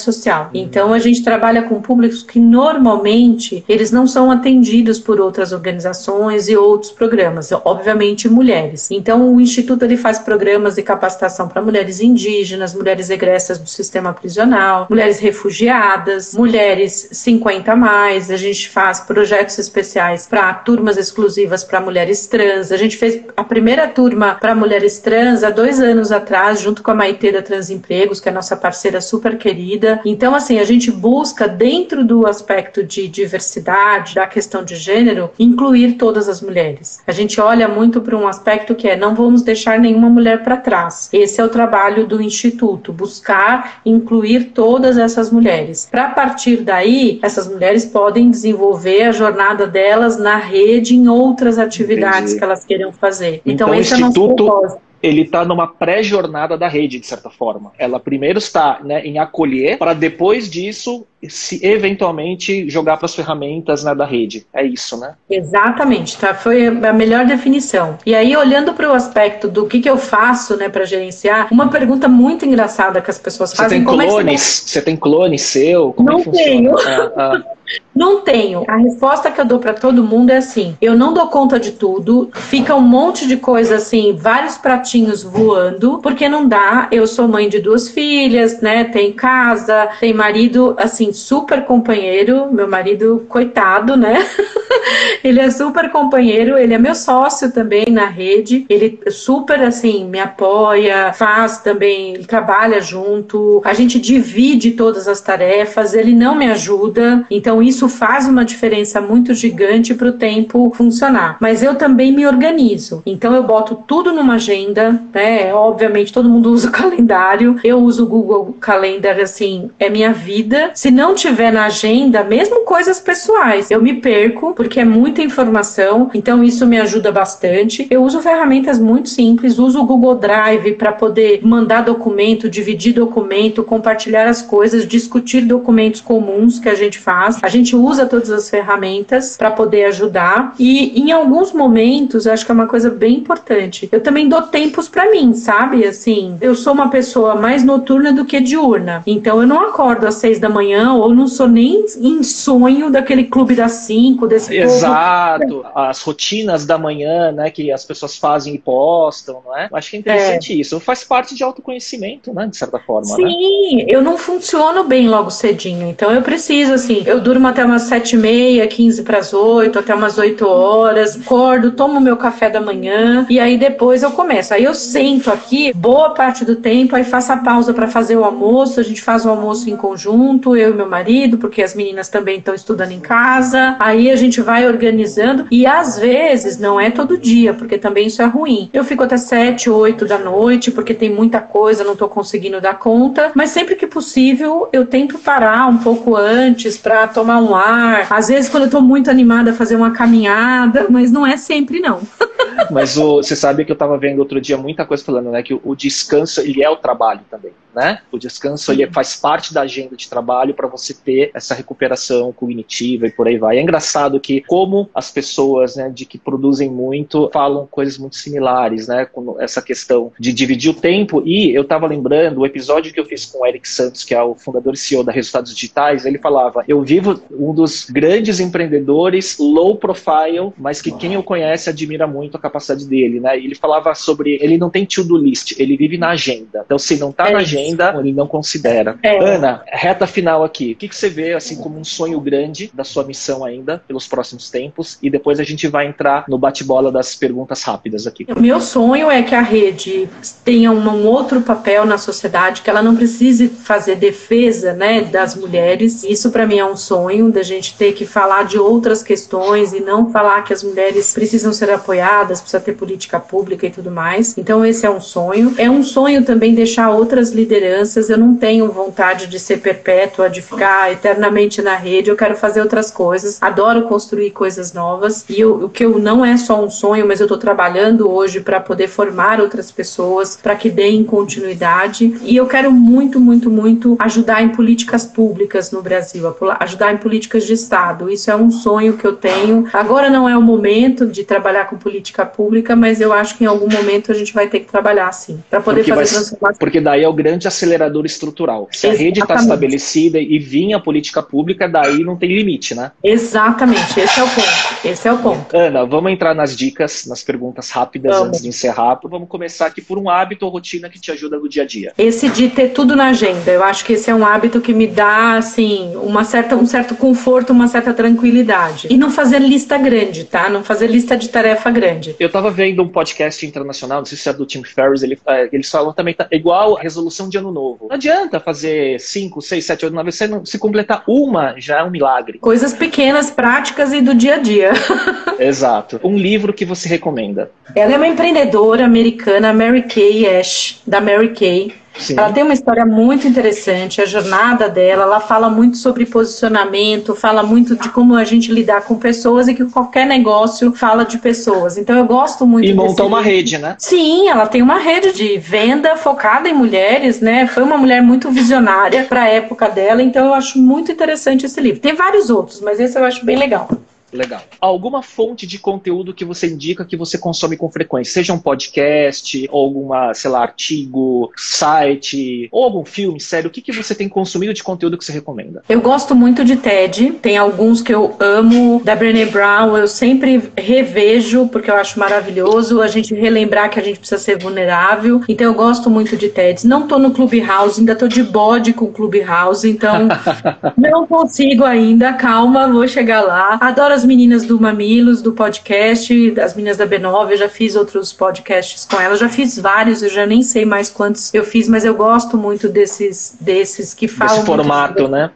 social. 0.00 0.50
Então, 0.54 0.92
a 0.92 0.98
gente 0.98 1.22
trabalha 1.22 1.62
com 1.62 1.80
públicos 1.80 2.22
que 2.22 2.38
normalmente 2.38 3.64
eles 3.68 3.90
não 3.90 4.06
são 4.06 4.30
atendidos 4.30 4.56
atendidos 4.56 4.98
por 4.98 5.20
outras 5.20 5.52
organizações 5.52 6.48
e 6.48 6.56
outros 6.56 6.90
programas, 6.90 7.50
obviamente 7.64 8.28
mulheres. 8.28 8.90
Então, 8.90 9.34
o 9.34 9.40
Instituto 9.40 9.84
ele 9.84 9.96
faz 9.96 10.18
programas 10.18 10.74
de 10.74 10.82
capacitação 10.82 11.48
para 11.48 11.62
mulheres 11.62 12.00
indígenas, 12.00 12.74
mulheres 12.74 13.10
egressas 13.10 13.58
do 13.58 13.68
sistema 13.68 14.12
prisional, 14.12 14.86
mulheres 14.88 15.18
refugiadas, 15.18 16.34
mulheres 16.34 17.08
50 17.12 17.72
a 17.72 17.76
mais. 17.76 18.30
A 18.30 18.36
gente 18.36 18.68
faz 18.68 19.00
projetos 19.00 19.58
especiais 19.58 20.26
para 20.26 20.52
turmas 20.54 20.96
exclusivas 20.96 21.62
para 21.62 21.80
mulheres 21.80 22.26
trans. 22.26 22.72
A 22.72 22.76
gente 22.76 22.96
fez 22.96 23.20
a 23.36 23.44
primeira 23.44 23.88
turma 23.88 24.34
para 24.34 24.54
mulheres 24.54 24.98
trans 24.98 25.44
há 25.44 25.50
dois 25.50 25.80
anos 25.80 26.10
atrás, 26.10 26.60
junto 26.60 26.82
com 26.82 26.90
a 26.90 26.94
Maite 26.94 27.30
da 27.30 27.42
Transempregos, 27.42 28.20
que 28.20 28.28
é 28.28 28.32
nossa 28.32 28.56
parceira 28.56 29.00
super 29.00 29.35
querida. 29.36 30.00
Então, 30.04 30.34
assim, 30.34 30.58
a 30.58 30.64
gente 30.64 30.90
busca, 30.90 31.46
dentro 31.46 32.04
do 32.04 32.26
aspecto 32.26 32.82
de 32.82 33.06
diversidade, 33.08 34.14
da 34.14 34.26
questão 34.26 34.64
de 34.64 34.76
gênero, 34.76 35.30
incluir 35.38 35.94
todas 35.94 36.28
as 36.28 36.40
mulheres. 36.40 37.00
A 37.06 37.12
gente 37.12 37.40
olha 37.40 37.68
muito 37.68 38.00
para 38.00 38.16
um 38.16 38.26
aspecto 38.26 38.74
que 38.74 38.88
é 38.88 38.96
não 38.96 39.14
vamos 39.14 39.42
deixar 39.42 39.78
nenhuma 39.78 40.08
mulher 40.08 40.42
para 40.42 40.56
trás. 40.56 41.08
Esse 41.12 41.40
é 41.40 41.44
o 41.44 41.48
trabalho 41.48 42.06
do 42.06 42.20
Instituto, 42.20 42.92
buscar 42.92 43.80
incluir 43.84 44.52
todas 44.52 44.98
essas 44.98 45.30
mulheres. 45.30 45.88
Para 45.90 46.08
partir 46.08 46.58
daí, 46.58 47.18
essas 47.22 47.46
mulheres 47.48 47.84
podem 47.84 48.30
desenvolver 48.30 49.02
a 49.02 49.12
jornada 49.12 49.66
delas 49.66 50.18
na 50.18 50.36
rede 50.36 50.94
em 50.94 51.08
outras 51.08 51.58
atividades 51.58 52.32
Entendi. 52.32 52.38
que 52.38 52.44
elas 52.44 52.64
queiram 52.64 52.92
fazer. 52.92 53.40
Então, 53.44 53.68
então 53.68 53.74
esse 53.74 53.94
instituto... 53.94 54.18
é 54.20 54.32
o 54.32 54.46
nosso 54.46 54.56
propósito 54.56 54.85
ele 55.06 55.22
está 55.22 55.44
numa 55.44 55.68
pré-jornada 55.68 56.58
da 56.58 56.66
rede, 56.66 56.98
de 56.98 57.06
certa 57.06 57.30
forma. 57.30 57.72
Ela 57.78 58.00
primeiro 58.00 58.38
está 58.38 58.80
né, 58.82 59.06
em 59.06 59.18
acolher, 59.18 59.78
para 59.78 59.94
depois 59.94 60.50
disso, 60.50 61.06
se 61.28 61.64
eventualmente 61.64 62.68
jogar 62.68 62.96
para 62.96 63.06
as 63.06 63.14
ferramentas 63.14 63.84
né, 63.84 63.94
da 63.94 64.04
rede. 64.04 64.46
É 64.52 64.64
isso, 64.64 64.98
né? 64.98 65.14
Exatamente, 65.30 66.16
tá? 66.18 66.34
Foi 66.34 66.66
a 66.66 66.92
melhor 66.92 67.26
definição. 67.26 67.98
E 68.04 68.14
aí, 68.14 68.36
olhando 68.36 68.74
para 68.74 68.90
o 68.90 68.92
aspecto 68.92 69.48
do 69.48 69.66
que, 69.66 69.80
que 69.80 69.88
eu 69.88 69.96
faço 69.96 70.56
né, 70.56 70.68
para 70.68 70.84
gerenciar, 70.84 71.48
uma 71.50 71.68
pergunta 71.68 72.08
muito 72.08 72.44
engraçada 72.44 73.00
que 73.00 73.10
as 73.10 73.18
pessoas 73.18 73.52
fazem. 73.52 73.82
Você 73.82 73.84
tem 73.84 74.08
clones? 74.08 74.32
É 74.32 74.36
você... 74.36 74.68
você... 74.68 74.82
tem 74.82 74.96
clone 74.96 75.38
seu? 75.38 75.92
Como 75.92 76.10
Não 76.10 76.20
é 76.20 76.24
tenho. 76.24 76.78
Ah, 76.78 77.12
ah. 77.16 77.42
Não 77.94 78.20
tenho. 78.20 78.64
A 78.68 78.76
resposta 78.76 79.30
que 79.30 79.40
eu 79.40 79.44
dou 79.44 79.58
para 79.58 79.72
todo 79.72 80.04
mundo 80.04 80.30
é 80.30 80.36
assim: 80.36 80.76
eu 80.80 80.96
não 80.96 81.12
dou 81.12 81.28
conta 81.28 81.58
de 81.58 81.72
tudo, 81.72 82.30
fica 82.32 82.74
um 82.74 82.82
monte 82.82 83.26
de 83.26 83.36
coisa 83.36 83.76
assim, 83.76 84.14
vários 84.14 84.58
pratinhos 84.58 85.22
voando, 85.22 85.98
porque 86.02 86.28
não 86.28 86.46
dá. 86.46 86.88
Eu 86.92 87.06
sou 87.06 87.26
mãe 87.26 87.48
de 87.48 87.58
duas 87.58 87.88
filhas, 87.88 88.60
né? 88.60 88.84
Tem 88.84 89.12
casa, 89.12 89.88
tem 89.98 90.12
marido, 90.12 90.74
assim, 90.78 91.12
super 91.16 91.64
companheiro. 91.64 92.52
Meu 92.52 92.68
marido, 92.68 93.24
coitado, 93.28 93.96
né? 93.96 94.26
ele 95.24 95.40
é 95.40 95.50
super 95.50 95.90
companheiro, 95.90 96.58
ele 96.58 96.74
é 96.74 96.78
meu 96.78 96.94
sócio 96.94 97.50
também 97.50 97.86
na 97.90 98.06
rede. 98.06 98.66
Ele 98.68 99.00
super, 99.08 99.60
assim, 99.62 100.04
me 100.04 100.20
apoia, 100.20 101.12
faz 101.12 101.58
também, 101.58 102.22
trabalha 102.24 102.80
junto. 102.80 103.62
A 103.64 103.72
gente 103.72 103.98
divide 103.98 104.72
todas 104.72 105.08
as 105.08 105.20
tarefas, 105.20 105.94
ele 105.94 106.14
não 106.14 106.34
me 106.34 106.46
ajuda, 106.46 107.24
então 107.30 107.62
isso 107.62 107.86
isso 107.86 107.88
faz 107.88 108.26
uma 108.26 108.44
diferença 108.44 109.00
muito 109.00 109.32
gigante 109.34 109.94
para 109.94 110.08
o 110.08 110.12
tempo 110.12 110.72
funcionar. 110.74 111.36
Mas 111.40 111.62
eu 111.62 111.76
também 111.76 112.12
me 112.12 112.26
organizo. 112.26 113.02
Então 113.06 113.34
eu 113.34 113.42
boto 113.42 113.76
tudo 113.86 114.12
numa 114.12 114.34
agenda, 114.34 115.00
né? 115.14 115.54
Obviamente 115.54 116.12
todo 116.12 116.28
mundo 116.28 116.50
usa 116.52 116.68
o 116.68 116.72
calendário. 116.72 117.58
Eu 117.62 117.78
uso 117.78 118.04
o 118.04 118.06
Google 118.06 118.56
Calendar 118.60 119.20
assim, 119.20 119.70
é 119.78 119.88
minha 119.88 120.12
vida. 120.12 120.70
Se 120.74 120.90
não 120.90 121.05
tiver 121.14 121.52
na 121.52 121.66
agenda, 121.66 122.24
mesmo 122.24 122.64
coisas 122.64 123.00
pessoais, 123.00 123.70
eu 123.70 123.80
me 123.80 123.94
perco 123.94 124.54
porque 124.54 124.80
é 124.80 124.84
muita 124.84 125.22
informação. 125.22 126.10
Então 126.14 126.42
isso 126.42 126.66
me 126.66 126.78
ajuda 126.78 127.12
bastante. 127.12 127.86
Eu 127.90 128.02
uso 128.02 128.20
ferramentas 128.20 128.78
muito 128.78 129.08
simples, 129.08 129.58
uso 129.58 129.80
o 129.80 129.86
Google 129.86 130.16
Drive 130.16 130.72
para 130.72 130.92
poder 130.92 131.40
mandar 131.42 131.82
documento, 131.82 132.48
dividir 132.48 132.94
documento, 132.94 133.62
compartilhar 133.62 134.26
as 134.26 134.42
coisas, 134.42 134.86
discutir 134.86 135.42
documentos 135.42 136.00
comuns 136.00 136.58
que 136.58 136.68
a 136.68 136.74
gente 136.74 136.98
faz. 136.98 137.38
A 137.42 137.48
gente 137.48 137.76
usa 137.76 138.06
todas 138.06 138.30
as 138.30 138.48
ferramentas 138.48 139.36
para 139.36 139.50
poder 139.50 139.86
ajudar 139.86 140.54
e 140.58 141.00
em 141.00 141.12
alguns 141.12 141.52
momentos, 141.52 142.26
acho 142.26 142.44
que 142.44 142.50
é 142.50 142.54
uma 142.54 142.66
coisa 142.66 142.90
bem 142.90 143.16
importante. 143.16 143.88
Eu 143.92 144.00
também 144.00 144.28
dou 144.28 144.42
tempos 144.42 144.88
para 144.88 145.10
mim, 145.10 145.34
sabe? 145.34 145.84
Assim, 145.84 146.36
eu 146.40 146.54
sou 146.54 146.72
uma 146.72 146.88
pessoa 146.88 147.34
mais 147.34 147.64
noturna 147.64 148.12
do 148.12 148.24
que 148.24 148.40
diurna. 148.40 149.02
Então 149.06 149.40
eu 149.40 149.46
não 149.46 149.60
acordo 149.60 150.06
às 150.06 150.16
seis 150.16 150.38
da 150.38 150.48
manhã 150.48 150.85
ou 150.94 151.14
não 151.14 151.26
sou 151.26 151.48
nem 151.48 151.84
em 151.98 152.22
sonho 152.22 152.90
daquele 152.90 153.24
clube 153.24 153.54
das 153.54 153.72
cinco, 153.72 154.26
desse 154.26 154.56
Exato. 154.56 155.46
Povo. 155.46 155.66
As 155.74 156.00
rotinas 156.02 156.66
da 156.66 156.78
manhã, 156.78 157.32
né, 157.32 157.50
que 157.50 157.70
as 157.70 157.84
pessoas 157.84 158.16
fazem 158.16 158.54
e 158.54 158.58
postam, 158.58 159.42
não 159.44 159.56
é? 159.56 159.68
Acho 159.72 159.90
que 159.90 159.96
é 159.96 160.00
interessante 160.00 160.52
é. 160.52 160.56
isso. 160.56 160.80
Faz 160.80 161.04
parte 161.04 161.34
de 161.34 161.42
autoconhecimento, 161.42 162.32
né, 162.32 162.46
de 162.46 162.56
certa 162.56 162.78
forma, 162.78 163.06
Sim, 163.06 163.22
né? 163.22 163.30
Sim, 163.30 163.86
eu 163.88 164.02
não 164.02 164.16
funciono 164.16 164.84
bem 164.84 165.08
logo 165.08 165.30
cedinho. 165.30 165.88
Então 165.88 166.12
eu 166.12 166.22
preciso 166.22 166.74
assim, 166.74 167.02
eu 167.06 167.20
durmo 167.20 167.46
até 167.46 167.64
umas 167.64 167.82
sete 167.82 168.16
e 168.16 168.18
meia, 168.18 168.66
quinze 168.66 169.02
para 169.02 169.18
as 169.18 169.32
oito, 169.32 169.78
até 169.78 169.94
umas 169.94 170.18
oito 170.18 170.46
horas, 170.46 171.16
acordo, 171.16 171.72
tomo 171.72 172.00
meu 172.00 172.16
café 172.16 172.48
da 172.48 172.60
manhã 172.60 173.26
e 173.28 173.38
aí 173.38 173.56
depois 173.56 174.02
eu 174.02 174.10
começo. 174.10 174.54
Aí 174.54 174.64
eu 174.64 174.74
sento 174.74 175.30
aqui 175.30 175.72
boa 175.72 176.10
parte 176.10 176.44
do 176.44 176.56
tempo, 176.56 176.96
aí 176.96 177.04
faço 177.04 177.32
a 177.32 177.36
pausa 177.36 177.72
para 177.72 177.88
fazer 177.88 178.16
o 178.16 178.24
almoço, 178.24 178.80
a 178.80 178.82
gente 178.82 179.02
faz 179.02 179.24
o 179.24 179.30
almoço 179.30 179.68
em 179.70 179.76
conjunto, 179.76 180.56
eu 180.56 180.74
meu 180.76 180.88
marido, 180.88 181.38
porque 181.38 181.62
as 181.62 181.74
meninas 181.74 182.08
também 182.08 182.38
estão 182.38 182.54
estudando 182.54 182.92
em 182.92 183.00
casa. 183.00 183.76
Aí 183.78 184.10
a 184.10 184.16
gente 184.16 184.40
vai 184.40 184.66
organizando 184.66 185.46
e 185.50 185.66
às 185.66 185.98
vezes 185.98 186.58
não 186.58 186.80
é 186.80 186.90
todo 186.90 187.18
dia, 187.18 187.54
porque 187.54 187.78
também 187.78 188.06
isso 188.06 188.22
é 188.22 188.26
ruim. 188.26 188.70
Eu 188.72 188.84
fico 188.84 189.02
até 189.02 189.16
sete, 189.16 189.70
oito 189.70 190.06
da 190.06 190.18
noite, 190.18 190.70
porque 190.70 190.94
tem 190.94 191.10
muita 191.10 191.40
coisa, 191.40 191.84
não 191.84 191.92
estou 191.92 192.08
conseguindo 192.08 192.60
dar 192.60 192.78
conta, 192.78 193.32
mas 193.34 193.50
sempre 193.50 193.74
que 193.74 193.86
possível 193.86 194.68
eu 194.72 194.86
tento 194.86 195.18
parar 195.18 195.66
um 195.66 195.78
pouco 195.78 196.14
antes 196.16 196.76
para 196.76 197.08
tomar 197.08 197.40
um 197.40 197.54
ar. 197.54 198.06
Às 198.10 198.28
vezes, 198.28 198.50
quando 198.50 198.64
eu 198.64 198.70
tô 198.70 198.80
muito 198.80 199.10
animada, 199.10 199.52
fazer 199.52 199.76
uma 199.76 199.90
caminhada, 199.90 200.86
mas 200.88 201.10
não 201.10 201.26
é 201.26 201.36
sempre, 201.36 201.80
não. 201.80 202.00
mas 202.70 202.96
o, 202.96 203.16
você 203.16 203.34
sabe 203.34 203.64
que 203.64 203.72
eu 203.72 203.74
estava 203.74 203.96
vendo 203.96 204.18
outro 204.18 204.40
dia 204.40 204.56
muita 204.56 204.84
coisa 204.84 205.04
falando, 205.04 205.30
né? 205.30 205.42
Que 205.42 205.54
o, 205.54 205.60
o 205.64 205.74
descanso, 205.74 206.40
ele 206.40 206.62
é 206.62 206.70
o 206.70 206.76
trabalho 206.76 207.20
também 207.30 207.52
né? 207.76 208.00
O 208.10 208.18
descanso 208.18 208.72
ele 208.72 208.90
faz 208.90 209.16
parte 209.16 209.52
da 209.52 209.60
agenda 209.60 209.94
de 209.94 210.08
trabalho 210.08 210.54
para 210.54 210.65
você 210.66 210.94
ter 210.94 211.30
essa 211.34 211.54
recuperação 211.54 212.32
cognitiva 212.32 213.06
e 213.06 213.10
por 213.10 213.26
aí 213.26 213.38
vai. 213.38 213.58
É 213.58 213.62
engraçado 213.62 214.18
que 214.20 214.42
como 214.42 214.88
as 214.94 215.10
pessoas, 215.10 215.76
né, 215.76 215.90
de 215.90 216.04
que 216.04 216.18
produzem 216.18 216.70
muito, 216.70 217.30
falam 217.32 217.66
coisas 217.66 217.98
muito 217.98 218.16
similares, 218.16 218.88
né, 218.88 219.06
com 219.06 219.40
essa 219.40 219.62
questão 219.62 220.12
de 220.18 220.32
dividir 220.32 220.70
o 220.70 220.74
tempo. 220.74 221.22
E 221.24 221.54
eu 221.54 221.62
estava 221.62 221.86
lembrando 221.86 222.40
o 222.40 222.46
episódio 222.46 222.92
que 222.92 223.00
eu 223.00 223.04
fiz 223.04 223.24
com 223.26 223.42
o 223.42 223.46
Eric 223.46 223.68
Santos, 223.68 224.04
que 224.04 224.14
é 224.14 224.22
o 224.22 224.34
fundador 224.34 224.74
e 224.74 224.76
CEO 224.76 225.04
da 225.04 225.12
Resultados 225.12 225.54
Digitais. 225.54 226.04
Ele 226.04 226.18
falava: 226.18 226.64
eu 226.66 226.82
vivo 226.82 227.20
um 227.30 227.54
dos 227.54 227.88
grandes 227.88 228.40
empreendedores 228.40 229.36
low 229.38 229.76
profile, 229.76 230.52
mas 230.58 230.80
que 230.80 230.90
quem 230.90 231.16
o 231.16 231.22
conhece 231.22 231.68
admira 231.68 232.06
muito 232.06 232.36
a 232.36 232.40
capacidade 232.40 232.86
dele, 232.86 233.20
né? 233.20 233.38
E 233.38 233.44
ele 233.44 233.54
falava 233.54 233.94
sobre 233.94 234.38
ele 234.40 234.58
não 234.58 234.70
tem 234.70 234.84
to-do 234.84 235.16
list, 235.16 235.58
ele 235.58 235.76
vive 235.76 235.98
na 235.98 236.10
agenda. 236.10 236.62
Então, 236.64 236.78
se 236.78 236.98
não 236.98 237.10
está 237.10 237.28
é 237.28 237.32
na 237.32 237.38
agenda 237.38 237.66
ainda 237.66 238.00
ele 238.00 238.12
não 238.12 238.26
considera. 238.26 238.98
É. 239.02 239.18
Ana, 239.18 239.62
reta 239.66 240.06
final 240.06 240.44
aqui. 240.44 240.55
O 240.64 240.76
que, 240.76 240.88
que 240.88 240.96
você 240.96 241.08
vê 241.08 241.34
assim 241.34 241.56
como 241.56 241.78
um 241.78 241.84
sonho 241.84 242.20
grande 242.20 242.70
da 242.72 242.84
sua 242.84 243.04
missão 243.04 243.44
ainda 243.44 243.82
pelos 243.86 244.06
próximos 244.06 244.50
tempos? 244.50 244.98
E 245.02 245.10
depois 245.10 245.38
a 245.40 245.44
gente 245.44 245.68
vai 245.68 245.86
entrar 245.86 246.24
no 246.28 246.38
bate-bola 246.38 246.90
das 246.90 247.14
perguntas 247.14 247.62
rápidas 247.62 248.06
aqui. 248.06 248.26
O 248.34 248.40
meu 248.40 248.60
sonho 248.60 249.10
é 249.10 249.22
que 249.22 249.34
a 249.34 249.42
rede 249.42 250.08
tenha 250.44 250.72
um 250.72 251.06
outro 251.06 251.40
papel 251.40 251.84
na 251.84 251.98
sociedade, 251.98 252.62
que 252.62 252.70
ela 252.70 252.82
não 252.82 252.96
precise 252.96 253.48
fazer 253.48 253.96
defesa, 253.96 254.72
né, 254.72 255.02
das 255.02 255.34
mulheres. 255.34 256.02
Isso 256.04 256.30
para 256.30 256.46
mim 256.46 256.58
é 256.58 256.64
um 256.64 256.76
sonho 256.76 257.30
da 257.30 257.42
gente 257.42 257.76
ter 257.76 257.92
que 257.92 258.06
falar 258.06 258.44
de 258.44 258.58
outras 258.58 259.02
questões 259.02 259.72
e 259.72 259.80
não 259.80 260.10
falar 260.10 260.42
que 260.42 260.52
as 260.52 260.62
mulheres 260.62 261.12
precisam 261.12 261.52
ser 261.52 261.70
apoiadas, 261.70 262.40
precisa 262.40 262.60
ter 262.60 262.72
política 262.72 263.20
pública 263.20 263.66
e 263.66 263.70
tudo 263.70 263.90
mais. 263.90 264.36
Então 264.36 264.64
esse 264.64 264.86
é 264.86 264.90
um 264.90 265.00
sonho. 265.00 265.54
É 265.58 265.70
um 265.70 265.82
sonho 265.82 266.24
também 266.24 266.54
deixar 266.54 266.90
outras 266.90 267.30
lideranças, 267.30 268.08
eu 268.08 268.18
não 268.18 268.36
tenho 268.36 268.70
vontade 268.70 269.26
de 269.26 269.38
ser 269.38 269.58
perpétua, 269.58 270.28
de 270.28 270.42
ficar 270.46 270.92
eternamente 270.92 271.60
na 271.60 271.74
rede, 271.74 272.10
eu 272.10 272.16
quero 272.16 272.36
fazer 272.36 272.60
outras 272.60 272.90
coisas, 272.90 273.42
adoro 273.42 273.82
construir 273.82 274.30
coisas 274.30 274.72
novas 274.72 275.24
e 275.28 275.40
eu, 275.40 275.64
o 275.64 275.68
que 275.68 275.84
eu 275.84 275.98
não 275.98 276.24
é 276.24 276.36
só 276.36 276.64
um 276.64 276.70
sonho, 276.70 277.06
mas 277.06 277.20
eu 277.20 277.24
estou 277.24 277.38
trabalhando 277.38 278.10
hoje 278.10 278.40
para 278.40 278.60
poder 278.60 278.88
formar 278.88 279.40
outras 279.40 279.70
pessoas, 279.70 280.36
para 280.36 280.54
que 280.54 280.70
deem 280.70 281.04
continuidade 281.04 282.16
e 282.22 282.36
eu 282.36 282.46
quero 282.46 282.70
muito, 282.72 283.18
muito, 283.20 283.50
muito 283.50 283.96
ajudar 283.98 284.42
em 284.42 284.50
políticas 284.50 285.04
públicas 285.04 285.70
no 285.70 285.82
Brasil, 285.82 286.34
ajudar 286.60 286.92
em 286.92 286.98
políticas 286.98 287.44
de 287.44 287.52
Estado. 287.52 288.10
Isso 288.10 288.30
é 288.30 288.36
um 288.36 288.50
sonho 288.50 288.96
que 288.96 289.06
eu 289.06 289.14
tenho. 289.14 289.66
Agora 289.72 290.08
não 290.08 290.28
é 290.28 290.36
o 290.36 290.42
momento 290.42 291.06
de 291.06 291.24
trabalhar 291.24 291.66
com 291.66 291.76
política 291.76 292.24
pública, 292.24 292.76
mas 292.76 293.00
eu 293.00 293.12
acho 293.12 293.36
que 293.36 293.44
em 293.44 293.46
algum 293.46 293.68
momento 293.68 294.12
a 294.12 294.14
gente 294.14 294.32
vai 294.32 294.48
ter 294.48 294.60
que 294.60 294.66
trabalhar 294.66 295.10
sim, 295.12 295.42
para 295.50 295.60
poder 295.60 295.80
porque 295.80 295.94
fazer 295.94 296.14
transformação. 296.14 296.58
Porque 296.58 296.80
daí 296.80 297.02
é 297.02 297.08
o 297.08 297.12
grande 297.12 297.48
acelerador 297.48 298.04
estrutural. 298.04 298.68
Se 298.70 298.86
Exatamente. 298.86 299.00
a 299.00 299.04
rede 299.04 299.20
está 299.20 299.34
estabelecida 299.34 300.18
e 300.18 300.35
vinha 300.38 300.76
a 300.76 300.80
política 300.80 301.22
pública, 301.22 301.68
daí 301.68 302.00
não 302.00 302.16
tem 302.16 302.34
limite, 302.34 302.74
né? 302.74 302.92
Exatamente, 303.02 304.00
esse 304.00 304.20
é 304.20 304.22
o 304.22 304.28
ponto. 304.28 304.66
Esse 304.84 305.08
é 305.08 305.12
o 305.12 305.18
ponto. 305.18 305.56
Ana, 305.56 305.84
vamos 305.84 306.12
entrar 306.12 306.34
nas 306.34 306.56
dicas, 306.56 307.06
nas 307.06 307.22
perguntas 307.22 307.70
rápidas 307.70 308.12
vamos. 308.12 308.28
antes 308.28 308.42
de 308.42 308.48
encerrar. 308.48 308.98
Vamos 309.04 309.28
começar 309.28 309.66
aqui 309.66 309.80
por 309.80 309.98
um 309.98 310.08
hábito 310.08 310.46
ou 310.46 310.52
rotina 310.52 310.88
que 310.88 311.00
te 311.00 311.10
ajuda 311.10 311.38
no 311.38 311.48
dia 311.48 311.62
a 311.62 311.66
dia. 311.66 311.92
Esse 311.98 312.28
de 312.28 312.48
ter 312.48 312.68
tudo 312.68 312.94
na 312.94 313.08
agenda. 313.08 313.50
Eu 313.50 313.64
acho 313.64 313.84
que 313.84 313.94
esse 313.94 314.10
é 314.10 314.14
um 314.14 314.24
hábito 314.24 314.60
que 314.60 314.72
me 314.72 314.86
dá, 314.86 315.36
assim, 315.36 315.94
uma 315.96 316.24
certa, 316.24 316.56
um 316.56 316.66
certo 316.66 316.94
conforto, 316.94 317.52
uma 317.52 317.68
certa 317.68 317.92
tranquilidade. 317.92 318.88
E 318.90 318.96
não 318.96 319.10
fazer 319.10 319.40
lista 319.40 319.76
grande, 319.76 320.24
tá? 320.24 320.48
Não 320.48 320.62
fazer 320.62 320.86
lista 320.88 321.16
de 321.16 321.28
tarefa 321.28 321.70
grande. 321.70 322.14
Eu 322.18 322.30
tava 322.30 322.50
vendo 322.50 322.82
um 322.82 322.88
podcast 322.88 323.44
internacional, 323.44 323.98
não 323.98 324.04
sei 324.04 324.18
se 324.18 324.28
é 324.28 324.32
do 324.32 324.46
Tim 324.46 324.62
Ferriss, 324.62 325.02
ele, 325.02 325.18
é, 325.26 325.48
eles 325.52 325.70
falam 325.70 325.92
também, 325.92 326.14
tá, 326.14 326.26
igual 326.30 326.76
a 326.76 326.80
resolução 326.80 327.28
de 327.28 327.38
ano 327.38 327.50
novo. 327.50 327.86
Não 327.88 327.96
adianta 327.96 328.40
fazer 328.40 329.00
5, 329.00 329.40
6, 329.40 329.64
7, 329.64 329.84
8, 329.86 329.94
9, 329.94 330.12
se, 330.26 330.52
se 330.52 330.58
completar 330.58 331.02
uma, 331.06 331.54
já 331.58 331.80
é 331.80 331.84
um 331.84 331.90
milagre. 331.90 332.38
Coisas 332.38 332.72
pequenas, 332.72 333.30
práticas 333.30 333.92
e 333.92 334.00
do 334.00 334.14
dia 334.14 334.34
a 334.34 334.38
dia. 334.38 334.72
Exato. 335.38 336.00
Um 336.02 336.16
livro 336.16 336.52
que 336.52 336.64
você 336.64 336.88
recomenda? 336.88 337.50
Ela 337.74 337.92
é 337.92 337.96
uma 337.96 338.08
empreendedora 338.08 338.84
americana, 338.84 339.52
Mary 339.52 339.82
Kay 339.82 340.26
Ash, 340.38 340.80
da 340.86 341.00
Mary 341.00 341.30
Kay. 341.30 341.74
Sim. 341.98 342.14
Ela 342.18 342.32
tem 342.32 342.42
uma 342.42 342.52
história 342.52 342.84
muito 342.84 343.26
interessante, 343.26 344.00
a 344.00 344.06
jornada 344.06 344.68
dela, 344.68 345.04
ela 345.04 345.20
fala 345.20 345.48
muito 345.48 345.76
sobre 345.76 346.06
posicionamento, 346.06 347.14
fala 347.14 347.42
muito 347.42 347.76
de 347.76 347.88
como 347.88 348.14
a 348.14 348.24
gente 348.24 348.52
lidar 348.52 348.82
com 348.82 348.96
pessoas 348.96 349.48
e 349.48 349.54
que 349.54 349.64
qualquer 349.66 350.06
negócio 350.06 350.72
fala 350.72 351.04
de 351.04 351.18
pessoas. 351.18 351.76
Então 351.78 351.96
eu 351.96 352.04
gosto 352.04 352.46
muito 352.46 352.68
E 352.68 352.74
montou 352.74 353.06
uma 353.06 353.20
rede, 353.20 353.58
né? 353.58 353.76
Sim, 353.78 354.28
ela 354.28 354.46
tem 354.46 354.62
uma 354.62 354.78
rede 354.78 355.12
de 355.12 355.38
venda 355.38 355.96
focada 355.96 356.48
em 356.48 356.54
mulheres, 356.54 357.20
né? 357.20 357.46
Foi 357.46 357.62
uma 357.62 357.78
mulher 357.78 358.02
muito 358.02 358.30
visionária 358.30 359.04
para 359.04 359.22
a 359.22 359.28
época 359.28 359.68
dela, 359.68 360.02
então 360.02 360.26
eu 360.26 360.34
acho 360.34 360.58
muito 360.58 360.92
interessante 360.92 361.46
esse 361.46 361.60
livro. 361.60 361.80
Tem 361.80 361.94
vários 361.94 362.30
outros, 362.30 362.60
mas 362.60 362.80
esse 362.80 362.98
eu 362.98 363.04
acho 363.04 363.24
bem 363.24 363.36
legal. 363.36 363.68
Legal. 364.12 364.42
Alguma 364.60 365.02
fonte 365.02 365.46
de 365.46 365.58
conteúdo 365.58 366.14
que 366.14 366.24
você 366.24 366.46
indica 366.46 366.84
que 366.84 366.96
você 366.96 367.18
consome 367.18 367.56
com 367.56 367.70
frequência? 367.70 368.12
Seja 368.12 368.32
um 368.32 368.38
podcast, 368.38 369.48
ou 369.50 369.64
alguma, 369.64 370.14
sei 370.14 370.30
lá, 370.30 370.42
artigo, 370.42 371.32
site, 371.36 372.48
ou 372.52 372.64
algum 372.64 372.84
filme, 372.84 373.20
sério, 373.20 373.48
o 373.48 373.50
que, 373.50 373.60
que 373.60 373.72
você 373.72 373.94
tem 373.94 374.08
consumido 374.08 374.54
de 374.54 374.62
conteúdo 374.62 374.96
que 374.96 375.04
você 375.04 375.12
recomenda? 375.12 375.62
Eu 375.68 375.80
gosto 375.80 376.14
muito 376.14 376.44
de 376.44 376.56
TED, 376.56 377.12
tem 377.20 377.36
alguns 377.36 377.82
que 377.82 377.92
eu 377.92 378.16
amo, 378.20 378.80
da 378.84 378.94
Brené 378.94 379.26
Brown, 379.26 379.76
eu 379.76 379.88
sempre 379.88 380.50
revejo, 380.56 381.48
porque 381.48 381.70
eu 381.70 381.74
acho 381.74 381.98
maravilhoso 381.98 382.80
a 382.80 382.86
gente 382.86 383.14
relembrar 383.14 383.70
que 383.70 383.80
a 383.80 383.82
gente 383.82 383.98
precisa 383.98 384.20
ser 384.20 384.38
vulnerável, 384.38 385.22
então 385.28 385.46
eu 385.46 385.54
gosto 385.54 385.90
muito 385.90 386.16
de 386.16 386.28
TEDs. 386.28 386.64
Não 386.64 386.86
tô 386.86 386.98
no 386.98 387.10
Clubhouse, 387.10 387.80
ainda 387.80 387.96
tô 387.96 388.06
de 388.06 388.22
bode 388.22 388.72
com 388.72 388.86
o 388.86 388.92
Clubhouse, 388.92 389.68
então 389.68 390.08
não 390.76 391.06
consigo 391.06 391.64
ainda, 391.64 392.12
calma, 392.12 392.68
vou 392.68 392.86
chegar 392.86 393.22
lá. 393.22 393.58
Adoro 393.60 393.95
as 393.96 394.04
meninas 394.04 394.44
do 394.44 394.60
Mamilos, 394.60 395.22
do 395.22 395.32
podcast, 395.32 396.38
as 396.38 396.54
meninas 396.54 396.76
da 396.76 396.86
B9, 396.86 397.30
eu 397.30 397.36
já 397.38 397.48
fiz 397.48 397.74
outros 397.74 398.12
podcasts 398.12 398.84
com 398.84 399.00
elas, 399.00 399.18
já 399.18 399.28
fiz 399.28 399.58
vários, 399.58 400.02
eu 400.02 400.10
já 400.10 400.26
nem 400.26 400.42
sei 400.42 400.66
mais 400.66 400.90
quantos 400.90 401.32
eu 401.32 401.42
fiz, 401.42 401.66
mas 401.66 401.84
eu 401.84 401.94
gosto 401.94 402.36
muito 402.36 402.68
desses, 402.68 403.36
desses 403.40 403.94
que 403.94 404.06
falam. 404.06 404.34
Desse 404.34 404.46
formato, 404.46 405.08
né? 405.08 405.30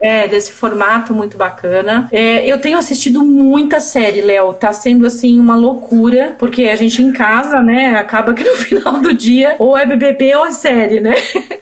É, 0.00 0.28
desse 0.28 0.52
formato 0.52 1.12
muito 1.12 1.36
bacana. 1.36 2.08
É, 2.12 2.46
eu 2.46 2.60
tenho 2.60 2.78
assistido 2.78 3.24
muita 3.24 3.80
série, 3.80 4.20
Léo, 4.20 4.54
tá 4.54 4.72
sendo 4.72 5.06
assim 5.06 5.40
uma 5.40 5.56
loucura, 5.56 6.36
porque 6.38 6.64
a 6.64 6.76
gente 6.76 7.02
em 7.02 7.12
casa, 7.12 7.60
né, 7.60 7.96
acaba 7.96 8.32
que 8.32 8.44
no 8.44 8.54
final 8.56 9.00
do 9.00 9.12
dia 9.12 9.56
ou 9.58 9.76
é 9.76 9.84
BBB 9.84 10.36
ou 10.36 10.46
é 10.46 10.52
série, 10.52 11.00
né? 11.00 11.14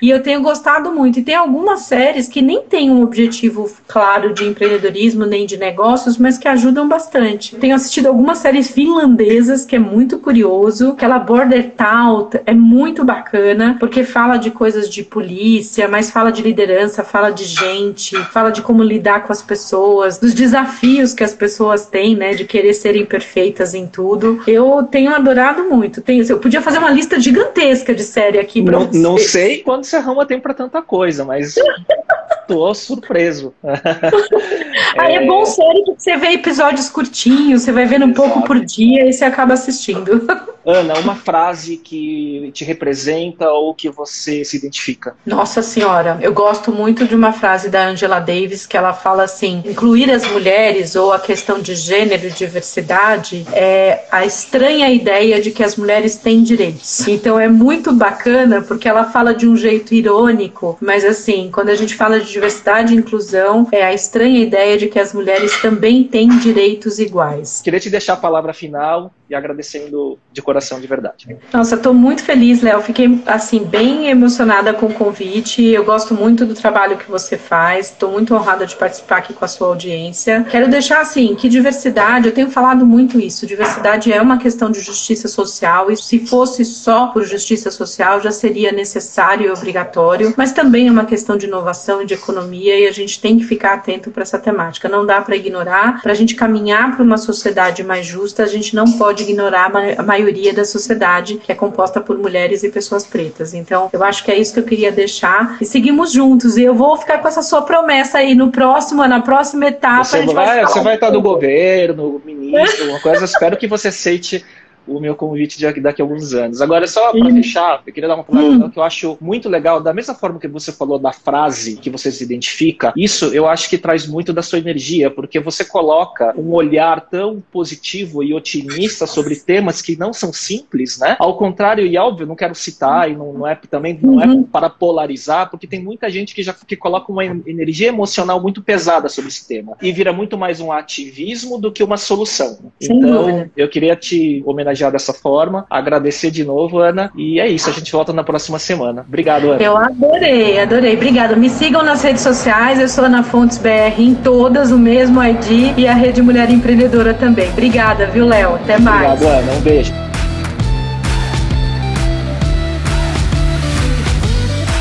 E 0.03 0.11
eu 0.11 0.23
tenho 0.23 0.43
gostado 0.43 0.93
muito. 0.93 1.19
E 1.19 1.23
tem 1.23 1.35
algumas 1.35 1.83
séries 1.83 2.29
que 2.29 2.43
nem 2.43 2.63
têm 2.63 2.91
um 2.91 3.03
objetivo 3.03 3.71
claro 3.87 4.35
de 4.35 4.45
empreendedorismo 4.45 5.25
nem 5.25 5.47
de 5.47 5.57
negócios, 5.57 6.19
mas 6.19 6.37
que 6.43 6.49
ajudam 6.49 6.89
bastante. 6.89 7.55
Tenho 7.55 7.77
assistido 7.77 8.09
algumas 8.09 8.39
séries 8.39 8.69
finlandesas, 8.69 9.65
que 9.65 9.77
é 9.77 9.79
muito 9.79 10.19
curioso. 10.19 10.91
Aquela 10.91 11.21
Border 11.21 11.71
Town 11.71 12.29
é 12.45 12.53
muito 12.53 13.05
bacana, 13.05 13.77
porque 13.79 14.03
fala 14.03 14.37
de 14.37 14.51
coisas 14.51 14.91
de 14.91 15.05
polícia, 15.05 15.87
mas 15.87 16.11
fala 16.11 16.33
de 16.33 16.43
liderança, 16.43 17.05
fala 17.05 17.31
de 17.31 17.45
gente, 17.45 18.17
fala 18.25 18.51
de 18.51 18.61
como 18.61 18.83
lidar 18.83 19.23
com 19.23 19.33
as 19.33 19.41
pessoas, 19.41 20.19
dos 20.19 20.35
desafios 20.35 21.15
que 21.15 21.23
as 21.23 21.33
pessoas 21.33 21.87
têm, 21.87 22.17
né, 22.17 22.35
de 22.35 22.45
querer 22.45 22.75
serem 22.75 23.07
perfeitas 23.07 23.73
em 23.73 23.87
tudo. 23.87 24.43
Eu 24.45 24.83
tenho 24.83 25.15
adorado 25.15 25.63
muito. 25.71 26.03
Tenho, 26.03 26.25
eu 26.25 26.41
podia 26.41 26.61
fazer 26.61 26.79
uma 26.79 26.91
lista 26.91 27.21
gigantesca 27.21 27.95
de 27.95 28.03
série 28.03 28.41
aqui 28.41 28.61
pra 28.61 28.81
não, 28.81 28.91
não 28.93 29.19
sei 29.19 29.63
quando 29.63 29.85
você 29.85 29.95
arruma 29.95 30.27
tempo 30.27 30.43
para 30.43 30.55
tanta 30.55 30.83
coisa, 30.83 31.25
mas 31.25 31.55
tô 32.47 32.73
surpreso. 32.75 33.55
Aí 34.99 35.15
é... 35.15 35.23
é 35.23 35.27
bom 35.27 35.45
série 35.45 35.85
porque 35.85 36.01
você 36.01 36.17
vê 36.17 36.33
episódios 36.33 36.89
curtinhos, 36.89 37.63
você 37.63 37.73
vai 37.73 37.87
vendo 37.87 38.07
um 38.07 38.11
Exato. 38.11 38.31
pouco 38.31 38.47
por 38.47 38.61
dia 38.61 39.09
e 39.09 39.13
você 39.13 39.25
acaba 39.25 39.55
assistindo. 39.55 40.27
Ana, 40.65 40.95
uma 41.01 41.17
frase 41.17 41.77
que 41.77 42.51
te 42.55 42.65
representa 42.65 43.51
ou 43.51 43.75
que 43.75 43.91
você 43.91 44.45
se 44.45 44.57
identifica? 44.57 45.17
Nossa 45.27 45.61
Senhora, 45.61 46.19
eu 46.23 46.33
gosto 46.33 46.71
muito 46.71 47.05
de 47.05 47.15
uma 47.17 47.33
frase 47.33 47.69
da 47.69 47.89
Angela 47.89 48.21
Davis 48.21 48.65
que 48.65 48.77
ela 48.77 48.93
fala 48.93 49.25
assim: 49.25 49.63
incluir 49.67 50.11
as 50.11 50.25
mulheres 50.31 50.95
ou 50.95 51.13
a 51.13 51.19
questão 51.19 51.61
de 51.61 51.75
gênero 51.75 52.29
e 52.29 52.31
diversidade 52.31 53.45
é 53.53 54.05
a 54.11 54.25
estranha 54.25 54.89
ideia 54.89 55.41
de 55.41 55.51
que 55.51 55.65
as 55.65 55.77
mulheres 55.77 56.17
têm 56.17 56.43
direitos. 56.43 57.07
Então 57.09 57.39
é 57.39 57.49
muito 57.49 57.93
bacana 57.93 58.63
porque 58.63 58.89
ela 58.89 59.05
fala 59.05 59.35
de 59.35 59.49
um 59.49 59.57
jeito 59.57 59.95
irônico, 59.95 60.79
mas 60.81 61.05
assim, 61.05 61.51
quando 61.53 61.71
a 61.71 61.75
gente 61.75 61.95
fala 61.95 62.21
de 62.21 62.32
diversidade 62.33 62.95
e 62.95 62.97
inclusão, 62.97 63.69
é 63.71 63.85
a 63.85 63.93
estranha 63.93 64.41
ideia 64.41 64.77
de 64.77 64.89
que 64.89 64.99
as 64.99 65.13
mulheres 65.13 65.61
também 65.61 66.05
têm 66.05 66.29
direitos 66.39 66.99
iguais. 66.99 67.61
Queria 67.63 67.81
te 67.81 67.91
deixar 67.91 68.15
a 68.15 68.17
palavra 68.17 68.53
final 68.53 69.13
e 69.33 69.35
agradecendo 69.35 70.19
de 70.31 70.43
coração 70.43 70.79
de 70.79 70.87
verdade. 70.87 71.37
Nossa, 71.53 71.75
estou 71.75 71.95
muito 71.95 72.23
feliz, 72.23 72.63
Léo. 72.63 72.83
Fiquei 72.83 73.23
assim 73.27 73.65
bem 73.65 74.09
emocionada 74.09 74.75
com 74.75 74.87
o 74.87 74.95
convite. 74.95 75.65
Eu 75.65 75.85
gosto 75.85 76.15
muito 76.15 76.45
do 76.45 76.55
trabalho 76.55 76.99
que 76.99 77.11
você 77.11 77.39
faz. 77.39 77.87
Estou 77.87 78.11
muito 78.11 78.35
honrada 78.35 78.67
de 78.67 78.77
participar 78.77 79.19
aqui 79.19 79.33
com 79.33 79.45
a 79.45 79.49
sua 79.49 79.69
audiência. 79.69 80.47
Quero 80.51 80.69
deixar 80.69 81.01
assim 81.01 81.35
que 81.35 81.49
diversidade, 81.49 82.27
eu 82.27 82.35
tenho 82.35 82.51
falado 82.51 82.85
muito 82.85 83.19
isso. 83.19 83.47
Diversidade 83.47 84.13
é 84.13 84.21
uma 84.21 84.37
questão 84.39 84.71
de 84.71 84.81
justiça 84.81 85.29
social 85.29 85.91
e 85.91 85.97
se 85.97 86.27
fosse 86.27 86.65
só 86.65 87.07
por 87.07 87.25
justiça 87.25 87.71
social 87.71 88.21
já 88.21 88.31
seria 88.31 88.71
necessário 88.71 89.47
e 89.47 89.51
obrigatório, 89.51 90.35
mas 90.37 90.53
também 90.53 90.89
é 90.89 90.91
uma 90.91 91.07
questão 91.07 91.37
de 91.37 91.47
inovação 91.47 92.03
e 92.03 92.07
de 92.07 92.15
economia 92.15 92.79
e 92.79 92.87
a 92.87 92.93
gente 92.93 93.21
tem 93.21 93.39
que 93.39 93.45
ficar 93.45 93.75
atento 93.75 94.11
para 94.11 94.23
essa 94.23 94.39
temática. 94.39 94.89
Não 94.89 95.07
dá 95.07 95.23
para 95.23 95.37
ignorar. 95.37 96.03
Para 96.03 96.13
a 96.13 96.15
gente 96.15 96.35
caminhar 96.35 96.95
para 96.95 97.03
uma 97.03 97.17
sociedade 97.17 97.83
mais 97.83 98.05
justa, 98.05 98.43
a 98.43 98.47
gente 98.47 98.75
não 98.77 98.85
pode 98.93 99.22
ignorar 99.23 99.73
a 99.97 100.03
maioria 100.03 100.53
da 100.53 100.65
sociedade, 100.65 101.37
que 101.37 101.51
é 101.51 101.55
composta 101.55 102.01
por 102.01 102.19
mulheres 102.19 102.63
e 102.63 102.71
pessoas 102.71 103.07
pretas. 103.07 103.55
Então, 103.55 103.89
eu 103.93 104.03
acho 104.03 104.25
que 104.25 104.31
é 104.31 104.39
isso 104.39 104.53
que 104.53 104.61
eu 104.61 104.65
queria 104.65 104.93
deixar. 104.93 105.57
E 105.61 105.65
seguimos 105.65 106.13
juntos. 106.13 106.57
E 106.57 106.65
eu 106.65 106.75
vou 106.75 106.97
ficar 106.97 107.19
com 107.19 107.29
essa 107.29 107.43
sua 107.43 107.63
promessa 107.63 108.19
aí 108.19 108.35
no 108.35 108.51
próximo, 108.51 109.07
na 109.07 109.21
próxima 109.21 109.67
etapa. 109.67 110.05
Você 110.05 110.27
vai, 110.27 110.47
vai 110.47 110.65
você 110.65 110.81
vai 110.81 110.95
estar 110.95 111.11
no 111.11 111.23
governo, 111.23 112.21
ministro, 112.25 112.83
alguma 112.83 113.01
coisa. 113.01 113.25
espero 113.25 113.57
que 113.57 113.67
você 113.67 113.89
aceite 113.89 114.45
o 114.87 115.01
meu 115.01 115.15
convite 115.15 115.59
de 115.59 115.73
daqui 115.81 116.03
a 116.03 116.05
alguns 116.05 116.35
anos. 116.35 116.61
Agora, 116.61 116.87
só 116.87 117.13
para 117.13 117.31
fechar, 117.31 117.83
eu 117.87 117.93
queria 117.93 118.09
dar 118.09 118.17
uma 118.17 118.25
palavra 118.25 118.67
hum. 118.67 118.71
que 118.71 118.79
eu 118.79 118.83
acho 118.83 119.17
muito 119.21 119.49
legal, 119.49 119.81
da 119.81 119.93
mesma 119.93 120.15
forma 120.15 120.39
que 120.39 120.49
você 120.49 120.73
falou 120.73 120.99
da 120.99 121.13
frase 121.13 121.77
que 121.77 121.91
você 121.91 122.11
se 122.11 122.25
identifica, 122.25 122.93
isso 122.97 123.27
eu 123.27 123.47
acho 123.47 123.69
que 123.69 123.79
traz 123.79 124.07
muito 124.07 124.33
da 124.33 124.43
sua 124.43 124.59
energia, 124.59 125.11
porque 125.11 125.39
você 125.39 125.65
coloca 125.65 126.35
um 126.37 126.53
olhar 126.53 127.01
tão 127.09 127.43
positivo 127.53 128.23
e 128.23 128.35
otimista 128.35 129.07
sobre 129.07 129.37
temas 129.37 129.81
que 129.81 129.97
não 129.97 130.13
são 130.13 130.33
simples, 130.33 130.99
né? 130.99 131.17
Ao 131.19 131.37
contrário, 131.37 131.87
e 131.87 131.97
óbvio, 131.97 132.27
não 132.27 132.37
quero 132.37 132.55
citar, 132.55 133.11
e 133.11 133.17
não, 133.17 133.33
não 133.33 133.47
é 133.47 133.55
também 133.71 133.99
não 134.01 134.21
é 134.21 134.27
uhum. 134.27 134.43
para 134.43 134.69
polarizar, 134.69 135.51
porque 135.51 135.67
tem 135.67 135.83
muita 135.83 136.11
gente 136.11 136.35
que 136.35 136.43
já 136.43 136.53
que 136.53 136.77
coloca 136.77 137.11
uma 137.11 137.25
energia 137.25 137.89
emocional 137.89 138.41
muito 138.41 138.61
pesada 138.63 139.09
sobre 139.09 139.31
esse 139.31 139.47
tema 139.47 139.77
e 139.81 139.93
vira 139.93 140.13
muito 140.13 140.37
mais 140.37 140.61
um 140.61 140.73
ativismo 140.73 141.59
do 141.59 141.71
que 141.71 141.83
uma 141.83 141.97
solução. 141.97 142.73
Então, 142.81 143.51
eu 143.57 143.69
queria 143.69 143.97
te 143.97 144.43
homenagear 144.45 144.72
homenagear 144.73 144.91
dessa 144.91 145.13
forma. 145.13 145.67
Agradecer 145.71 146.31
de 146.31 146.45
novo, 146.45 146.79
Ana. 146.79 147.11
E 147.17 147.39
é 147.39 147.49
isso, 147.49 147.69
a 147.71 147.73
gente 147.73 147.93
volta 147.93 148.13
na 148.13 148.25
próxima 148.25 148.59
semana. 148.59 149.05
Obrigado, 149.07 149.53
Ana. 149.53 149.63
Eu 149.63 149.77
adorei, 149.77 150.59
adorei. 150.59 150.95
Obrigada. 150.95 151.37
Me 151.37 151.49
sigam 151.49 151.83
nas 151.83 152.03
redes 152.03 152.23
sociais, 152.23 152.81
eu 152.81 152.89
sou 152.89 153.05
Ana 153.05 153.23
Fontes 153.23 153.59
BR 153.59 153.99
em 153.99 154.15
todas, 154.15 154.73
o 154.73 154.79
mesmo 154.79 155.23
ID 155.23 155.77
e 155.77 155.87
a 155.87 155.95
Rede 155.95 156.23
Mulher 156.23 156.51
Empreendedora 156.51 157.15
também. 157.15 157.49
Obrigada, 157.51 158.07
viu, 158.07 158.27
Léo? 158.27 158.55
Até 158.55 158.79
mais. 158.79 159.13
Obrigado, 159.13 159.39
Ana. 159.39 159.53
Um 159.53 159.61
beijo. 159.61 159.93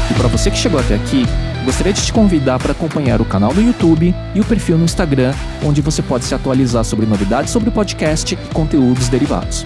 E 0.09 0.13
para 0.13 0.27
você 0.27 0.49
que 0.49 0.57
chegou 0.57 0.79
até 0.79 0.95
aqui, 0.95 1.25
Gostaria 1.63 1.93
de 1.93 2.01
te 2.01 2.11
convidar 2.11 2.57
para 2.57 2.71
acompanhar 2.71 3.21
o 3.21 3.25
canal 3.25 3.53
do 3.53 3.61
YouTube 3.61 4.15
e 4.33 4.39
o 4.39 4.43
perfil 4.43 4.77
no 4.77 4.85
Instagram, 4.85 5.33
onde 5.63 5.79
você 5.79 6.01
pode 6.01 6.25
se 6.25 6.33
atualizar 6.33 6.83
sobre 6.83 7.05
novidades 7.05 7.51
sobre 7.51 7.69
o 7.69 7.71
podcast 7.71 8.33
e 8.33 8.53
conteúdos 8.53 9.07
derivados. 9.09 9.65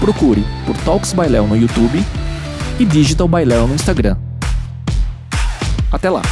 Procure 0.00 0.42
por 0.66 0.76
Talks 0.78 1.12
by 1.12 1.28
Léo 1.28 1.46
no 1.46 1.54
YouTube 1.54 2.02
e 2.78 2.84
Digital 2.86 3.28
by 3.28 3.44
Léo 3.44 3.66
no 3.66 3.74
Instagram. 3.74 4.16
Até 5.92 6.08
lá! 6.08 6.22